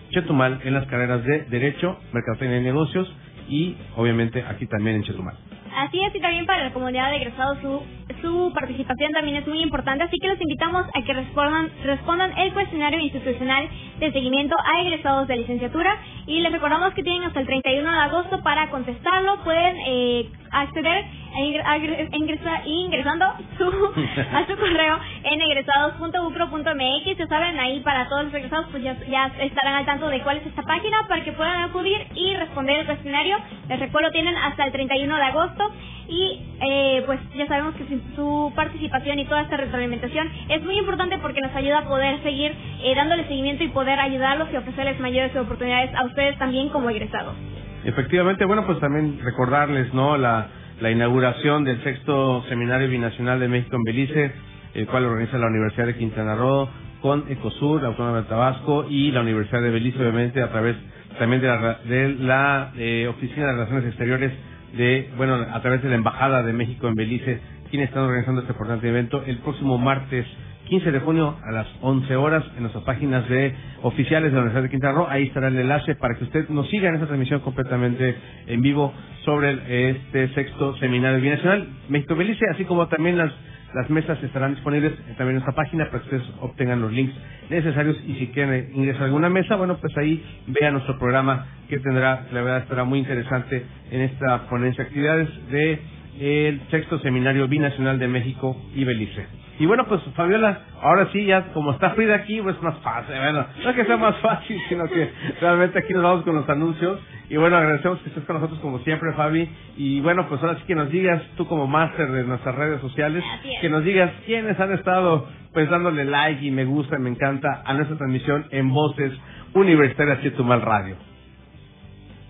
Chetumal, 0.10 0.60
en 0.66 0.74
las 0.74 0.86
carreras 0.88 1.24
de 1.24 1.46
Derecho, 1.46 1.98
Mercadotecnia 2.12 2.58
y 2.58 2.64
Negocios 2.64 3.16
y, 3.48 3.78
obviamente, 3.96 4.44
aquí 4.44 4.68
también 4.68 4.98
en 4.98 5.04
Chetumal. 5.04 5.38
Así 5.76 6.02
es, 6.04 6.14
y 6.14 6.20
también 6.20 6.46
para 6.46 6.66
la 6.66 6.74
comunidad 6.74 7.12
de 7.12 7.18
egresados 7.18 7.58
su, 7.62 7.82
su 8.22 8.54
participación 8.54 9.14
también 9.14 9.38
es 9.38 9.48
muy 9.48 9.62
importante, 9.62 10.04
así 10.04 10.18
que 10.20 10.28
los 10.28 10.42
invitamos 10.42 10.86
a 10.94 11.02
que 11.02 11.14
respondan, 11.14 11.72
respondan 11.84 12.38
el 12.38 12.52
cuestionario 12.54 13.00
institucional 13.00 13.70
de 14.00 14.12
seguimiento 14.12 14.56
a 14.58 14.82
egresados 14.82 15.28
de 15.28 15.38
licenciatura 15.38 15.98
y 16.28 16.40
les 16.42 16.52
recordamos 16.52 16.94
que 16.94 17.04
tienen 17.04 17.24
hasta 17.24 17.40
el 17.40 17.46
31 17.46 17.90
de 17.90 17.98
agosto 17.98 18.44
para 18.44 18.70
contestarlo, 18.70 19.44
pueden 19.44 19.78
eh, 19.88 20.30
acceder 20.52 21.06
ingresa, 21.40 22.62
ingresando 22.66 23.26
su, 23.58 23.66
a 23.66 24.46
su 24.48 24.58
correo 24.58 25.00
en 25.24 25.42
egresados.ucro.mx. 25.42 27.18
Ya 27.18 27.28
saben, 27.28 27.60
ahí 27.60 27.80
para 27.82 28.08
todos 28.10 28.26
los 28.26 28.34
egresados, 28.34 28.68
pues 28.72 28.84
ya, 28.84 28.98
ya 29.08 29.32
estarán 29.42 29.76
al 29.76 29.86
tanto 29.86 30.10
de 30.10 30.22
cuál 30.22 30.38
es 30.38 30.48
esta 30.48 30.64
página 30.64 31.08
para 31.08 31.24
que 31.24 31.32
puedan 31.32 31.64
acudir 31.64 32.06
y 32.16 32.36
responder 32.36 32.80
el 32.80 32.86
cuestionario. 32.86 33.38
Les 33.70 33.80
recuerdo, 33.80 34.12
tienen 34.12 34.36
hasta 34.38 34.66
el 34.66 34.72
31 34.72 35.16
de 35.16 35.24
agosto 35.24 35.72
y 36.08 36.42
eh, 36.62 37.04
pues 37.06 37.20
ya 37.36 37.48
sabemos 37.48 37.76
que 37.76 37.86
su 38.16 38.52
participación 38.56 39.20
y 39.20 39.26
toda 39.26 39.42
esta 39.44 39.58
retroalimentación 39.58 40.30
es 40.50 40.64
muy 40.64 40.78
importante 40.78 41.18
porque 41.20 41.40
nos 41.42 41.56
ayuda 41.56 41.80
a 41.80 41.88
poder 41.88 42.22
seguir 42.24 42.54
eh, 42.84 42.96
dándole 42.96 43.24
seguimiento 43.28 43.64
y 43.64 43.70
poder 43.70 44.00
ayudarlos 44.00 44.50
y 44.52 44.58
ofrecerles 44.58 45.00
mayores 45.00 45.36
oportunidades 45.36 45.94
a 45.96 46.06
ustedes 46.06 46.38
también 46.38 46.70
como 46.70 46.90
egresados. 46.90 47.36
Efectivamente, 47.84 48.46
bueno, 48.46 48.66
pues 48.66 48.80
también 48.80 49.20
recordarles, 49.24 49.92
¿no? 49.94 50.16
La, 50.18 50.48
la 50.82 50.90
inauguración 50.90 51.64
del 51.64 51.82
sexto 51.84 52.44
Seminario 52.50 52.90
Binacional 52.90 53.40
de 53.40 53.48
México 53.48 53.76
en 53.76 53.84
Belice, 53.84 54.32
el 54.74 54.88
cual 54.88 55.06
organiza 55.06 55.38
la 55.38 55.48
Universidad 55.48 55.86
de 55.86 55.96
Quintana 55.96 56.36
Roo 56.36 56.68
con 57.02 57.26
Ecosur, 57.30 57.84
la 57.84 57.90
Autónoma 57.90 58.22
de 58.22 58.28
Tabasco 58.28 58.88
y 58.90 59.12
la 59.12 59.22
Universidad 59.22 59.62
de 59.62 59.70
Belice, 59.70 60.00
obviamente, 60.00 60.42
a 60.42 60.50
través 60.50 60.76
también 61.20 61.42
de 61.42 61.48
la, 61.48 61.80
de 61.86 62.16
la 62.16 62.72
eh, 62.78 63.08
Oficina 63.08 63.48
de 63.48 63.54
Relaciones 63.54 63.86
Exteriores 63.86 64.32
de, 64.76 65.10
bueno, 65.18 65.36
a 65.36 65.62
través 65.62 65.84
de 65.84 65.90
la 65.90 65.96
Embajada 65.96 66.42
de 66.42 66.54
México 66.54 66.88
en 66.88 66.96
Belice, 66.96 67.40
quienes 67.70 67.90
están 67.90 68.04
organizando 68.04 68.42
este 68.42 68.54
importante 68.54 68.90
evento 68.90 69.24
el 69.28 69.38
próximo 69.38 69.78
martes 69.78 70.26
15 70.72 70.90
de 70.90 71.00
junio 71.02 71.36
a 71.44 71.52
las 71.52 71.68
11 71.82 72.16
horas 72.16 72.46
en 72.56 72.62
nuestras 72.62 72.86
páginas 72.86 73.28
de 73.28 73.54
oficiales 73.82 74.32
de 74.32 74.38
la 74.38 74.44
Universidad 74.44 74.64
de 74.64 74.70
Quintana 74.70 74.94
Roo. 74.94 75.08
Ahí 75.10 75.24
estará 75.24 75.50
el 75.50 75.60
enlace 75.60 75.96
para 75.96 76.16
que 76.16 76.24
usted 76.24 76.48
nos 76.48 76.70
siga 76.70 76.88
en 76.88 76.96
esta 76.96 77.08
transmisión 77.08 77.42
completamente 77.42 78.16
en 78.48 78.62
vivo 78.62 78.94
sobre 79.26 79.90
este 79.90 80.30
sexto 80.30 80.78
seminario 80.78 81.20
binacional 81.20 81.68
México 81.90 82.16
Belice, 82.16 82.46
así 82.54 82.64
como 82.64 82.88
también 82.88 83.18
las 83.18 83.34
las 83.74 83.90
mesas 83.90 84.22
estarán 84.24 84.54
disponibles 84.54 84.94
también 85.18 85.30
en 85.30 85.36
nuestra 85.36 85.56
página 85.56 85.86
para 85.88 86.04
que 86.04 86.16
ustedes 86.16 86.36
obtengan 86.40 86.82
los 86.82 86.92
links 86.94 87.14
necesarios 87.50 87.98
y 88.08 88.16
si 88.16 88.28
quieren 88.28 88.70
ingresar 88.74 89.04
a 89.04 89.06
alguna 89.06 89.30
mesa, 89.30 89.58
bueno, 89.58 89.78
pues 89.78 89.98
ahí 89.98 90.24
vean 90.48 90.74
nuestro 90.74 90.98
programa 90.98 91.48
que 91.68 91.80
tendrá, 91.80 92.28
la 92.32 92.42
verdad, 92.44 92.60
estará 92.60 92.86
muy 92.86 93.00
interesante 93.00 93.64
en 93.92 94.02
esta 94.02 94.48
ponencia 94.50 94.86
actividades 94.86 95.30
de 95.52 95.80
el 96.20 96.62
sexto 96.70 97.00
seminario 97.00 97.48
binacional 97.48 98.00
de 98.00 98.08
México 98.08 98.56
y 98.76 98.86
Belice. 98.86 99.26
Y 99.62 99.68
bueno, 99.68 99.86
pues 99.86 100.02
Fabiola, 100.16 100.60
ahora 100.82 101.08
sí, 101.12 101.24
ya 101.24 101.54
como 101.54 101.74
está 101.74 101.92
Frida 101.92 102.16
aquí, 102.16 102.42
pues 102.42 102.60
más 102.64 102.80
fácil. 102.80 103.14
Bueno, 103.16 103.46
no 103.64 103.70
es 103.70 103.76
que 103.76 103.86
sea 103.86 103.96
más 103.96 104.18
fácil, 104.18 104.60
sino 104.70 104.86
que 104.88 105.14
realmente 105.40 105.78
aquí 105.78 105.94
nos 105.94 106.02
vamos 106.02 106.24
con 106.24 106.34
los 106.34 106.50
anuncios. 106.50 107.00
Y 107.30 107.38
bueno, 107.38 107.58
agradecemos 107.58 108.00
que 108.00 108.10
estés 108.10 108.24
con 108.24 108.38
nosotros 108.38 108.60
como 108.60 108.80
siempre, 108.80 109.14
Fabi. 109.14 109.48
Y 109.78 110.02
bueno, 110.02 110.28
pues 110.28 110.42
ahora 110.42 110.58
sí 110.58 110.64
que 110.66 110.74
nos 110.74 110.90
digas, 110.90 111.22
tú 111.38 111.46
como 111.46 111.68
máster 111.68 112.12
de 112.12 112.24
nuestras 112.24 112.56
redes 112.56 112.82
sociales, 112.82 113.24
que 113.62 113.70
nos 113.70 113.84
digas 113.84 114.12
quiénes 114.26 114.60
han 114.60 114.74
estado 114.74 115.28
pues 115.54 115.70
dándole 115.70 116.06
like 116.06 116.44
y 116.44 116.50
me 116.50 116.66
gusta, 116.66 116.96
y 116.96 117.00
me 117.00 117.12
encanta 117.12 117.62
a 117.64 117.76
nuestra 117.76 117.98
transmisión 117.98 118.48
en 118.50 118.68
Voces 118.70 119.14
Universitarias 119.54 120.22
Chetumal 120.24 120.64
Radio. 120.64 120.96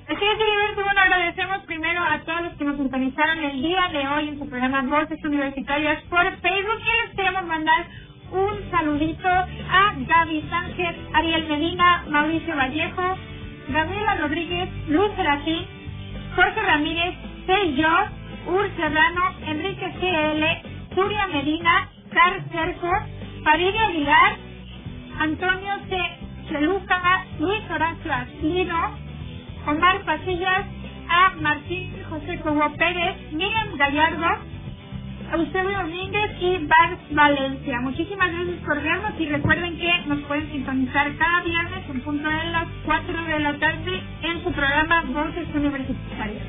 Así 0.10 0.26
es. 0.26 0.51
Bueno, 0.74 1.02
agradecemos 1.02 1.60
primero 1.66 2.02
a 2.02 2.20
todos 2.20 2.44
los 2.44 2.54
que 2.54 2.64
nos 2.64 2.78
sintonizaron 2.78 3.44
el 3.44 3.62
día 3.62 3.90
de 3.92 4.08
hoy 4.08 4.30
en 4.30 4.40
su 4.40 4.50
programa 4.50 4.82
Voces 4.84 5.22
Universitarias 5.22 6.02
por 6.04 6.24
Facebook 6.40 6.80
y 6.80 7.08
les 7.08 7.16
queremos 7.16 7.46
mandar 7.46 7.88
un 8.32 8.72
saludito 8.72 9.28
a 9.28 9.94
Gaby 9.98 10.46
Sánchez, 10.50 10.96
Ariel 11.14 11.48
Medina, 11.50 12.06
Mauricio 12.08 12.56
Vallejo, 12.56 13.18
Gabriela 13.68 14.16
Rodríguez, 14.16 14.70
Luz 14.88 15.12
Serafín, 15.18 15.66
Jorge 16.36 16.62
Ramírez, 16.62 17.16
Sergio, 17.46 17.90
Ur 18.48 18.70
Serrano, 18.78 19.22
Enrique 19.46 19.94
CL, 20.00 20.96
Turia 20.96 21.28
Medina, 21.28 21.90
Car 22.14 22.42
Cerco, 22.50 22.92
Fabián 23.44 23.76
Aguilar, 23.90 24.38
Antonio 25.20 25.74
C. 25.90 25.98
Cheluca, 26.48 27.26
Luis 27.40 27.62
Horacio 27.70 28.14
Aquino, 28.14 29.11
Omar 29.68 30.04
Pasillas, 30.06 30.66
a 31.10 31.32
Martín 31.42 31.92
José 32.10 32.40
Cobo 32.42 32.72
Pérez, 32.78 33.16
Miriam 33.32 33.78
Gallardo, 33.78 34.28
Eusebio 35.34 35.78
Domínguez 35.78 36.32
y 36.42 36.68
Bart 36.68 37.00
Valencia. 37.12 37.80
Muchísimas 37.82 38.32
gracias 38.32 38.58
por 38.66 38.82
vernos 38.82 39.14
y 39.20 39.30
recuerden 39.30 39.78
que 39.78 40.08
nos 40.08 40.20
pueden 40.22 40.52
sintonizar 40.52 41.16
cada 41.18 41.44
viernes 41.44 41.90
en 41.90 42.02
punto 42.02 42.28
de 42.30 42.44
las 42.52 42.68
4 42.86 43.26
de 43.26 43.40
la 43.40 43.60
tarde 43.60 44.02
en 44.24 44.44
su 44.44 44.52
programa 44.52 45.04
Voces 45.08 45.48
Universitarias. 45.56 46.44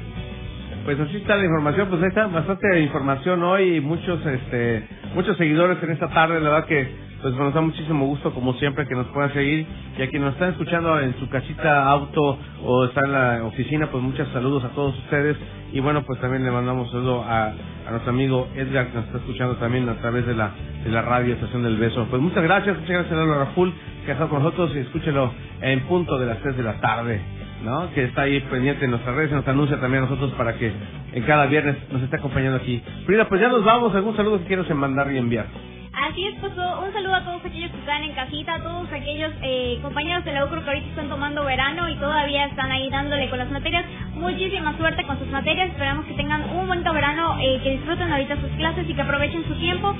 Pues 0.85 0.99
así 0.99 1.19
está 1.19 1.37
la 1.37 1.45
información, 1.45 1.89
pues 1.89 2.03
ahí 2.03 2.09
está 2.09 2.27
bastante 2.27 2.81
información 2.81 3.43
hoy 3.45 3.77
y 3.77 3.81
muchos 3.81 4.25
este 4.27 4.89
muchos 5.15 5.37
seguidores 5.37 5.81
en 5.83 5.93
esta 5.93 6.09
tarde, 6.09 6.41
la 6.41 6.51
verdad 6.51 6.67
que 6.67 7.12
pues 7.23 7.35
nos 7.35 7.55
da 7.55 7.61
muchísimo 7.61 8.07
gusto 8.07 8.35
como 8.35 8.55
siempre 8.55 8.87
que 8.87 8.95
nos 8.95 9.07
puedan 9.09 9.33
seguir 9.33 9.67
y 9.97 10.03
a 10.03 10.09
quienes 10.09 10.23
nos 10.27 10.35
están 10.35 10.51
escuchando 10.51 11.01
en 11.01 11.15
su 11.21 11.29
casita 11.29 11.89
auto 11.89 12.39
o 12.65 12.85
está 12.87 13.01
en 13.05 13.13
la 13.13 13.45
oficina 13.45 13.89
pues 13.91 14.03
muchos 14.03 14.29
saludos 14.33 14.65
a 14.65 14.69
todos 14.71 14.97
ustedes 14.99 15.37
y 15.73 15.81
bueno 15.81 16.03
pues 16.03 16.21
también 16.21 16.45
le 16.45 16.51
mandamos 16.51 16.91
saludo 16.91 17.23
a, 17.23 17.47
a 17.87 17.91
nuestro 17.91 18.11
amigo 18.11 18.49
Edgar 18.57 18.89
que 18.89 18.97
nos 18.97 19.07
está 19.07 19.19
escuchando 19.19 19.57
también 19.57 19.89
a 19.89 19.95
través 19.95 20.27
de 20.27 20.35
la 20.35 20.51
de 20.85 20.91
la 20.91 21.03
radio 21.03 21.35
Estación 21.35 21.63
del 21.63 21.77
Beso 21.77 22.07
pues 22.11 22.21
muchas 22.21 22.43
gracias 22.43 22.77
muchas 22.79 23.09
gracias 23.09 23.19
a 23.19 23.25
Raful 23.25 23.73
que 24.05 24.11
ha 24.11 24.15
estado 24.15 24.29
con 24.29 24.43
nosotros 24.43 24.73
y 24.75 24.81
escúchelo 24.81 25.33
en 25.61 25.81
punto 25.83 26.19
de 26.19 26.27
las 26.27 26.39
3 26.39 26.57
de 26.57 26.63
la 26.65 26.81
tarde 26.81 27.21
¿no? 27.63 27.93
Que 27.95 28.05
está 28.05 28.23
ahí 28.23 28.41
pendiente 28.51 28.85
en 28.87 28.91
nuestras 28.91 29.15
redes, 29.15 29.31
nos 29.31 29.47
anuncia 29.47 29.79
también 29.81 30.03
a 30.03 30.07
nosotros 30.07 30.33
para 30.33 30.55
que 30.55 30.73
en 31.13 31.23
cada 31.23 31.47
viernes 31.47 31.77
nos 31.93 32.03
esté 32.03 32.17
acompañando 32.17 32.57
aquí. 32.57 32.83
Frida, 33.07 33.29
pues 33.29 33.41
ya 33.41 33.49
nos 33.49 33.65
vamos. 33.65 33.95
¿Algún 33.95 34.17
saludo 34.17 34.41
que 34.41 34.47
quieras 34.47 34.69
mandar 34.75 35.13
y 35.13 35.19
enviar? 35.19 35.47
Así 35.95 36.27
es, 36.27 36.35
pues 36.41 36.53
un 36.57 36.93
saludo 36.95 37.15
a 37.15 37.23
todos 37.23 37.45
aquellos 37.45 37.71
que 37.71 37.79
están 37.79 38.03
en 38.03 38.15
casita, 38.15 38.55
a 38.55 38.63
todos 38.63 38.91
aquellos 38.91 39.31
eh, 39.43 39.79
compañeros 39.83 40.25
de 40.25 40.33
la 40.33 40.47
UCRO 40.47 40.65
que 40.65 40.71
ahorita 40.71 40.89
están 40.89 41.11
tomando 41.11 41.45
verano 41.45 41.87
y 41.87 41.97
todavía 41.97 42.47
están 42.47 42.73
ahí 42.73 42.89
dándole 42.89 43.29
con 43.29 43.39
las 43.39 43.51
materias. 43.51 43.85
Muchísima 44.15 44.75
suerte 44.79 45.05
con 45.05 45.19
sus 45.19 45.29
materias, 45.29 45.69
esperamos 45.69 46.07
que 46.07 46.15
tengan 46.15 46.49
un 46.49 46.67
buen 46.67 46.83
verano, 46.83 47.37
eh, 47.43 47.61
que 47.63 47.73
disfruten 47.73 48.11
ahorita 48.11 48.41
sus 48.41 48.51
clases 48.53 48.89
y 48.89 48.95
que 48.95 49.03
aprovechen 49.03 49.45
su 49.47 49.55
tiempo. 49.57 49.95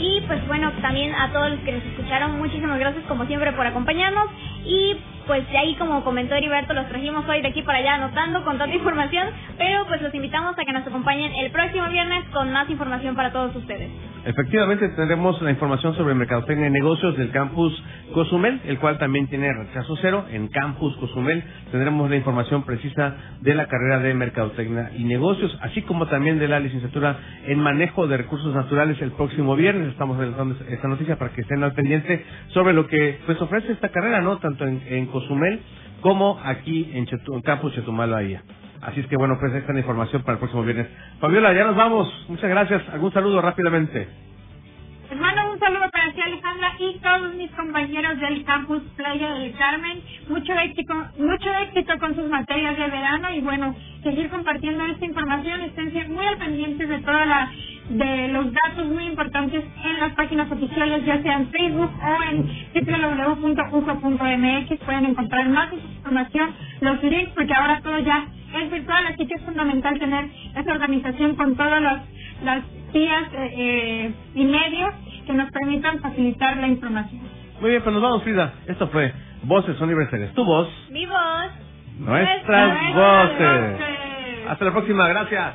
Y 0.00 0.20
pues 0.26 0.44
bueno, 0.48 0.72
también 0.82 1.14
a 1.14 1.32
todos 1.32 1.50
los 1.52 1.60
que 1.60 1.72
nos 1.72 1.84
escucharon, 1.84 2.38
muchísimas 2.38 2.80
gracias 2.80 3.04
como 3.04 3.24
siempre 3.26 3.52
por 3.52 3.66
acompañarnos. 3.68 4.26
Y 4.64 4.96
pues 5.28 5.48
de 5.48 5.58
ahí 5.58 5.76
como 5.76 6.02
comentó 6.02 6.34
Heriberto, 6.34 6.74
los 6.74 6.88
trajimos 6.88 7.24
hoy 7.28 7.40
de 7.40 7.48
aquí 7.48 7.62
para 7.62 7.78
allá 7.78 7.94
anotando 7.94 8.44
con 8.44 8.58
tanta 8.58 8.74
información, 8.74 9.28
pero 9.58 9.86
pues 9.86 10.02
los 10.02 10.12
invitamos 10.12 10.58
a 10.58 10.64
que 10.64 10.72
nos 10.72 10.86
acompañen 10.86 11.32
el 11.36 11.52
próximo 11.52 11.88
viernes 11.88 12.24
con 12.32 12.52
más 12.52 12.68
información 12.68 13.14
para 13.14 13.30
todos 13.30 13.54
ustedes. 13.54 13.90
Efectivamente, 14.26 14.88
tendremos 14.88 15.40
la 15.40 15.52
información 15.52 15.94
sobre 15.94 16.12
mercadotecnia 16.12 16.66
y 16.66 16.70
negocios 16.70 17.16
del 17.16 17.30
campus 17.30 17.72
Cozumel, 18.12 18.60
el 18.66 18.80
cual 18.80 18.98
también 18.98 19.28
tiene 19.28 19.52
rechazo 19.52 19.94
cero. 20.02 20.24
En 20.32 20.48
campus 20.48 20.96
Cozumel 20.96 21.44
tendremos 21.70 22.10
la 22.10 22.16
información 22.16 22.64
precisa 22.64 23.14
de 23.40 23.54
la 23.54 23.68
carrera 23.68 24.00
de 24.00 24.14
mercadotecnia 24.14 24.90
y 24.96 25.04
negocios, 25.04 25.56
así 25.62 25.82
como 25.82 26.08
también 26.08 26.40
de 26.40 26.48
la 26.48 26.58
licenciatura 26.58 27.16
en 27.46 27.60
manejo 27.60 28.08
de 28.08 28.16
recursos 28.16 28.52
naturales 28.52 29.00
el 29.00 29.12
próximo 29.12 29.54
viernes. 29.54 29.90
Estamos 29.90 30.18
realizando 30.18 30.56
esta 30.70 30.88
noticia 30.88 31.16
para 31.16 31.32
que 31.32 31.42
estén 31.42 31.62
al 31.62 31.74
pendiente 31.74 32.24
sobre 32.48 32.74
lo 32.74 32.88
que 32.88 33.20
pues 33.26 33.40
ofrece 33.40 33.70
esta 33.70 33.90
carrera, 33.90 34.22
¿no? 34.22 34.38
Tanto 34.38 34.66
en, 34.66 34.82
en 34.88 35.06
Cozumel 35.06 35.60
como 36.00 36.40
aquí 36.42 36.90
en, 36.94 37.06
Chetu, 37.06 37.32
en 37.32 37.42
campus 37.42 37.74
Chetumal 37.74 38.10
Bahía. 38.10 38.42
Así 38.86 39.00
es 39.00 39.06
que 39.08 39.16
bueno, 39.16 39.36
pues 39.40 39.52
esta 39.52 39.68
es 39.68 39.74
la 39.74 39.80
información 39.80 40.22
para 40.22 40.34
el 40.34 40.38
próximo 40.38 40.62
viernes. 40.62 40.86
Fabiola, 41.18 41.52
ya 41.52 41.64
nos 41.64 41.74
vamos. 41.74 42.08
Muchas 42.28 42.48
gracias. 42.48 42.88
¿Algún 42.92 43.12
saludo 43.12 43.42
rápidamente? 43.42 44.08
Hermano, 45.10 45.52
un 45.52 45.58
saludo 45.58 45.88
para 45.92 46.12
ti 46.12 46.20
Alejandra 46.20 46.72
y 46.78 46.98
todos 46.98 47.34
mis 47.34 47.50
compañeros 47.52 48.20
del 48.20 48.44
campus 48.44 48.82
Playa 48.96 49.34
del 49.34 49.52
Carmen. 49.56 50.00
Mucho 50.28 50.52
éxito, 50.52 50.94
mucho 51.18 51.50
éxito 51.62 51.98
con 51.98 52.14
sus 52.14 52.28
materias 52.28 52.76
de 52.76 52.88
verano 52.88 53.30
y 53.32 53.40
bueno, 53.40 53.74
seguir 54.04 54.30
compartiendo 54.30 54.84
esta 54.86 55.04
información. 55.04 55.62
Estén 55.62 56.12
muy 56.12 56.24
al 56.24 56.38
pendientes 56.38 56.88
de 56.88 56.98
toda 57.00 57.26
la 57.26 57.50
de 57.88 58.28
los 58.28 58.52
datos 58.52 58.86
muy 58.86 59.06
importantes 59.06 59.64
en 59.84 60.00
las 60.00 60.12
páginas 60.14 60.50
oficiales, 60.50 61.04
ya 61.04 61.22
sea 61.22 61.34
en 61.34 61.50
Facebook 61.50 61.90
o 62.02 62.22
en 62.30 62.46
www.uso.mx. 63.42 64.78
Pueden 64.84 65.06
encontrar 65.06 65.48
más 65.48 65.72
información, 65.72 66.54
los 66.80 67.02
links, 67.02 67.32
porque 67.34 67.54
ahora 67.54 67.80
todo 67.80 67.98
ya 68.00 68.26
es 68.58 68.70
virtual, 68.70 69.06
así 69.06 69.26
que 69.26 69.34
es 69.34 69.42
fundamental 69.42 69.98
tener 69.98 70.28
esa 70.56 70.72
organización 70.72 71.36
con 71.36 71.56
todas 71.56 71.80
las, 71.82 72.02
las 72.44 72.62
vías 72.92 73.24
eh, 73.34 74.12
y 74.34 74.44
medios 74.44 74.94
que 75.26 75.32
nos 75.32 75.50
permitan 75.50 76.00
facilitar 76.00 76.56
la 76.56 76.68
información. 76.68 77.20
Muy 77.60 77.70
bien, 77.70 77.82
pues 77.82 77.92
nos 77.92 78.02
vamos, 78.02 78.22
Frida. 78.22 78.52
Esto 78.66 78.88
fue 78.88 79.12
Voces 79.42 79.80
Universales. 79.80 80.32
Tu 80.34 80.44
voz. 80.44 80.68
Mi 80.90 81.06
voz. 81.06 81.16
Nuestras, 81.98 82.68
Nuestras 82.68 82.94
voces. 82.94 83.72
voces. 83.72 84.48
Hasta 84.48 84.64
la 84.64 84.72
próxima. 84.72 85.08
Gracias. 85.08 85.54